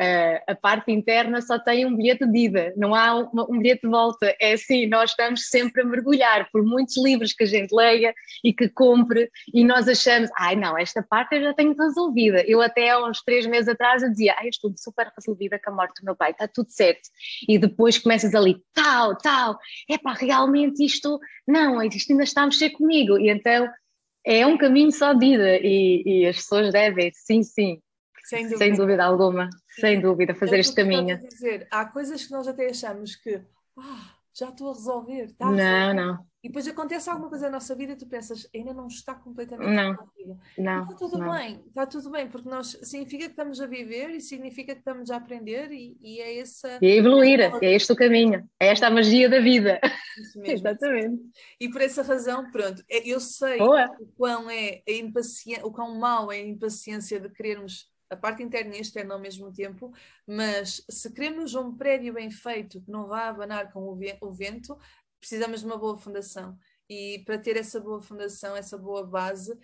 Uh, 0.00 0.40
a 0.46 0.54
parte 0.54 0.92
interna 0.92 1.40
só 1.40 1.58
tem 1.58 1.86
um 1.86 1.96
bilhete 1.96 2.26
de 2.26 2.38
ida, 2.38 2.72
não 2.76 2.94
há 2.94 3.14
um, 3.14 3.28
um, 3.50 3.58
bilhete 3.58 3.82
de 3.82 3.88
volta. 3.88 4.34
É 4.40 4.52
assim, 4.52 4.86
nós 4.86 5.10
estamos 5.10 5.48
sempre 5.48 5.82
a 5.82 5.84
mergulhar 5.84 6.48
por 6.50 6.64
muitos 6.64 6.96
livros 6.96 7.32
que 7.32 7.44
a 7.44 7.46
gente 7.46 7.74
leia 7.74 8.14
e 8.44 8.52
que 8.52 8.68
compre, 8.68 9.30
e 9.52 9.64
nós 9.64 9.88
achamos, 9.88 10.30
ai 10.36 10.56
não, 10.56 10.78
esta 10.78 11.02
parte 11.02 11.36
eu 11.36 11.42
já 11.42 11.54
tenho 11.54 11.74
resolvida. 11.76 12.42
Eu 12.46 12.60
até 12.60 12.90
há 12.90 13.04
uns 13.04 13.22
três 13.22 13.46
meses 13.46 13.68
atrás 13.68 14.02
eu 14.02 14.10
dizia, 14.10 14.34
ai, 14.38 14.48
estou 14.48 14.72
super 14.76 15.10
resolvida 15.16 15.58
com 15.62 15.70
a 15.70 15.74
morte 15.74 16.00
do 16.00 16.04
meu 16.04 16.16
pai, 16.16 16.30
está 16.30 16.46
tudo 16.46 16.70
certo. 16.70 17.08
E 17.48 17.58
depois 17.58 17.98
começas 17.98 18.34
ali, 18.34 18.56
tal, 18.72 19.16
tal, 19.16 19.58
é 19.88 19.98
pá, 19.98 20.12
realmente 20.12 20.84
isto, 20.84 21.18
não, 21.46 21.82
isto 21.82 22.12
ainda 22.12 22.24
está 22.24 22.42
a 22.42 22.46
mexer 22.46 22.70
comigo. 22.70 23.18
E 23.18 23.28
então 23.30 23.68
é 24.24 24.44
um 24.44 24.58
caminho 24.58 24.90
só 24.90 25.12
de 25.12 25.26
ida, 25.26 25.56
e, 25.58 26.02
e 26.04 26.26
as 26.26 26.36
pessoas 26.36 26.72
devem, 26.72 27.12
sim, 27.14 27.44
sim, 27.44 27.80
sem 28.28 28.42
dúvida, 28.44 28.58
sem 28.58 28.74
dúvida 28.74 29.04
alguma, 29.04 29.50
sem 29.80 30.00
dúvida, 30.00 30.34
fazer 30.34 30.58
este 30.58 30.74
caminho. 30.74 31.18
Dizer, 31.28 31.66
há 31.70 31.84
coisas 31.84 32.24
que 32.24 32.32
nós 32.32 32.48
até 32.48 32.68
achamos 32.68 33.14
que 33.14 33.40
ah, 33.78 34.16
já 34.34 34.48
estou 34.48 34.70
a 34.70 34.74
resolver. 34.74 35.32
Tá 35.38 35.50
não, 35.50 35.94
não. 35.94 36.26
E 36.42 36.48
depois 36.48 36.68
acontece 36.68 37.10
alguma 37.10 37.28
coisa 37.28 37.46
na 37.46 37.52
nossa 37.52 37.74
vida 37.74 37.94
e 37.94 37.96
tu 37.96 38.06
pensas, 38.06 38.48
ainda 38.54 38.72
não 38.72 38.86
está 38.86 39.14
completamente 39.14 39.68
não, 39.68 39.90
resolvida. 39.90 40.38
Não, 40.56 40.82
está 40.84 40.94
tudo 40.94 41.18
não. 41.18 41.32
bem, 41.32 41.64
está 41.66 41.86
tudo 41.86 42.10
bem, 42.10 42.28
porque 42.28 42.48
nós 42.48 42.78
significa 42.82 43.24
que 43.24 43.30
estamos 43.30 43.60
a 43.60 43.66
viver 43.66 44.10
e 44.10 44.20
significa 44.20 44.72
que 44.72 44.78
estamos 44.78 45.10
a 45.10 45.16
aprender 45.16 45.72
e, 45.72 45.96
e 46.00 46.20
é 46.20 46.38
essa. 46.38 46.78
E 46.80 46.86
a 46.86 46.94
evoluir, 46.94 47.40
é 47.40 47.74
este 47.74 47.90
o 47.90 47.96
caminho, 47.96 48.48
é 48.60 48.68
esta 48.68 48.86
a 48.86 48.90
magia 48.90 49.28
da 49.28 49.40
vida. 49.40 49.80
Isso 50.20 50.38
mesmo. 50.38 50.68
Exatamente. 50.68 51.22
E 51.58 51.68
por 51.68 51.80
essa 51.80 52.02
razão, 52.02 52.48
pronto, 52.52 52.80
é, 52.88 53.08
eu 53.08 53.18
sei 53.18 53.58
Boa. 53.58 53.90
o 53.98 54.06
quão 54.16 54.48
é 54.48 54.82
a 54.86 54.92
impaciência, 54.92 55.66
o 55.66 55.72
quão 55.72 55.98
mau 55.98 56.30
é 56.30 56.36
a 56.36 56.46
impaciência 56.46 57.18
de 57.18 57.28
querermos 57.30 57.90
a 58.10 58.16
parte 58.16 58.42
interna 58.42 58.76
e 58.76 58.80
externa 58.80 59.14
ao 59.14 59.20
mesmo 59.20 59.52
tempo, 59.52 59.92
mas 60.26 60.84
se 60.88 61.12
queremos 61.12 61.54
um 61.54 61.76
prédio 61.76 62.14
bem 62.14 62.30
feito 62.30 62.80
que 62.80 62.90
não 62.90 63.06
vá 63.06 63.28
abanar 63.28 63.72
com 63.72 63.82
o 63.82 64.32
vento, 64.32 64.78
precisamos 65.18 65.60
de 65.60 65.66
uma 65.66 65.76
boa 65.76 65.98
fundação. 65.98 66.56
E 66.88 67.22
para 67.24 67.38
ter 67.38 67.56
essa 67.56 67.80
boa 67.80 68.00
fundação, 68.00 68.56
essa 68.56 68.78
boa 68.78 69.04
base, 69.04 69.58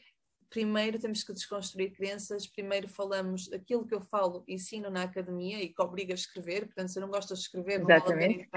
primeiro 0.53 0.99
temos 0.99 1.25
que 1.25 1.33
desconstruir 1.33 1.93
crenças, 1.93 2.47
primeiro 2.47 2.87
falamos 2.87 3.51
aquilo 3.53 3.87
que 3.87 3.95
eu 3.95 4.03
falo, 4.03 4.45
ensino 4.47 4.91
na 4.91 5.05
academia 5.05 5.63
e 5.63 5.69
que 5.69 5.81
obriga 5.81 6.13
a 6.13 6.15
escrever, 6.15 6.67
portanto, 6.67 6.89
se 6.89 7.01
não 7.01 7.09
gostas 7.09 7.39
de 7.39 7.45
escrever, 7.45 7.79
não 7.79 7.91
Exatamente. 7.91 8.49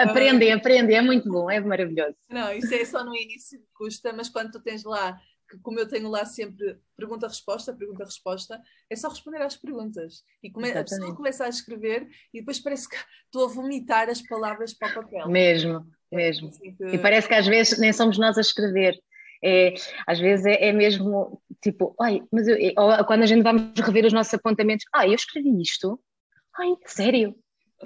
aprendem, 0.00 0.52
aprendem, 0.52 0.96
é 0.96 1.02
muito 1.02 1.28
bom, 1.28 1.50
é 1.50 1.60
maravilhoso. 1.60 2.16
Não, 2.30 2.50
isso 2.52 2.72
é 2.72 2.84
só 2.84 3.04
no 3.04 3.14
início 3.14 3.60
que 3.60 3.66
custa, 3.74 4.12
mas 4.12 4.30
quando 4.30 4.52
tu 4.52 4.60
tens 4.60 4.84
lá 4.84 5.20
que 5.50 5.58
como 5.58 5.80
eu 5.80 5.88
tenho 5.88 6.08
lá 6.08 6.24
sempre 6.24 6.78
pergunta-resposta, 6.96 7.74
pergunta-resposta, 7.74 8.60
é 8.88 8.94
só 8.94 9.08
responder 9.08 9.42
às 9.42 9.56
perguntas. 9.56 10.22
E 10.42 10.50
come, 10.50 10.70
a 10.70 10.84
pessoa 10.84 11.14
começa 11.14 11.44
a 11.44 11.48
escrever 11.48 12.06
e 12.32 12.38
depois 12.38 12.60
parece 12.60 12.88
que 12.88 12.96
estou 13.26 13.44
a 13.44 13.48
vomitar 13.48 14.08
as 14.08 14.22
palavras 14.22 14.72
para 14.72 15.00
o 15.00 15.02
papel. 15.02 15.28
Mesmo, 15.28 15.84
mesmo. 16.10 16.48
Assim 16.48 16.74
que... 16.74 16.84
E 16.84 16.98
parece 16.98 17.26
que 17.26 17.34
às 17.34 17.46
vezes 17.48 17.78
nem 17.78 17.92
somos 17.92 18.16
nós 18.16 18.38
a 18.38 18.40
escrever. 18.40 18.96
É, 19.42 19.74
às 20.06 20.20
vezes 20.20 20.44
é, 20.46 20.68
é 20.68 20.72
mesmo 20.72 21.42
tipo, 21.62 21.96
ai, 22.00 22.22
mas 22.30 22.46
eu, 22.46 22.56
ou 22.76 23.04
quando 23.06 23.22
a 23.22 23.26
gente 23.26 23.42
vamos 23.42 23.72
rever 23.80 24.04
os 24.04 24.12
nossos 24.12 24.34
apontamentos, 24.34 24.84
ah, 24.94 25.06
eu 25.06 25.14
escrevi 25.14 25.60
isto? 25.60 25.98
Ai, 26.58 26.74
sério? 26.84 27.34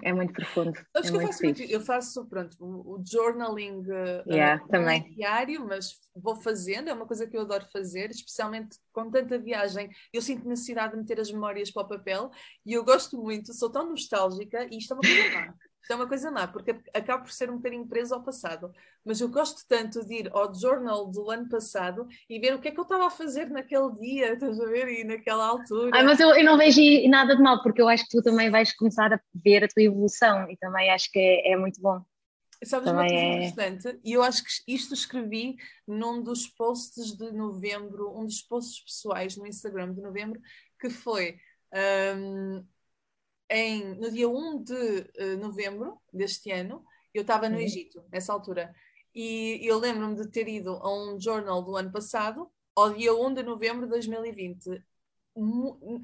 É 0.02 0.12
muito 0.12 0.32
profundo. 0.32 0.72
Acho 0.94 1.08
é 1.08 1.10
que 1.10 1.16
eu, 1.16 1.20
faço 1.26 1.42
muito, 1.42 1.62
eu 1.62 1.80
faço 1.80 2.26
pronto, 2.26 2.56
o, 2.60 3.02
journaling 3.04 3.80
uh, 3.80 4.28
yeah, 4.28 4.62
uh, 4.62 4.68
também. 4.68 5.14
diário, 5.14 5.64
mas 5.66 6.00
vou 6.14 6.36
fazendo, 6.36 6.88
é 6.88 6.92
uma 6.92 7.06
coisa 7.06 7.26
que 7.26 7.36
eu 7.36 7.42
adoro 7.42 7.66
fazer, 7.72 8.10
especialmente 8.10 8.76
com 8.92 9.10
tanta 9.10 9.38
viagem. 9.38 9.88
Eu 10.12 10.20
sinto 10.20 10.48
necessidade 10.48 10.92
de 10.92 10.98
meter 10.98 11.20
as 11.20 11.30
memórias 11.30 11.70
para 11.70 11.82
o 11.82 11.88
papel 11.88 12.30
e 12.66 12.72
eu 12.72 12.84
gosto 12.84 13.16
muito, 13.16 13.54
sou 13.54 13.70
tão 13.70 13.88
nostálgica 13.88 14.66
e 14.70 14.78
isto 14.78 14.92
é 14.92 14.96
uma 14.96 15.02
coisa 15.02 15.30
má. 15.38 15.54
Isto 15.84 15.92
é 15.92 15.96
uma 15.96 16.08
coisa 16.08 16.30
má, 16.30 16.48
porque 16.48 16.74
acabo 16.94 17.24
por 17.24 17.30
ser 17.30 17.50
um 17.50 17.56
bocadinho 17.58 17.86
preso 17.86 18.14
ao 18.14 18.22
passado. 18.22 18.72
Mas 19.04 19.20
eu 19.20 19.28
gosto 19.28 19.66
tanto 19.68 20.02
de 20.02 20.14
ir 20.14 20.30
ao 20.32 20.52
journal 20.54 21.06
do 21.10 21.30
ano 21.30 21.46
passado 21.46 22.08
e 22.26 22.38
ver 22.38 22.54
o 22.54 22.58
que 22.58 22.68
é 22.68 22.70
que 22.70 22.80
eu 22.80 22.84
estava 22.84 23.06
a 23.06 23.10
fazer 23.10 23.50
naquele 23.50 23.92
dia, 24.00 24.32
estás 24.32 24.58
a 24.58 24.64
ver? 24.64 24.88
E 24.88 25.04
naquela 25.04 25.44
altura. 25.44 25.90
Ai, 25.92 26.02
mas 26.02 26.18
eu, 26.18 26.30
eu 26.30 26.42
não 26.42 26.56
vejo 26.56 26.80
nada 27.10 27.36
de 27.36 27.42
mal, 27.42 27.62
porque 27.62 27.82
eu 27.82 27.88
acho 27.88 28.04
que 28.04 28.16
tu 28.16 28.22
também 28.22 28.50
vais 28.50 28.74
começar 28.74 29.12
a 29.12 29.20
ver 29.34 29.62
a 29.62 29.68
tua 29.68 29.82
evolução 29.82 30.50
e 30.50 30.56
também 30.56 30.90
acho 30.90 31.12
que 31.12 31.18
é, 31.18 31.52
é 31.52 31.56
muito 31.58 31.78
bom. 31.82 32.00
Sabes 32.64 32.86
também 32.86 33.02
uma 33.02 33.08
coisa 33.10 33.22
é... 33.22 33.46
interessante? 33.46 34.00
E 34.02 34.14
eu 34.14 34.22
acho 34.22 34.42
que 34.42 34.50
isto 34.66 34.94
escrevi 34.94 35.56
num 35.86 36.22
dos 36.22 36.46
posts 36.46 37.14
de 37.14 37.30
novembro, 37.30 38.18
um 38.18 38.24
dos 38.24 38.40
posts 38.40 38.82
pessoais 38.82 39.36
no 39.36 39.46
Instagram 39.46 39.92
de 39.92 40.00
novembro, 40.00 40.40
que 40.80 40.88
foi. 40.88 41.36
Um, 42.16 42.64
em, 43.54 43.94
no 43.94 44.10
dia 44.10 44.28
1 44.28 44.64
de 44.64 44.74
uh, 44.74 45.36
novembro 45.38 46.00
deste 46.12 46.50
ano, 46.50 46.84
eu 47.12 47.22
estava 47.22 47.48
no 47.48 47.58
Egito, 47.60 48.04
nessa 48.10 48.32
altura. 48.32 48.74
E 49.14 49.60
eu 49.62 49.78
lembro-me 49.78 50.16
de 50.16 50.28
ter 50.28 50.48
ido 50.48 50.70
a 50.70 50.92
um 50.92 51.20
jornal 51.20 51.62
do 51.62 51.76
ano 51.76 51.92
passado, 51.92 52.50
ao 52.74 52.92
dia 52.92 53.14
1 53.14 53.34
de 53.34 53.42
novembro 53.44 53.86
de 53.86 53.90
2020. 53.90 54.82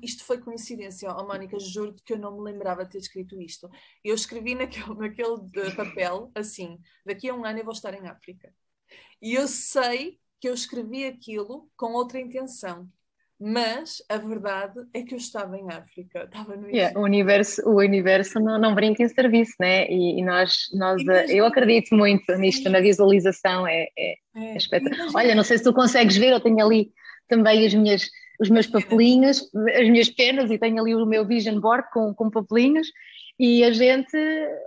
Isto 0.03 0.24
foi 0.24 0.38
coincidência, 0.38 1.12
oh, 1.12 1.26
Mónica, 1.26 1.59
juro 1.59 1.94
que 2.05 2.12
eu 2.12 2.18
não 2.18 2.36
me 2.36 2.53
lembrava 2.53 2.84
de 2.84 2.92
ter 2.92 2.98
escrito 2.98 3.40
isto. 3.40 3.68
Eu 4.05 4.14
escrevi 4.14 4.55
naquele, 4.55 4.94
naquele 4.94 5.36
eh, 5.57 5.74
papel 5.74 6.30
assim: 6.34 6.78
daqui 7.05 7.28
a 7.28 7.34
um 7.34 7.44
ano 7.44 7.59
eu 7.59 7.64
vou 7.64 7.72
estar 7.72 7.94
em 7.94 8.07
África. 8.07 8.53
E 9.20 9.34
eu 9.34 9.48
sei 9.48 10.20
que 10.40 10.48
eu 10.48 10.55
escrevi 10.55 11.05
aquilo 11.05 11.68
com 11.76 11.92
outra 11.92 12.20
intenção 12.20 12.90
mas 13.41 14.03
a 14.09 14.18
verdade 14.18 14.80
é 14.93 15.03
que 15.03 15.14
eu 15.14 15.18
estava 15.18 15.57
em 15.57 15.66
África, 15.70 16.24
estava 16.24 16.55
no 16.57 16.68
yeah, 16.68 16.99
o 16.99 17.03
universo 17.03 17.62
O 17.66 17.78
universo 17.78 18.38
não, 18.38 18.59
não 18.59 18.74
brinca 18.74 19.03
em 19.03 19.09
serviço, 19.09 19.55
né? 19.59 19.86
E, 19.88 20.20
e 20.20 20.24
nós, 20.24 20.68
nós 20.74 21.03
e 21.03 21.36
eu 21.38 21.47
acredito 21.47 21.95
muito 21.95 22.30
nisto, 22.36 22.68
na 22.68 22.80
visualização, 22.80 23.66
é, 23.66 23.88
é, 23.99 24.14
é. 24.36 24.45
é 24.53 24.57
espetacular. 24.57 25.11
Olha, 25.14 25.34
não 25.34 25.43
sei 25.43 25.57
se 25.57 25.64
tu 25.64 25.72
consegues 25.72 26.18
ver, 26.18 26.32
eu 26.32 26.41
tenho 26.41 26.62
ali 26.64 26.93
também 27.28 27.64
as 27.64 27.72
minhas, 27.72 28.11
os 28.38 28.51
meus 28.51 28.66
papelinhos, 28.66 29.49
as 29.74 29.88
minhas 29.88 30.11
penas, 30.11 30.51
e 30.51 30.59
tenho 30.59 30.78
ali 30.78 30.95
o 30.95 31.07
meu 31.07 31.26
vision 31.26 31.59
board 31.61 31.88
com, 31.93 32.12
com 32.12 32.28
papelinhos, 32.28 32.88
e 33.38 33.64
a 33.64 33.72
gente, 33.72 34.18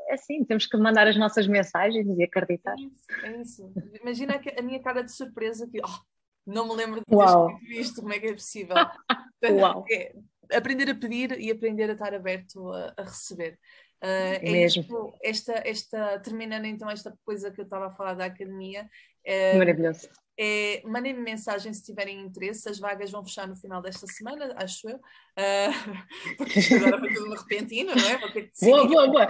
assim, 0.10 0.44
temos 0.46 0.66
que 0.66 0.76
mandar 0.78 1.08
as 1.08 1.16
nossas 1.16 1.46
mensagens 1.46 2.08
e 2.08 2.24
acreditar. 2.24 2.74
É 2.74 2.82
isso, 2.82 3.06
é 3.24 3.42
isso. 3.42 3.72
Imagina 4.02 4.42
a 4.58 4.62
minha 4.64 4.82
cara 4.82 5.04
de 5.04 5.12
surpresa 5.12 5.70
que, 5.72 5.80
oh, 5.80 6.13
não 6.46 6.68
me 6.68 6.76
lembro 6.76 7.00
de 7.00 7.06
ter 7.06 7.16
Uau. 7.16 7.50
escrito 7.50 7.74
isto, 7.74 8.02
como 8.02 8.14
é 8.14 8.20
que 8.20 8.28
é 8.28 8.34
possível? 8.34 8.76
Uau. 9.62 9.86
É, 9.92 10.14
aprender 10.54 10.90
a 10.90 10.96
pedir 10.96 11.40
e 11.40 11.52
aprender 11.52 11.90
a 11.90 11.94
estar 11.94 12.14
aberto 12.14 12.72
a, 12.72 12.94
a 12.98 13.04
receber. 13.04 13.58
Uh, 14.04 14.36
é 14.42 14.52
Mesmo. 14.52 14.82
Isto, 14.82 15.14
esta, 15.24 15.54
esta, 15.66 16.20
terminando 16.20 16.66
então 16.66 16.90
esta 16.90 17.18
coisa 17.26 17.50
que 17.52 17.62
eu 17.62 17.64
estava 17.64 17.88
a 17.88 17.92
falar 17.92 18.16
da 18.16 18.26
academia. 18.26 18.90
É, 19.26 19.58
Maravilhoso. 19.58 20.10
É, 20.38 20.82
Mandem-me 20.84 21.22
mensagem 21.22 21.72
se 21.74 21.84
tiverem 21.84 22.20
interesse, 22.20 22.68
as 22.68 22.80
vagas 22.80 23.12
vão 23.12 23.24
fechar 23.24 23.48
no 23.48 23.56
final 23.56 23.82
desta 23.82 24.08
semana, 24.08 24.54
acho 24.58 24.90
eu. 24.90 24.98
Uh, 24.98 25.96
porque 26.38 26.60
isto 26.60 26.76
agora 26.76 27.00
foi 27.00 27.14
tudo 27.14 27.36
repentino, 27.36 27.94
não 27.96 28.10
é? 28.10 28.18
Boa, 28.62 28.88
boa, 28.88 29.08
boa. 29.08 29.28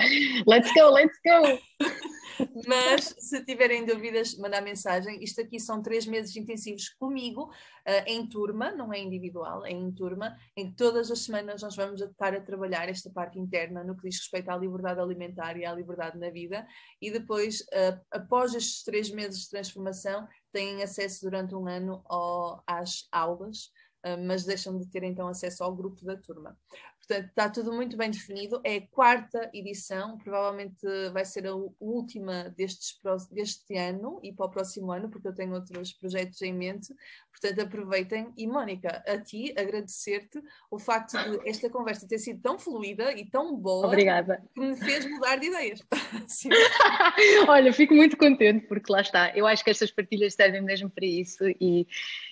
Let's 0.48 0.74
go, 0.74 0.90
let's 0.90 1.20
go. 1.24 1.60
Mas 2.68 3.16
se 3.18 3.44
tiverem 3.46 3.86
dúvidas, 3.86 4.36
mandar 4.38 4.62
mensagem. 4.62 5.24
Isto 5.24 5.42
aqui 5.42 5.60
são 5.60 5.82
três 5.82 6.06
meses 6.06 6.36
intensivos 6.36 6.90
comigo, 6.90 7.46
uh, 7.46 8.04
em 8.08 8.28
turma, 8.28 8.72
não 8.72 8.94
é 8.94 9.00
individual, 9.00 9.66
é 9.66 9.72
em 9.72 9.92
turma, 9.92 10.36
em 10.56 10.72
todas 10.72 11.12
as 11.12 11.20
semanas 11.20 11.62
nós 11.62 11.76
vamos 11.76 12.02
estar 12.02 12.34
a 12.34 12.42
trabalhar 12.42 12.90
esta 12.90 13.10
parte 13.10 13.40
interna 13.40 13.84
no 13.84 13.96
que 13.96 14.10
diz 14.10 14.20
respeito 14.20 14.50
à 14.50 14.58
liberdade 14.58 15.00
alimentar 15.00 15.58
e 15.58 15.66
à 15.66 15.74
liberdade 15.74 16.18
na 16.18 16.30
vida. 16.30 16.66
E 17.02 17.12
depois, 17.12 17.62
uh, 17.62 18.00
após 18.12 18.54
estes 18.54 18.84
três 18.84 19.10
meses 19.10 19.44
de 19.44 19.50
transformação, 19.50 20.28
têm 20.52 20.84
acesso 20.84 21.22
durante 21.22 21.56
um 21.56 21.68
ano 21.68 22.04
ao, 22.06 22.64
às 22.68 23.08
aulas. 23.12 23.72
Uh, 24.06 24.20
mas 24.28 24.44
deixam 24.44 24.78
de 24.78 24.86
ter 24.90 25.02
então 25.04 25.30
acesso 25.30 25.64
ao 25.64 25.74
grupo 25.74 26.04
da 26.04 26.18
turma. 26.18 26.58
Portanto, 27.06 27.30
está 27.30 27.50
tudo 27.50 27.74
muito 27.74 27.98
bem 27.98 28.10
definido. 28.10 28.62
É 28.64 28.78
a 28.78 28.88
quarta 28.88 29.50
edição, 29.54 30.18
provavelmente 30.18 30.86
vai 31.12 31.26
ser 31.26 31.46
a 31.48 31.54
última 31.80 32.50
destes, 32.58 32.98
deste 33.30 33.78
ano 33.78 34.20
e 34.24 34.32
para 34.32 34.46
o 34.46 34.50
próximo 34.50 34.92
ano, 34.92 35.10
porque 35.10 35.28
eu 35.28 35.36
tenho 35.36 35.54
outros 35.54 35.92
projetos 35.92 36.42
em 36.42 36.54
mente. 36.54 36.94
Portanto, 37.30 37.62
aproveitem. 37.62 38.32
E, 38.38 38.48
Mónica, 38.48 39.04
a 39.06 39.18
ti 39.18 39.54
agradecer-te 39.58 40.42
o 40.72 40.80
facto 40.80 41.18
de 41.18 41.50
esta 41.50 41.70
conversa 41.70 42.08
ter 42.08 42.20
sido 42.20 42.42
tão 42.42 42.58
fluida 42.58 43.12
e 43.12 43.30
tão 43.30 43.56
boa 43.56 43.88
Obrigada. 43.88 44.42
que 44.54 44.62
me 44.62 44.76
fez 44.78 45.06
mudar 45.06 45.36
de 45.38 45.48
ideias. 45.48 45.84
Olha, 47.50 47.74
fico 47.74 47.94
muito 47.94 48.16
contente, 48.16 48.66
porque 48.68 48.92
lá 48.92 49.02
está. 49.02 49.36
Eu 49.36 49.46
acho 49.46 49.64
que 49.64 49.72
estas 49.72 49.92
partilhas 49.92 50.36
servem 50.36 50.62
mesmo 50.62 50.90
para 50.90 51.06
isso. 51.06 51.44
E, 51.60 51.86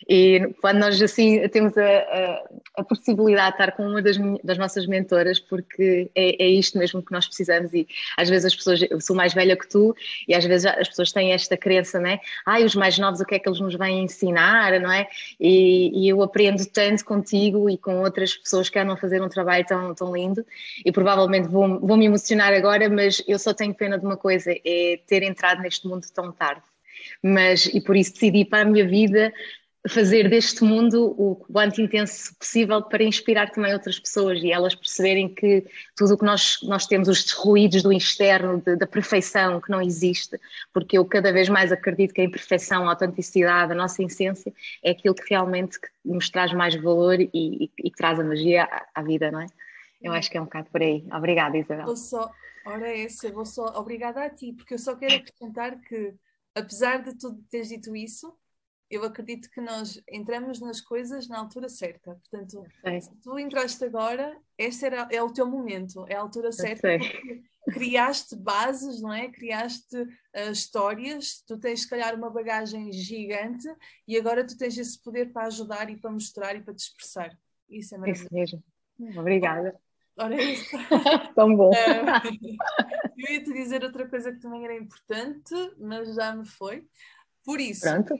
e 0.07 0.53
quando 0.61 0.79
nós 0.79 1.01
assim 1.01 1.45
temos 1.49 1.77
a, 1.77 1.83
a, 1.83 2.49
a 2.77 2.83
possibilidade 2.83 3.57
de 3.57 3.63
estar 3.63 3.75
com 3.75 3.83
uma 3.83 4.01
das, 4.01 4.17
das 4.43 4.57
nossas 4.61 4.85
mentoras, 4.85 5.39
porque 5.39 6.09
é, 6.15 6.43
é, 6.43 6.47
isto 6.47 6.77
mesmo 6.77 7.01
que 7.01 7.11
nós 7.11 7.25
precisamos. 7.25 7.73
E 7.73 7.87
às 8.15 8.29
vezes 8.29 8.45
as 8.45 8.55
pessoas, 8.55 8.81
eu 8.89 9.01
sou 9.01 9.15
mais 9.15 9.33
velha 9.33 9.57
que 9.57 9.67
tu, 9.67 9.95
e 10.27 10.33
às 10.33 10.45
vezes 10.45 10.65
as 10.65 10.87
pessoas 10.87 11.11
têm 11.11 11.33
esta 11.33 11.57
crença, 11.57 11.99
não 11.99 12.09
é? 12.09 12.19
Ai, 12.45 12.63
os 12.63 12.75
mais 12.75 12.97
novos, 12.97 13.19
o 13.19 13.25
que 13.25 13.35
é 13.35 13.39
que 13.39 13.49
eles 13.49 13.59
nos 13.59 13.75
vêm 13.75 14.03
ensinar, 14.03 14.79
não 14.79 14.91
é? 14.91 15.07
E, 15.39 16.05
e 16.05 16.09
eu 16.09 16.21
aprendo 16.21 16.65
tanto 16.67 17.03
contigo 17.03 17.69
e 17.69 17.77
com 17.77 18.01
outras 18.01 18.35
pessoas 18.35 18.69
que 18.69 18.79
andam 18.79 18.93
a 18.93 18.97
fazer 18.97 19.21
um 19.21 19.29
trabalho 19.29 19.65
tão, 19.65 19.93
tão 19.93 20.15
lindo, 20.15 20.45
e 20.85 20.91
provavelmente 20.91 21.47
vou, 21.47 21.79
vou 21.79 21.97
me 21.97 22.05
emocionar 22.05 22.53
agora, 22.53 22.89
mas 22.89 23.23
eu 23.27 23.37
só 23.39 23.53
tenho 23.53 23.73
pena 23.73 23.97
de 23.97 24.05
uma 24.05 24.15
coisa: 24.15 24.51
é 24.51 24.99
ter 25.07 25.23
entrado 25.23 25.61
neste 25.61 25.87
mundo 25.87 26.05
tão 26.13 26.31
tarde 26.31 26.61
mas 27.21 27.65
e 27.65 27.81
por 27.81 27.95
isso 27.95 28.13
decidi 28.13 28.45
para 28.45 28.61
a 28.61 28.65
minha 28.65 28.87
vida 28.87 29.33
fazer 29.89 30.29
deste 30.29 30.63
mundo 30.63 31.15
o 31.17 31.35
quanto 31.35 31.81
intenso 31.81 32.35
possível 32.37 32.83
para 32.83 33.03
inspirar 33.03 33.49
também 33.49 33.73
outras 33.73 33.97
pessoas 33.99 34.41
e 34.43 34.51
elas 34.51 34.75
perceberem 34.75 35.27
que 35.33 35.65
tudo 35.95 36.13
o 36.13 36.17
que 36.17 36.25
nós, 36.25 36.59
nós 36.61 36.85
temos, 36.85 37.07
os 37.07 37.31
ruídos 37.31 37.81
do 37.81 37.91
externo, 37.91 38.61
de, 38.61 38.75
da 38.75 38.85
perfeição 38.85 39.59
que 39.59 39.71
não 39.71 39.81
existe, 39.81 40.39
porque 40.71 40.97
eu 40.97 41.05
cada 41.05 41.33
vez 41.33 41.49
mais 41.49 41.71
acredito 41.71 42.13
que 42.13 42.21
a 42.21 42.23
imperfeição, 42.23 42.87
a 42.87 42.91
autenticidade, 42.91 43.71
a 43.71 43.75
nossa 43.75 44.03
essência 44.03 44.53
é 44.83 44.91
aquilo 44.91 45.15
que 45.15 45.27
realmente 45.27 45.79
nos 46.05 46.29
traz 46.29 46.53
mais 46.53 46.75
valor 46.75 47.19
e, 47.19 47.29
e, 47.33 47.71
e 47.83 47.91
traz 47.91 48.19
a 48.19 48.23
magia 48.23 48.65
à, 48.65 48.87
à, 48.95 49.03
vida, 49.03 49.31
não 49.31 49.41
é? 49.41 49.47
Eu 49.99 50.13
acho 50.13 50.29
que 50.29 50.37
é 50.37 50.41
um 50.41 50.45
bocado 50.45 50.69
por 50.71 50.81
aí. 50.81 51.05
Obrigada, 51.11 51.57
Isabel. 51.57 51.85
Vou 51.85 51.97
só, 51.97 52.29
ora 52.65 52.87
é 52.87 53.03
essa, 53.03 53.31
vou 53.31 53.45
só, 53.45 53.65
obrigada 53.79 54.23
a 54.23 54.29
ti, 54.29 54.53
porque 54.53 54.75
eu 54.75 54.79
só 54.79 54.95
quero 54.95 55.15
acrescentar 55.15 55.79
que, 55.81 56.13
apesar 56.55 57.03
de 57.03 57.17
tudo 57.17 57.43
teres 57.49 57.69
dito 57.69 57.95
isso, 57.95 58.31
eu 58.91 59.05
acredito 59.05 59.49
que 59.49 59.61
nós 59.61 60.01
entramos 60.11 60.59
nas 60.59 60.81
coisas 60.81 61.25
na 61.29 61.39
altura 61.39 61.69
certa. 61.69 62.19
Portanto, 62.29 62.65
se 62.99 63.15
tu 63.21 63.39
entraste 63.39 63.85
agora, 63.85 64.37
este 64.57 64.85
era, 64.85 65.07
é 65.09 65.23
o 65.23 65.31
teu 65.31 65.47
momento, 65.47 66.05
é 66.09 66.15
a 66.15 66.19
altura 66.19 66.51
certa. 66.51 66.89
criaste 67.71 68.35
bases, 68.35 69.01
não 69.01 69.13
é? 69.13 69.29
Criaste 69.29 69.95
uh, 69.95 70.51
histórias, 70.51 71.41
tu 71.47 71.57
tens 71.57 71.83
se 71.83 71.89
calhar 71.89 72.13
uma 72.15 72.29
bagagem 72.29 72.91
gigante 72.91 73.67
e 74.05 74.17
agora 74.17 74.45
tu 74.45 74.57
tens 74.57 74.77
esse 74.77 75.01
poder 75.01 75.31
para 75.31 75.47
ajudar 75.47 75.89
e 75.89 75.95
para 75.95 76.11
mostrar 76.11 76.53
e 76.57 76.61
para 76.61 76.73
te 76.73 76.79
expressar. 76.79 77.31
Isso 77.69 77.95
é 77.95 77.97
maravilhoso. 77.97 78.27
Isso 78.35 78.61
mesmo. 78.99 79.21
Obrigada. 79.21 79.79
Ora, 80.17 80.35
é 80.35 80.43
isso. 80.51 80.69
Tão 81.33 81.55
bom. 81.55 81.69
Uh, 81.69 82.51
eu 83.17 83.33
ia 83.33 83.41
te 83.41 83.53
dizer 83.53 83.85
outra 83.85 84.05
coisa 84.09 84.33
que 84.33 84.39
também 84.39 84.65
era 84.65 84.75
importante, 84.75 85.53
mas 85.79 86.13
já 86.13 86.35
me 86.35 86.45
foi. 86.45 86.85
Por 87.45 87.61
isso, 87.61 87.81
Pronto 87.81 88.13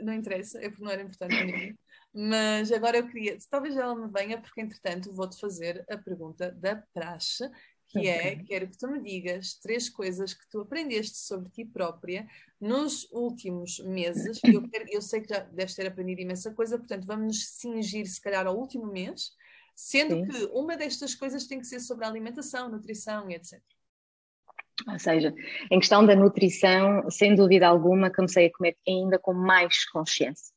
não 0.00 0.12
interessa, 0.12 0.58
é 0.58 0.68
porque 0.68 0.84
não 0.84 0.90
era 0.90 1.02
importante 1.02 1.36
para 1.36 1.46
mim. 1.46 1.76
Mas 2.14 2.72
agora 2.72 2.98
eu 2.98 3.06
queria, 3.06 3.36
talvez 3.50 3.76
ela 3.76 3.94
me 3.94 4.10
venha, 4.10 4.40
porque 4.40 4.60
entretanto 4.60 5.12
vou-te 5.12 5.38
fazer 5.38 5.84
a 5.88 5.96
pergunta 5.96 6.50
da 6.52 6.76
praxe, 6.92 7.48
que 7.88 8.06
é, 8.06 8.36
quero 8.36 8.68
que 8.68 8.76
tu 8.76 8.86
me 8.88 9.00
digas 9.00 9.54
três 9.54 9.88
coisas 9.88 10.34
que 10.34 10.48
tu 10.50 10.60
aprendeste 10.60 11.16
sobre 11.18 11.48
ti 11.50 11.64
própria 11.64 12.26
nos 12.60 13.10
últimos 13.12 13.78
meses. 13.80 14.40
Eu, 14.44 14.68
quero, 14.68 14.84
eu 14.90 15.00
sei 15.00 15.22
que 15.22 15.32
já 15.32 15.40
deves 15.40 15.74
ter 15.74 15.86
aprendido 15.86 16.20
imensa 16.20 16.52
coisa, 16.52 16.78
portanto 16.78 17.06
vamos 17.06 17.26
nos 17.26 17.48
cingir 17.48 18.06
se 18.06 18.20
calhar 18.20 18.46
ao 18.46 18.58
último 18.58 18.86
mês, 18.86 19.32
sendo 19.74 20.16
Sim. 20.16 20.26
que 20.26 20.44
uma 20.52 20.76
destas 20.76 21.14
coisas 21.14 21.46
tem 21.46 21.60
que 21.60 21.66
ser 21.66 21.80
sobre 21.80 22.04
a 22.04 22.08
alimentação, 22.08 22.68
nutrição 22.68 23.30
e 23.30 23.34
etc. 23.34 23.60
Ou 24.86 24.98
seja, 24.98 25.34
em 25.70 25.78
questão 25.80 26.04
da 26.06 26.14
nutrição, 26.14 27.10
sem 27.10 27.34
dúvida 27.34 27.66
alguma, 27.66 28.10
comecei 28.10 28.46
a 28.46 28.52
comer 28.52 28.76
ainda 28.86 29.18
com 29.18 29.32
mais 29.32 29.88
consciência. 29.90 30.54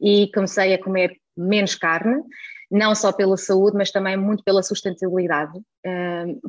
E 0.00 0.30
comecei 0.32 0.74
a 0.74 0.82
comer 0.82 1.16
menos 1.36 1.74
carne, 1.74 2.22
não 2.70 2.94
só 2.94 3.12
pela 3.12 3.36
saúde, 3.36 3.76
mas 3.76 3.90
também 3.90 4.16
muito 4.16 4.42
pela 4.42 4.62
sustentabilidade, 4.62 5.60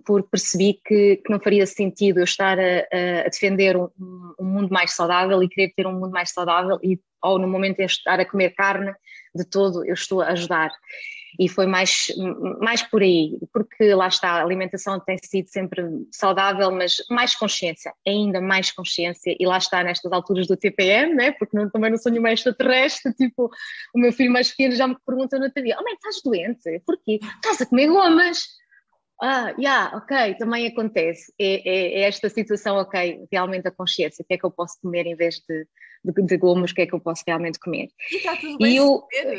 porque 0.05 0.28
percebi 0.30 0.80
que, 0.86 1.17
que 1.17 1.32
não 1.32 1.39
faria 1.39 1.65
sentido 1.65 2.19
eu 2.19 2.23
estar 2.23 2.57
a, 2.59 3.23
a 3.26 3.30
defender 3.30 3.76
um, 3.78 3.89
um, 4.39 4.45
mundo 4.45 4.69
mais 4.69 4.93
saudável 4.93 5.41
e 5.43 5.49
querer 5.49 5.73
ter 5.76 5.86
um 5.86 5.93
mundo 5.93 6.11
mais 6.11 6.32
saudável 6.32 6.80
e 6.84 6.99
ou 7.21 7.39
no 7.39 7.47
momento 7.47 7.80
em 7.80 7.86
estar 7.86 8.19
a 8.19 8.26
comer 8.26 8.51
carne, 8.51 8.93
de 9.34 9.43
todo 9.45 9.84
eu 9.84 9.93
estou 9.93 10.21
a 10.21 10.28
ajudar 10.30 10.71
e 11.39 11.49
foi 11.49 11.65
mais, 11.65 12.07
mais 12.59 12.81
por 12.81 13.01
aí, 13.01 13.38
porque 13.51 13.93
lá 13.93 14.07
está, 14.07 14.31
a 14.31 14.43
alimentação 14.43 14.99
tem 14.99 15.17
sido 15.23 15.47
sempre 15.49 15.83
saudável, 16.11 16.71
mas 16.71 16.97
mais 17.09 17.36
consciência, 17.36 17.93
ainda 18.07 18.41
mais 18.41 18.71
consciência, 18.71 19.36
e 19.39 19.45
lá 19.45 19.57
está 19.57 19.83
nestas 19.83 20.11
alturas 20.11 20.47
do 20.47 20.57
TPM, 20.57 21.13
né? 21.15 21.31
porque 21.31 21.57
não, 21.57 21.69
também 21.69 21.91
não 21.91 21.97
sou 21.97 22.11
nenhuma 22.11 22.31
extraterrestre, 22.31 23.13
tipo, 23.15 23.49
o 23.93 23.99
meu 23.99 24.11
filho 24.11 24.31
mais 24.31 24.49
pequeno 24.49 24.75
já 24.75 24.88
me 24.88 24.95
pergunta 25.05 25.38
no 25.38 25.45
outro 25.45 25.63
dia, 25.63 25.77
oh 25.79 25.83
mãe, 25.83 25.93
estás 25.93 26.21
doente? 26.23 26.81
Porquê? 26.86 27.19
Estás 27.21 27.61
a 27.61 27.65
comer 27.65 27.88
gomas? 27.88 28.43
Ah, 29.21 29.53
yeah, 29.57 29.95
ok, 29.95 30.36
também 30.36 30.67
acontece. 30.67 31.33
É, 31.39 31.69
é, 31.69 31.99
é, 31.99 32.01
esta 32.01 32.29
situação, 32.29 32.75
ok, 32.77 33.25
realmente 33.31 33.67
a 33.67 33.71
consciência, 33.71 34.21
o 34.21 34.25
que 34.25 34.33
é 34.33 34.38
que 34.38 34.45
eu 34.45 34.51
posso 34.51 34.79
comer 34.81 35.05
em 35.05 35.15
vez 35.15 35.36
de, 35.47 35.65
de, 36.05 36.21
de 36.21 36.37
gomos, 36.37 36.71
o 36.71 36.75
que 36.75 36.81
é 36.81 36.85
que 36.85 36.93
eu 36.93 36.99
posso 36.99 37.23
realmente 37.25 37.59
comer. 37.59 37.89
E 38.11 38.17
está 38.17 38.35
tudo 38.35 38.57
bem. 38.57 38.77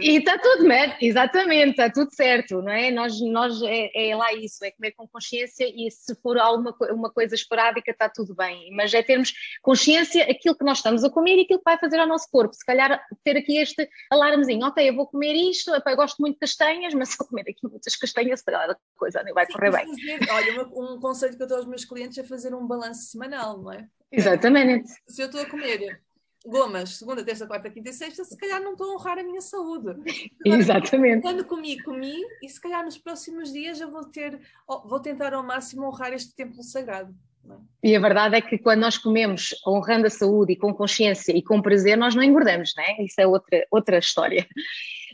E 0.01 0.17
está 0.17 0.39
tudo 0.39 0.69
bem, 0.69 0.97
exatamente, 1.01 1.71
está 1.71 1.91
tudo 1.91 2.13
certo, 2.15 2.63
não 2.63 2.73
é? 2.73 2.91
Nós, 2.91 3.21
nós 3.21 3.63
é, 3.63 3.91
é, 4.11 4.17
lá 4.17 4.33
isso, 4.35 4.65
é 4.65 4.71
comer 4.71 4.93
com 4.93 5.07
consciência 5.07 5.65
e 5.67 5.91
se 5.91 6.15
for 6.17 6.39
alguma 6.39 6.75
uma 6.91 7.11
coisa 7.11 7.35
esporádica 7.35 7.91
está 7.91 8.09
tudo 8.09 8.35
bem, 8.35 8.71
mas 8.73 8.93
é 8.93 9.03
termos 9.03 9.33
consciência 9.63 10.25
aquilo 10.25 10.57
que 10.57 10.65
nós 10.65 10.79
estamos 10.79 11.05
a 11.05 11.11
comer 11.11 11.39
e 11.39 11.41
aquilo 11.43 11.59
que 11.59 11.65
vai 11.65 11.79
fazer 11.79 11.99
ao 11.99 12.07
nosso 12.07 12.29
corpo. 12.31 12.55
Se 12.55 12.65
calhar 12.65 13.01
ter 13.23 13.37
aqui 13.37 13.59
este 13.59 13.89
alarmezinho, 14.11 14.67
ok, 14.67 14.89
eu 14.89 14.95
vou 14.95 15.07
comer 15.07 15.35
isto, 15.35 15.73
eu 15.73 15.97
gosto 15.97 16.21
muito 16.21 16.35
de 16.35 16.41
castanhas, 16.41 16.95
mas 16.95 17.11
se 17.11 17.17
eu 17.21 17.27
comer 17.27 17.43
aqui 17.43 17.69
muitas 17.69 17.95
castanhas, 17.97 18.41
se 18.41 18.45
calhar 18.45 18.71
a 18.71 18.77
coisa 18.97 19.23
nem 19.23 19.33
vai 19.33 19.47
correr 19.47 19.71
bem. 19.71 19.87
Fazer, 19.87 20.31
olha, 20.31 20.63
um 20.75 21.01
conselho 21.01 21.37
que 21.37 21.43
eu 21.43 21.47
dou 21.47 21.59
aos 21.59 21.67
meus 21.67 21.85
clientes 21.85 22.19
é 22.19 22.25
fazer 22.25 22.55
um 22.55 22.67
balanço 22.67 23.11
semanal, 23.11 23.59
não 23.59 23.73
é? 23.73 23.87
Exatamente. 24.11 24.89
Se 25.09 25.23
eu 25.23 25.27
estou 25.27 25.41
a 25.41 25.47
comer 25.47 26.01
gomas, 26.47 26.97
segunda, 26.97 27.25
terça, 27.25 27.47
quarta, 27.47 27.71
quinta 27.71 27.91
e 27.91 27.93
sexta, 27.93 28.25
se 28.25 28.37
calhar 28.37 28.61
não 28.61 28.73
estou 28.73 28.91
a 28.91 28.95
honrar 28.95 29.19
a 29.19 29.23
minha 29.23 29.41
saúde. 29.41 29.97
Exatamente. 30.45 31.23
Quando 31.23 31.45
comi, 31.45 31.83
comi, 31.83 32.17
e 32.43 32.49
se 32.49 32.61
calhar 32.61 32.85
nos 32.85 32.97
próximos 32.97 33.53
dias 33.53 33.81
eu 33.81 33.91
vou 33.91 34.05
ter, 34.05 34.41
vou 34.85 35.01
tentar 35.01 35.35
ao 35.35 35.43
máximo 35.43 35.87
honrar 35.87 36.13
este 36.13 36.35
templo 36.35 36.63
sagrado. 36.63 37.15
É? 37.51 37.89
E 37.91 37.97
a 37.97 38.01
verdade 38.01 38.37
é 38.37 38.41
que 38.41 38.59
quando 38.59 38.81
nós 38.81 38.99
comemos 38.99 39.55
honrando 39.67 40.07
a 40.07 40.11
saúde 40.11 40.53
e 40.53 40.57
com 40.57 40.75
consciência 40.75 41.33
e 41.33 41.43
com 41.43 41.63
prazer, 41.63 41.97
nós 41.97 42.15
não 42.15 42.23
engordamos, 42.23 42.73
não 42.77 42.85
é? 42.85 43.03
Isso 43.03 43.21
é 43.21 43.27
outra, 43.27 43.67
outra 43.71 43.99
história. 43.99 44.47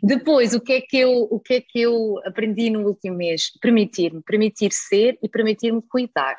Depois, 0.03 0.55
o 0.55 0.61
que, 0.61 0.73
é 0.73 0.81
que 0.81 0.99
eu, 0.99 1.29
o 1.31 1.39
que 1.39 1.55
é 1.55 1.61
que 1.61 1.81
eu 1.81 2.19
aprendi 2.25 2.71
no 2.71 2.87
último 2.87 3.17
mês? 3.17 3.53
Permitir-me, 3.61 4.23
permitir 4.23 4.73
ser 4.73 5.19
e 5.23 5.29
permitir-me 5.29 5.83
cuidar. 5.83 6.37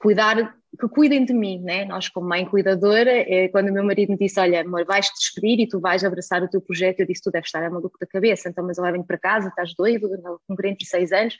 Cuidar 0.00 0.56
que 0.78 0.88
cuidem 0.88 1.24
de 1.24 1.34
mim, 1.34 1.60
né? 1.60 1.84
Nós, 1.84 2.08
como 2.08 2.28
mãe 2.28 2.44
cuidadora, 2.46 3.10
é, 3.10 3.48
quando 3.48 3.68
o 3.68 3.72
meu 3.72 3.84
marido 3.84 4.10
me 4.10 4.16
disse: 4.16 4.38
Olha, 4.38 4.60
amor, 4.60 4.84
vais-te 4.84 5.14
despedir 5.14 5.60
e 5.60 5.68
tu 5.68 5.80
vais 5.80 6.04
abraçar 6.04 6.42
o 6.42 6.48
teu 6.48 6.60
projeto, 6.60 7.00
eu 7.00 7.06
disse: 7.06 7.22
Tu 7.22 7.30
deves 7.30 7.48
estar 7.48 7.62
a 7.62 7.70
maluco 7.70 7.98
da 7.98 8.06
cabeça, 8.06 8.48
então, 8.48 8.64
mas 8.64 8.76
venho 8.78 9.04
para 9.04 9.18
casa, 9.18 9.48
estás 9.48 9.74
doido, 9.74 10.08
com 10.46 10.54
46 10.54 11.12
anos. 11.12 11.36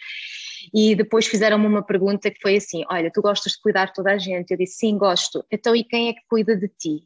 E 0.74 0.94
depois 0.94 1.26
fizeram-me 1.26 1.66
uma 1.66 1.82
pergunta 1.82 2.30
que 2.30 2.40
foi 2.40 2.56
assim: 2.56 2.84
Olha, 2.90 3.10
tu 3.10 3.22
gostas 3.22 3.52
de 3.52 3.60
cuidar 3.62 3.86
de 3.86 3.94
toda 3.94 4.12
a 4.12 4.18
gente? 4.18 4.50
Eu 4.50 4.58
disse: 4.58 4.78
Sim, 4.78 4.98
gosto. 4.98 5.44
Então, 5.50 5.74
e 5.76 5.84
quem 5.84 6.08
é 6.08 6.12
que 6.12 6.22
cuida 6.28 6.56
de 6.56 6.68
ti? 6.68 7.04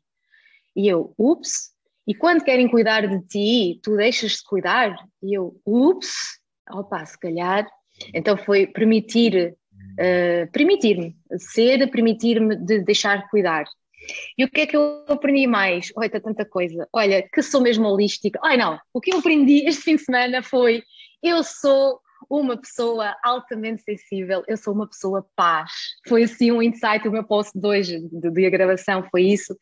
E 0.75 0.89
eu: 0.89 1.15
Ups. 1.19 1.73
E 2.07 2.15
quando 2.15 2.45
querem 2.45 2.69
cuidar 2.69 3.07
de 3.07 3.21
ti, 3.27 3.81
tu 3.83 3.97
deixas 3.97 4.33
de 4.33 4.45
cuidar? 4.45 4.97
E 5.23 5.35
eu: 5.35 5.61
Ups. 5.65 6.41
Opa, 6.71 7.05
se 7.05 7.19
calhar. 7.19 7.69
Então, 8.13 8.37
foi 8.37 8.67
permitir 8.67 9.57
uh, 9.95 10.51
permitir-me 10.53 11.17
ser, 11.39 11.91
permitir-me 11.91 12.57
de 12.57 12.81
deixar 12.81 13.23
de 13.23 13.31
cuidar. 13.31 13.65
E 14.37 14.45
o 14.45 14.51
que 14.51 14.63
é 14.63 14.67
que 14.67 14.77
eu 14.77 15.05
aprendi 15.09 15.47
mais? 15.47 15.91
Olha, 15.97 16.07
está 16.07 16.21
tanta 16.21 16.45
coisa. 16.45 16.87
Olha, 16.93 17.27
que 17.33 17.43
sou 17.43 17.61
mesmo 17.61 17.87
holística. 17.89 18.39
Ai 18.43 18.57
não, 18.57 18.79
o 18.93 19.01
que 19.01 19.13
eu 19.13 19.19
aprendi 19.19 19.67
este 19.67 19.83
fim 19.83 19.97
de 19.97 20.03
semana 20.03 20.43
foi 20.43 20.83
eu 21.23 21.43
sou 21.43 21.99
uma 22.29 22.57
pessoa 22.57 23.15
altamente 23.23 23.83
sensível, 23.83 24.43
eu 24.47 24.57
sou 24.57 24.75
uma 24.75 24.87
pessoa 24.87 25.27
paz. 25.37 25.71
Foi 26.09 26.25
assim 26.25 26.53
um 26.53 26.63
insight, 26.63 27.07
o 27.07 27.13
meu 27.13 27.25
post 27.25 27.59
de 27.59 27.67
hoje, 27.67 28.01
de 28.01 28.31
dia 28.31 28.51
gravação, 28.51 29.07
foi 29.11 29.23
isso. 29.23 29.57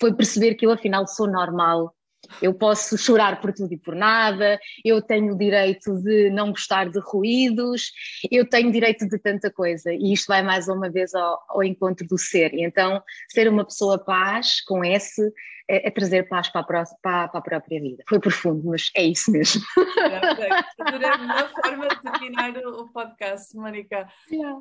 Foi 0.00 0.14
perceber 0.14 0.54
que 0.54 0.66
eu 0.66 0.70
afinal 0.70 1.06
sou 1.06 1.26
normal, 1.26 1.94
eu 2.40 2.54
posso 2.54 2.96
chorar 2.96 3.40
por 3.40 3.52
tudo 3.52 3.72
e 3.72 3.78
por 3.78 3.94
nada, 3.94 4.58
eu 4.84 5.00
tenho 5.02 5.34
o 5.34 5.38
direito 5.38 5.94
de 6.02 6.30
não 6.30 6.50
gostar 6.50 6.88
de 6.88 6.98
ruídos, 7.00 7.92
eu 8.30 8.48
tenho 8.48 8.70
direito 8.70 9.06
de 9.08 9.18
tanta 9.18 9.50
coisa. 9.50 9.92
E 9.92 10.12
isto 10.12 10.26
vai 10.28 10.42
mais 10.42 10.68
uma 10.68 10.90
vez 10.90 11.14
ao, 11.14 11.42
ao 11.48 11.64
encontro 11.64 12.06
do 12.06 12.18
ser. 12.18 12.54
E 12.54 12.64
então, 12.64 13.02
ser 13.28 13.48
uma 13.48 13.64
pessoa 13.64 13.98
paz, 13.98 14.60
com 14.62 14.84
S, 14.84 15.20
é, 15.68 15.88
é 15.88 15.90
trazer 15.90 16.28
paz 16.28 16.48
para 16.48 16.60
a, 16.60 16.64
para, 16.64 16.84
para 17.02 17.24
a, 17.24 17.40
própria 17.40 17.80
vida. 17.80 18.04
Foi 18.08 18.20
profundo, 18.20 18.62
mas 18.66 18.90
é 18.94 19.04
isso 19.04 19.30
mesmo. 19.30 19.62
Adorei 20.80 21.08
a 21.08 21.18
melhor 21.18 21.50
forma 21.62 21.88
de 21.88 22.02
terminar 22.02 22.56
o 22.58 22.88
podcast, 22.88 23.56
Mónica. 23.56 24.08
Yeah. 24.30 24.60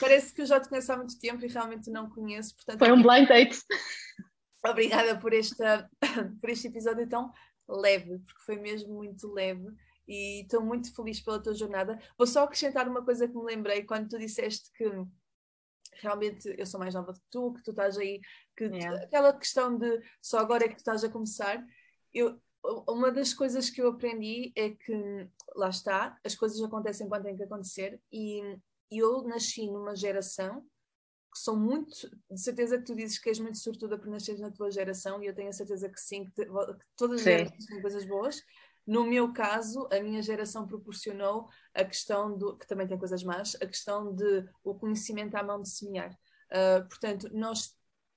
Parece 0.00 0.34
que 0.34 0.42
eu 0.42 0.46
já 0.46 0.60
te 0.60 0.68
conheço 0.68 0.92
há 0.92 0.96
muito 0.96 1.18
tempo 1.18 1.44
e 1.44 1.48
realmente 1.48 1.90
não 1.90 2.08
conheço. 2.08 2.54
Portanto, 2.56 2.78
Foi 2.78 2.92
um 2.92 3.02
blind 3.02 3.28
date. 3.28 3.58
Obrigada 4.70 5.18
por, 5.18 5.32
esta, 5.32 5.88
por 6.40 6.50
este 6.50 6.68
episódio 6.68 7.08
tão 7.08 7.32
leve, 7.68 8.18
porque 8.18 8.42
foi 8.44 8.56
mesmo 8.56 8.94
muito 8.94 9.32
leve 9.32 9.66
e 10.06 10.42
estou 10.42 10.62
muito 10.62 10.94
feliz 10.94 11.20
pela 11.20 11.42
tua 11.42 11.54
jornada. 11.54 11.98
Vou 12.16 12.26
só 12.26 12.44
acrescentar 12.44 12.88
uma 12.88 13.04
coisa 13.04 13.26
que 13.26 13.34
me 13.34 13.44
lembrei 13.44 13.82
quando 13.84 14.08
tu 14.08 14.18
disseste 14.18 14.70
que 14.72 14.84
realmente 16.00 16.54
eu 16.56 16.66
sou 16.66 16.78
mais 16.78 16.94
nova 16.94 17.12
que 17.12 17.20
tu, 17.30 17.52
que 17.54 17.62
tu 17.62 17.70
estás 17.70 17.98
aí, 17.98 18.20
que 18.56 18.64
yeah. 18.64 19.02
aquela 19.02 19.32
questão 19.32 19.76
de 19.76 20.00
só 20.20 20.38
agora 20.38 20.64
é 20.64 20.68
que 20.68 20.74
tu 20.74 20.78
estás 20.80 21.02
a 21.02 21.08
começar. 21.08 21.64
Eu, 22.12 22.40
uma 22.88 23.10
das 23.10 23.32
coisas 23.32 23.70
que 23.70 23.80
eu 23.80 23.88
aprendi 23.88 24.52
é 24.56 24.70
que 24.70 25.28
lá 25.54 25.68
está, 25.70 26.18
as 26.24 26.34
coisas 26.34 26.60
acontecem 26.62 27.08
quando 27.08 27.24
têm 27.24 27.36
que 27.36 27.42
acontecer 27.42 28.00
e 28.12 28.58
eu 28.90 29.22
nasci 29.24 29.66
numa 29.66 29.94
geração 29.94 30.64
que 31.36 31.42
são 31.42 31.54
muito, 31.54 31.90
de 32.30 32.40
certeza 32.40 32.78
que 32.78 32.84
tu 32.84 32.96
dizes 32.96 33.18
que 33.18 33.28
és 33.28 33.38
muito 33.38 33.58
sortuda 33.58 33.98
por 33.98 34.08
nasceres 34.08 34.40
na 34.40 34.50
tua 34.50 34.70
geração 34.70 35.22
e 35.22 35.26
eu 35.26 35.34
tenho 35.34 35.50
a 35.50 35.52
certeza 35.52 35.86
que 35.86 36.00
sim, 36.00 36.24
que, 36.24 36.30
te, 36.32 36.46
que 36.46 36.86
todas 36.96 37.20
as 37.20 37.24
gerações 37.24 37.66
têm 37.66 37.82
coisas 37.82 38.06
boas. 38.06 38.42
No 38.86 39.04
meu 39.04 39.32
caso, 39.34 39.86
a 39.92 40.00
minha 40.00 40.22
geração 40.22 40.66
proporcionou 40.66 41.48
a 41.74 41.84
questão 41.84 42.38
do, 42.38 42.56
que 42.56 42.66
também 42.66 42.86
tem 42.86 42.96
coisas 42.96 43.22
más, 43.22 43.54
a 43.56 43.66
questão 43.66 44.14
de 44.14 44.48
o 44.64 44.74
conhecimento 44.74 45.34
à 45.34 45.42
mão 45.42 45.60
de 45.60 45.68
semear. 45.68 46.16
Uh, 46.50 46.88
portanto, 46.88 47.28
nós 47.32 47.76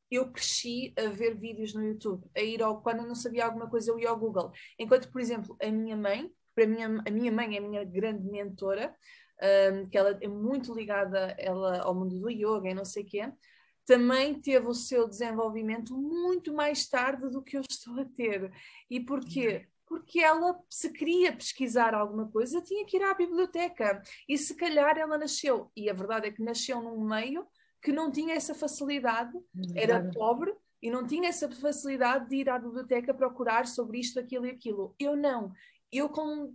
eu 0.10 0.32
cresci 0.32 0.94
a 0.98 1.10
ver 1.10 1.36
vídeos 1.36 1.74
no 1.74 1.84
YouTube, 1.84 2.26
a 2.36 2.40
ir 2.40 2.64
ao, 2.64 2.82
quando 2.82 3.02
eu 3.02 3.08
não 3.08 3.16
sabia 3.16 3.46
alguma 3.46 3.70
coisa, 3.70 3.92
eu 3.92 4.00
ia 4.00 4.10
ao 4.10 4.18
Google. 4.18 4.52
Enquanto, 4.78 5.12
por 5.12 5.22
exemplo, 5.22 5.56
a 5.62 5.70
minha 5.70 5.96
mãe, 5.96 6.32
para 6.56 6.66
minha, 6.66 6.88
a 6.88 7.12
minha 7.12 7.32
mãe 7.32 7.56
é 7.56 7.60
a 7.60 7.62
minha 7.62 7.84
grande 7.84 8.28
mentora, 8.28 8.96
um, 9.42 9.88
que 9.88 9.98
ela 9.98 10.18
é 10.22 10.28
muito 10.28 10.74
ligada 10.74 11.36
ela, 11.38 11.82
ao 11.82 11.96
mundo 11.96 12.20
do 12.20 12.30
yoga 12.30 12.70
e 12.70 12.74
não 12.74 12.86
sei 12.86 13.04
o 13.04 13.06
quê, 13.06 13.32
também 13.86 14.40
teve 14.40 14.68
o 14.68 14.74
seu 14.74 15.08
desenvolvimento 15.08 15.98
muito 15.98 16.54
mais 16.54 16.88
tarde 16.88 17.30
do 17.30 17.42
que 17.42 17.58
eu 17.58 17.62
estou 17.68 18.00
a 18.00 18.06
ter. 18.06 18.52
E 18.90 19.00
porquê? 19.00 19.68
Porque 19.88 20.20
ela, 20.20 20.60
se 20.70 20.92
queria 20.92 21.34
pesquisar 21.34 21.96
alguma 21.96 22.30
coisa, 22.30 22.62
tinha 22.62 22.86
que 22.86 22.98
ir 22.98 23.04
à 23.04 23.16
biblioteca. 23.16 24.00
E 24.28 24.38
se 24.38 24.54
calhar 24.56 24.96
ela 24.98 25.18
nasceu, 25.18 25.72
e 25.76 25.90
a 25.90 25.94
verdade 25.94 26.28
é 26.28 26.32
que 26.32 26.44
nasceu 26.44 26.80
num 26.82 27.04
meio 27.04 27.48
que 27.82 27.92
não 27.92 28.12
tinha 28.12 28.36
essa 28.36 28.54
facilidade, 28.54 29.32
era 29.74 30.08
pobre 30.12 30.54
e 30.82 30.92
não 30.92 31.08
tinha 31.08 31.30
essa 31.30 31.50
facilidade 31.50 32.30
de 32.30 32.36
ir 32.36 32.50
à 32.50 32.60
biblioteca 32.60 33.14
procurar 33.14 33.66
sobre 33.66 34.00
isto, 34.00 34.20
aquilo 34.20 34.46
e 34.46 34.52
aquilo. 34.52 34.94
Eu 35.00 35.16
não 35.16 35.52
eu 35.92 36.10
com 36.10 36.54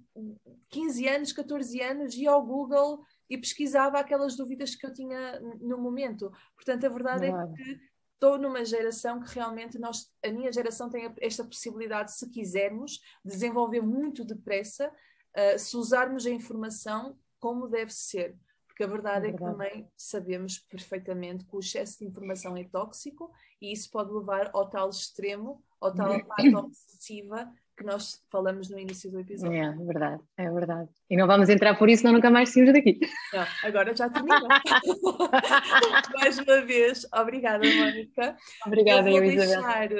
15 0.70 1.08
anos, 1.08 1.32
14 1.32 1.80
anos, 1.80 2.14
ia 2.14 2.30
ao 2.30 2.44
Google 2.44 3.04
e 3.28 3.36
pesquisava 3.36 3.98
aquelas 3.98 4.36
dúvidas 4.36 4.74
que 4.74 4.86
eu 4.86 4.92
tinha 4.92 5.40
no 5.60 5.78
momento. 5.78 6.30
Portanto, 6.54 6.84
a 6.84 6.88
verdade 6.88 7.26
é 7.26 7.32
que 7.32 7.80
estou 8.12 8.38
numa 8.38 8.64
geração 8.64 9.20
que 9.20 9.34
realmente 9.34 9.78
nós, 9.78 10.10
a 10.24 10.30
minha 10.30 10.52
geração 10.52 10.88
tem 10.88 11.12
esta 11.20 11.44
possibilidade, 11.44 12.12
se 12.12 12.30
quisermos, 12.30 13.00
desenvolver 13.24 13.80
muito 13.80 14.24
depressa, 14.24 14.88
uh, 14.88 15.58
se 15.58 15.76
usarmos 15.76 16.24
a 16.26 16.30
informação 16.30 17.18
como 17.40 17.68
deve 17.68 17.92
ser. 17.92 18.36
Porque 18.66 18.84
a 18.84 18.88
verdade 18.88 19.28
é, 19.28 19.30
verdade. 19.30 19.44
é 19.44 19.66
que 19.68 19.74
também 19.74 19.92
sabemos 19.96 20.58
perfeitamente 20.58 21.44
que 21.44 21.54
o 21.54 21.60
excesso 21.60 21.98
de 21.98 22.06
informação 22.06 22.56
é 22.56 22.64
tóxico 22.64 23.32
e 23.60 23.72
isso 23.72 23.90
pode 23.90 24.12
levar 24.12 24.50
ao 24.52 24.68
tal 24.68 24.88
extremo, 24.88 25.62
ao 25.80 25.94
tal 25.94 26.08
parte 26.26 26.54
obsessiva 26.54 27.52
que 27.76 27.84
nós 27.84 28.22
falamos 28.30 28.70
no 28.70 28.78
início 28.78 29.10
do 29.10 29.20
episódio. 29.20 29.56
É, 29.56 29.72
verdade, 29.84 30.22
é 30.36 30.50
verdade. 30.50 30.88
E 31.10 31.16
não 31.16 31.26
vamos 31.26 31.48
entrar 31.48 31.76
por 31.76 31.88
isso, 31.88 32.02
senão 32.02 32.14
nunca 32.14 32.30
mais 32.30 32.50
saímos 32.50 32.72
daqui. 32.72 32.98
Não, 33.32 33.46
agora 33.64 33.94
já 33.94 34.08
terminou. 34.08 34.48
mais 36.14 36.38
uma 36.38 36.60
vez, 36.64 37.06
obrigada, 37.12 37.64
Mónica. 37.64 38.36
Obrigada, 38.66 39.10
eu 39.10 39.20
vou 39.20 39.20
deixar 39.20 39.90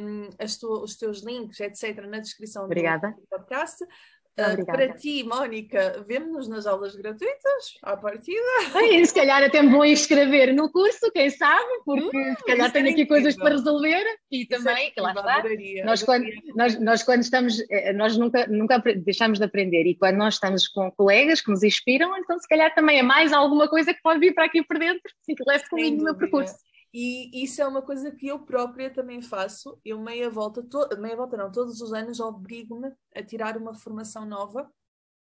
um, 0.00 0.28
tu, 0.60 0.82
os 0.82 0.96
teus 0.96 1.22
links, 1.24 1.60
etc., 1.60 2.06
na 2.06 2.20
descrição 2.20 2.64
obrigada. 2.64 3.10
do 3.10 3.26
podcast. 3.28 3.84
Uh, 4.36 4.66
para 4.66 4.88
ti, 4.94 5.22
Mónica, 5.22 6.02
vemos-nos 6.08 6.48
nas 6.48 6.66
aulas 6.66 6.96
gratuitas, 6.96 7.78
à 7.82 7.96
partida. 7.96 8.40
É, 8.74 9.04
se 9.04 9.14
calhar 9.14 9.44
até 9.44 9.62
me 9.62 9.70
vou 9.70 9.84
inscrever 9.84 10.52
no 10.52 10.68
curso, 10.72 11.08
quem 11.12 11.30
sabe, 11.30 11.68
porque 11.84 12.16
hum, 12.16 12.34
se 12.36 12.44
calhar 12.44 12.72
tenho 12.72 12.88
é 12.88 12.90
aqui 12.90 13.06
coisas 13.06 13.36
para 13.36 13.50
resolver 13.50 14.04
e 14.32 14.42
isso 14.42 14.52
é 14.52 14.56
também, 14.56 14.92
é 14.96 15.00
lá 15.00 15.10
está. 15.12 15.36
Adoraria, 15.36 15.84
nós, 15.84 16.02
quando, 16.02 16.26
nós, 16.56 16.80
nós 16.80 17.02
quando 17.04 17.22
estamos, 17.22 17.64
eh, 17.70 17.92
nós 17.92 18.16
nunca, 18.16 18.44
nunca 18.48 18.78
deixamos 18.78 19.38
de 19.38 19.44
aprender 19.44 19.86
e 19.86 19.94
quando 19.94 20.16
nós 20.16 20.34
estamos 20.34 20.66
com 20.66 20.90
colegas 20.90 21.40
que 21.40 21.52
nos 21.52 21.62
inspiram, 21.62 22.16
então 22.18 22.36
se 22.36 22.48
calhar 22.48 22.74
também 22.74 22.98
é 22.98 23.02
mais 23.04 23.32
alguma 23.32 23.68
coisa 23.68 23.94
que 23.94 24.02
pode 24.02 24.18
vir 24.18 24.34
para 24.34 24.46
aqui 24.46 24.64
por 24.64 24.80
dentro, 24.80 25.02
assim, 25.22 25.36
que 25.36 25.44
leve 25.46 25.68
comigo 25.68 25.98
no 25.98 26.04
meu 26.04 26.16
percurso. 26.16 26.56
E 26.94 27.42
isso 27.42 27.60
é 27.60 27.66
uma 27.66 27.82
coisa 27.82 28.12
que 28.12 28.28
eu 28.28 28.38
própria 28.38 28.88
também 28.88 29.20
faço. 29.20 29.80
Eu 29.84 30.00
meia 30.00 30.30
volta, 30.30 30.62
to... 30.62 30.88
meia 30.96 31.16
volta 31.16 31.36
não, 31.36 31.50
todos 31.50 31.80
os 31.80 31.92
anos 31.92 32.20
obrigo-me 32.20 32.92
a 33.12 33.20
tirar 33.20 33.56
uma 33.58 33.74
formação 33.74 34.24
nova 34.24 34.72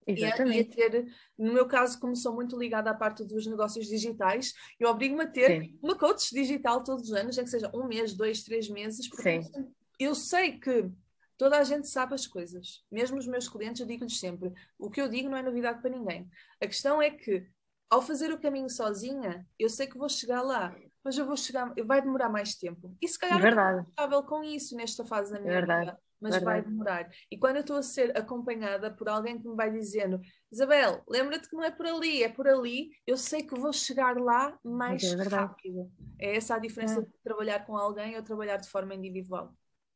Exatamente. 0.06 0.78
E 0.78 0.82
a, 0.82 0.90
ter, 0.90 1.06
no 1.38 1.52
meu 1.52 1.66
caso, 1.66 2.00
como 2.00 2.16
sou 2.16 2.34
muito 2.34 2.58
ligada 2.58 2.90
à 2.90 2.94
parte 2.94 3.24
dos 3.24 3.46
negócios 3.46 3.86
digitais, 3.86 4.54
eu 4.78 4.88
obrigo-me 4.88 5.24
a 5.24 5.26
ter 5.26 5.62
Sim. 5.62 5.78
uma 5.82 5.96
coach 5.96 6.34
digital 6.34 6.82
todos 6.82 7.10
os 7.10 7.12
anos, 7.12 7.38
é 7.38 7.44
que 7.44 7.50
seja 7.50 7.70
um 7.74 7.86
mês, 7.86 8.14
dois, 8.14 8.42
três 8.42 8.68
meses, 8.68 9.08
porque 9.08 9.42
Sim. 9.42 9.72
eu 9.98 10.14
sei 10.14 10.58
que 10.58 10.90
toda 11.36 11.58
a 11.58 11.64
gente 11.64 11.88
sabe 11.88 12.14
as 12.14 12.26
coisas. 12.26 12.84
Mesmo 12.90 13.18
os 13.18 13.26
meus 13.26 13.48
clientes, 13.48 13.80
eu 13.80 13.86
digo-lhes 13.86 14.18
sempre: 14.18 14.52
o 14.78 14.90
que 14.90 15.00
eu 15.00 15.08
digo 15.08 15.28
não 15.28 15.36
é 15.36 15.42
novidade 15.42 15.80
para 15.80 15.90
ninguém. 15.90 16.28
A 16.60 16.66
questão 16.66 17.00
é 17.00 17.10
que, 17.10 17.46
ao 17.88 18.02
fazer 18.02 18.32
o 18.32 18.40
caminho 18.40 18.70
sozinha, 18.70 19.46
eu 19.58 19.68
sei 19.68 19.86
que 19.86 19.98
vou 19.98 20.08
chegar 20.08 20.42
lá 20.42 20.74
mas 21.04 21.16
eu 21.16 21.26
vou 21.26 21.36
chegar, 21.36 21.72
vai 21.86 22.02
demorar 22.02 22.28
mais 22.28 22.54
tempo. 22.54 22.94
E 23.00 23.08
se 23.08 23.18
calhar 23.18 23.40
Verdade. 23.40 23.86
não 23.96 24.04
estou 24.04 24.22
com 24.24 24.44
isso 24.44 24.76
nesta 24.76 25.04
fase 25.04 25.32
da 25.32 25.40
minha 25.40 25.52
é 25.52 25.60
vida, 25.60 25.98
mas 26.20 26.34
Verdade. 26.34 26.44
vai 26.44 26.62
demorar. 26.62 27.10
E 27.30 27.38
quando 27.38 27.56
eu 27.56 27.60
estou 27.62 27.76
a 27.76 27.82
ser 27.82 28.16
acompanhada 28.16 28.90
por 28.90 29.08
alguém 29.08 29.40
que 29.40 29.48
me 29.48 29.56
vai 29.56 29.70
dizendo, 29.70 30.20
Isabel, 30.52 31.02
lembra-te 31.08 31.48
que 31.48 31.56
não 31.56 31.64
é 31.64 31.70
por 31.70 31.86
ali, 31.86 32.22
é 32.22 32.28
por 32.28 32.46
ali, 32.46 32.90
eu 33.06 33.16
sei 33.16 33.42
que 33.42 33.58
vou 33.58 33.72
chegar 33.72 34.16
lá 34.16 34.58
mais 34.62 35.02
é 35.02 35.22
rápido. 35.22 35.90
É 36.18 36.36
essa 36.36 36.56
a 36.56 36.58
diferença 36.58 37.00
é. 37.00 37.02
de 37.02 37.10
trabalhar 37.24 37.64
com 37.64 37.76
alguém 37.76 38.16
ou 38.16 38.22
trabalhar 38.22 38.58
de 38.58 38.68
forma 38.68 38.94
individual. 38.94 39.54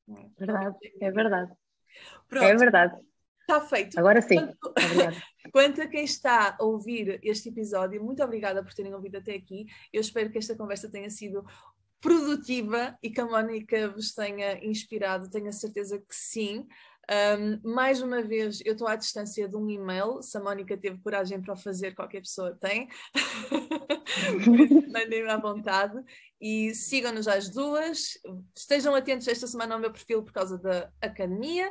É? 0.08 0.28
Verdade, 0.38 0.76
é 1.00 1.10
verdade. 1.10 1.52
Pronto. 2.28 2.44
É 2.44 2.56
verdade. 2.56 3.13
Está 3.44 3.60
feito. 3.60 3.98
Agora 3.98 4.22
sim. 4.22 4.36
Quanto, 4.36 4.74
quanto, 5.52 5.82
a 5.82 5.86
quem 5.86 6.04
está 6.04 6.56
a 6.58 6.64
ouvir 6.64 7.20
este 7.22 7.50
episódio, 7.50 8.02
muito 8.02 8.22
obrigada 8.22 8.64
por 8.64 8.72
terem 8.72 8.94
ouvido 8.94 9.18
até 9.18 9.34
aqui. 9.34 9.66
Eu 9.92 10.00
espero 10.00 10.30
que 10.30 10.38
esta 10.38 10.56
conversa 10.56 10.90
tenha 10.90 11.10
sido 11.10 11.44
produtiva 12.00 12.98
e 13.02 13.10
que 13.10 13.20
a 13.20 13.26
Mónica 13.26 13.88
vos 13.90 14.12
tenha 14.12 14.64
inspirado. 14.64 15.30
Tenho 15.30 15.48
a 15.48 15.52
certeza 15.52 15.98
que 15.98 16.14
sim. 16.14 16.66
Um, 17.10 17.60
mais 17.70 18.00
uma 18.00 18.22
vez, 18.22 18.62
eu 18.64 18.72
estou 18.72 18.88
à 18.88 18.96
distância 18.96 19.46
de 19.46 19.56
um 19.56 19.68
e-mail. 19.68 20.22
Se 20.22 20.36
a 20.38 20.40
Mónica 20.40 20.76
teve 20.76 20.98
coragem 20.98 21.40
para 21.40 21.52
o 21.52 21.56
fazer, 21.56 21.94
qualquer 21.94 22.20
pessoa 22.20 22.56
tem. 22.58 22.88
Mandem-me 24.90 25.28
à 25.28 25.36
vontade. 25.36 26.02
E 26.40 26.74
sigam-nos 26.74 27.28
às 27.28 27.50
duas. 27.50 28.18
Estejam 28.56 28.94
atentos 28.94 29.28
esta 29.28 29.46
semana 29.46 29.74
ao 29.74 29.80
meu 29.80 29.92
perfil 29.92 30.22
por 30.22 30.32
causa 30.32 30.56
da 30.58 30.90
academia. 31.00 31.70